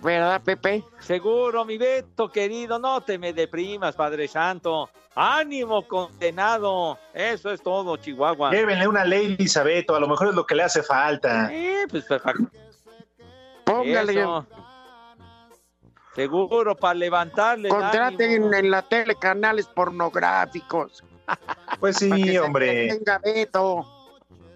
¿Verdad, 0.02 0.42
Pepe? 0.44 0.84
Seguro, 1.00 1.66
mi 1.66 1.78
Beto, 1.78 2.30
querido, 2.30 2.78
no 2.78 3.02
te 3.02 3.18
me 3.18 3.34
deprimas, 3.34 3.96
Padre 3.96 4.28
Santo. 4.28 4.90
Ánimo, 5.16 5.88
condenado. 5.88 7.00
Eso 7.14 7.50
es 7.52 7.62
todo, 7.64 7.96
Chihuahua. 7.96 8.52
Llévenle 8.52 8.86
una 8.88 9.06
ley, 9.06 9.36
Elizabeth, 9.40 9.90
a 9.90 10.00
lo 10.00 10.08
mejor 10.10 10.28
es 10.28 10.36
lo 10.36 10.46
que 10.46 10.56
le 10.56 10.64
hace 10.64 10.84
falta. 10.84 11.50
Eh, 11.54 11.86
pues 11.90 12.04
perfecto. 12.04 12.44
Póngale. 13.64 14.20
Eso. 14.20 14.46
Seguro, 16.16 16.76
para 16.76 16.94
levantarle. 16.94 17.70
Contraten 17.70 18.32
ánimo. 18.32 18.54
en 18.54 18.72
la 18.72 18.82
tele 18.82 19.16
canales 19.16 19.68
pornográficos. 19.68 21.04
Pues 21.80 21.98
Para 22.00 22.16
que 22.16 22.24
sí, 22.24 22.30
se 22.30 22.40
hombre. 22.40 22.84
entretenga 22.84 23.18
Beto. 23.18 23.86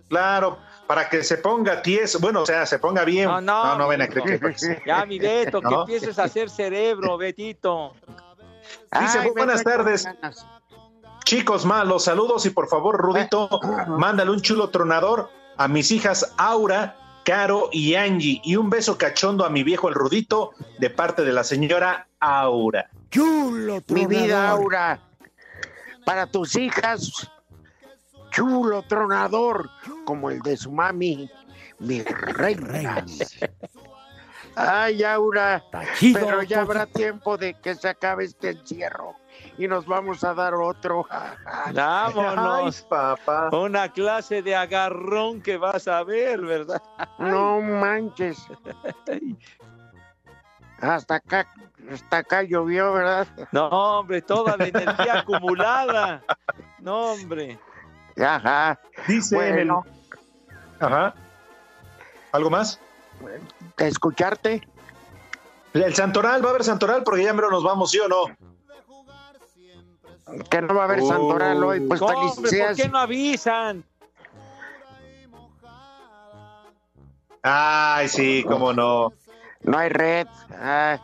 Claro, 0.07 0.59
para 0.87 1.09
que 1.09 1.23
se 1.23 1.37
ponga 1.37 1.81
tieso. 1.81 2.19
Bueno, 2.19 2.43
o 2.43 2.45
sea, 2.45 2.65
se 2.65 2.79
ponga 2.79 3.03
bien. 3.03 3.27
No, 3.27 3.41
no, 3.41 3.75
no, 3.75 3.87
ven 3.87 4.03
a 4.03 4.07
creer 4.07 4.39
que. 4.39 4.81
Ya, 4.85 5.05
mi 5.05 5.19
Beto, 5.19 5.61
que 5.61 5.73
empieces 5.75 6.17
a 6.19 6.25
hacer 6.25 6.49
cerebro, 6.49 7.17
Betito. 7.17 7.95
Dice, 8.99 9.19
Ay, 9.19 9.29
buenas 9.35 9.63
tardes. 9.63 10.07
Chicos 11.25 11.65
malos, 11.65 12.05
saludos 12.05 12.45
y 12.45 12.49
por 12.49 12.67
favor, 12.67 12.97
Rudito, 12.97 13.49
mándale 13.87 14.31
un 14.31 14.41
chulo 14.41 14.69
tronador 14.69 15.29
a 15.57 15.67
mis 15.67 15.91
hijas 15.91 16.33
Aura, 16.37 16.95
Caro 17.23 17.69
y 17.71 17.95
Angie 17.95 18.41
y 18.43 18.55
un 18.55 18.69
beso 18.69 18.97
cachondo 18.97 19.45
a 19.45 19.49
mi 19.49 19.63
viejo 19.63 19.89
el 19.89 19.93
Rudito 19.93 20.51
de 20.79 20.89
parte 20.89 21.23
de 21.23 21.33
la 21.33 21.43
señora 21.43 22.07
Aura. 22.19 22.89
Chulo, 23.11 23.83
mi 23.89 24.07
vida, 24.07 24.49
Aura. 24.49 24.99
Para 26.05 26.25
tus 26.25 26.55
hijas, 26.55 27.29
chulo 28.31 28.81
tronador, 28.83 29.69
como 30.05 30.31
el 30.31 30.39
de 30.39 30.57
su 30.57 30.71
mami, 30.71 31.29
mi 31.77 32.01
reina. 32.01 33.05
Ay, 34.55 35.03
Aura, 35.03 35.63
pero 36.13 36.43
ya 36.43 36.61
habrá 36.61 36.85
tiempo 36.85 37.37
de 37.37 37.53
que 37.55 37.75
se 37.75 37.87
acabe 37.89 38.25
este 38.25 38.49
encierro 38.51 39.15
y 39.57 39.67
nos 39.67 39.85
vamos 39.85 40.23
a 40.23 40.33
dar 40.33 40.53
otro. 40.53 41.07
Vámonos. 41.73 42.83
Ay, 42.83 42.87
papá. 42.89 43.49
Una 43.55 43.89
clase 43.91 44.41
de 44.41 44.55
agarrón 44.55 45.41
que 45.41 45.57
vas 45.57 45.87
a 45.87 46.03
ver, 46.03 46.41
¿verdad? 46.41 46.81
No 47.17 47.61
manches. 47.61 48.37
Hasta 50.81 51.15
acá, 51.15 51.47
hasta 51.91 52.17
acá 52.17 52.43
llovió, 52.43 52.93
¿verdad? 52.93 53.27
No, 53.51 53.67
hombre, 53.67 54.21
toda 54.21 54.55
la 54.57 54.65
energía 54.67 55.19
acumulada. 55.19 56.21
No, 56.79 57.11
hombre. 57.13 57.59
Ajá. 58.17 58.79
Dice 59.07 59.35
Bueno. 59.35 59.83
el- 59.85 60.85
Ajá. 60.85 61.13
¿Algo 62.31 62.49
más? 62.49 62.79
Escucharte. 63.77 64.67
El 65.73 65.95
Santoral, 65.95 66.43
va 66.43 66.47
a 66.47 66.49
haber 66.51 66.63
Santoral 66.63 67.03
porque 67.03 67.23
ya 67.23 67.33
mero 67.33 67.49
nos 67.51 67.63
vamos, 67.63 67.91
¿sí 67.91 67.99
o 67.99 68.07
no? 68.07 68.25
Que 70.49 70.61
no 70.61 70.73
va 70.75 70.81
a 70.81 70.85
haber 70.85 71.01
Santoral 71.01 71.63
hoy, 71.63 71.79
pues 71.81 72.01
Hombre, 72.01 72.51
¿por 72.51 72.75
qué 72.75 72.89
no 72.89 72.97
avisan? 72.97 73.83
Ay, 77.41 78.09
sí, 78.09 78.43
cómo 78.47 78.73
no. 78.73 79.13
No 79.61 79.77
hay 79.77 79.89
red. 79.89 80.27
Ah, 80.51 80.99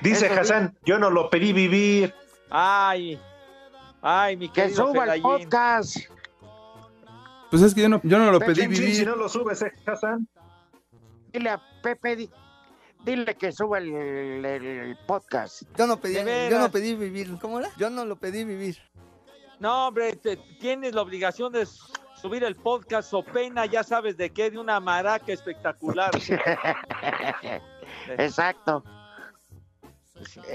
Dice 0.00 0.26
Eso. 0.26 0.40
Hassan, 0.40 0.76
yo 0.84 0.98
no 0.98 1.10
lo 1.10 1.30
pedí 1.30 1.52
vivir. 1.52 2.14
Ay, 2.50 3.18
ay, 4.02 4.36
mi 4.36 4.48
que 4.48 4.62
querido 4.62 4.88
suba 4.88 5.14
el 5.14 5.22
podcast. 5.22 5.96
Pues 7.50 7.62
es 7.62 7.74
que 7.74 7.82
yo 7.82 7.88
no, 7.88 8.00
yo 8.02 8.18
no 8.18 8.30
lo 8.30 8.38
pedí 8.38 8.66
vivir. 8.66 8.96
si 8.96 9.04
no 9.04 9.16
lo 9.16 9.28
subes, 9.28 9.62
¿eh, 9.62 9.72
Hassan? 9.86 10.28
Dile 11.34 11.50
a 11.50 11.60
Pepe, 11.82 12.14
di- 12.14 12.30
dile 13.04 13.34
que 13.34 13.50
suba 13.50 13.78
el, 13.78 13.92
el- 13.92 14.44
el 14.46 14.96
podcast. 15.04 15.62
Yo 15.76 15.88
no 15.88 15.96
pedí, 15.98 16.14
yo 16.48 16.58
no 16.60 16.70
pedí 16.70 16.94
vivir. 16.94 17.36
¿Cómo 17.40 17.58
era? 17.58 17.70
Yo 17.76 17.90
no 17.90 18.04
lo 18.04 18.14
pedí 18.14 18.44
vivir. 18.44 18.78
No, 19.58 19.88
hombre, 19.88 20.14
te- 20.14 20.36
tienes 20.60 20.94
la 20.94 21.02
obligación 21.02 21.52
de 21.52 21.66
subir 21.66 22.44
el 22.44 22.54
podcast 22.54 23.12
o 23.14 23.24
pena, 23.24 23.66
ya 23.66 23.82
sabes 23.82 24.16
de 24.16 24.30
qué, 24.30 24.48
de 24.52 24.58
una 24.58 24.78
maraca 24.78 25.32
espectacular. 25.32 26.12
Exacto. 28.16 28.84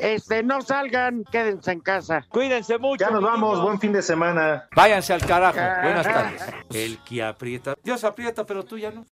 Este, 0.02 0.42
no 0.42 0.62
salgan, 0.62 1.26
quédense 1.26 1.72
en 1.74 1.82
casa. 1.82 2.26
Cuídense 2.30 2.78
mucho. 2.78 3.04
Ya 3.06 3.12
nos 3.12 3.22
vamos, 3.22 3.62
buen 3.62 3.80
fin 3.82 3.92
de 3.92 4.02
semana. 4.02 4.68
Váyanse 4.74 5.12
al 5.14 5.26
carajo. 5.26 5.60
Buenas 5.84 6.06
tardes. 6.06 6.42
El 6.74 6.98
que 7.04 7.22
aprieta. 7.22 7.76
Dios 7.84 8.04
aprieta, 8.06 8.46
pero 8.46 8.64
tú 8.64 8.78
ya 8.78 8.92
no. 8.92 9.06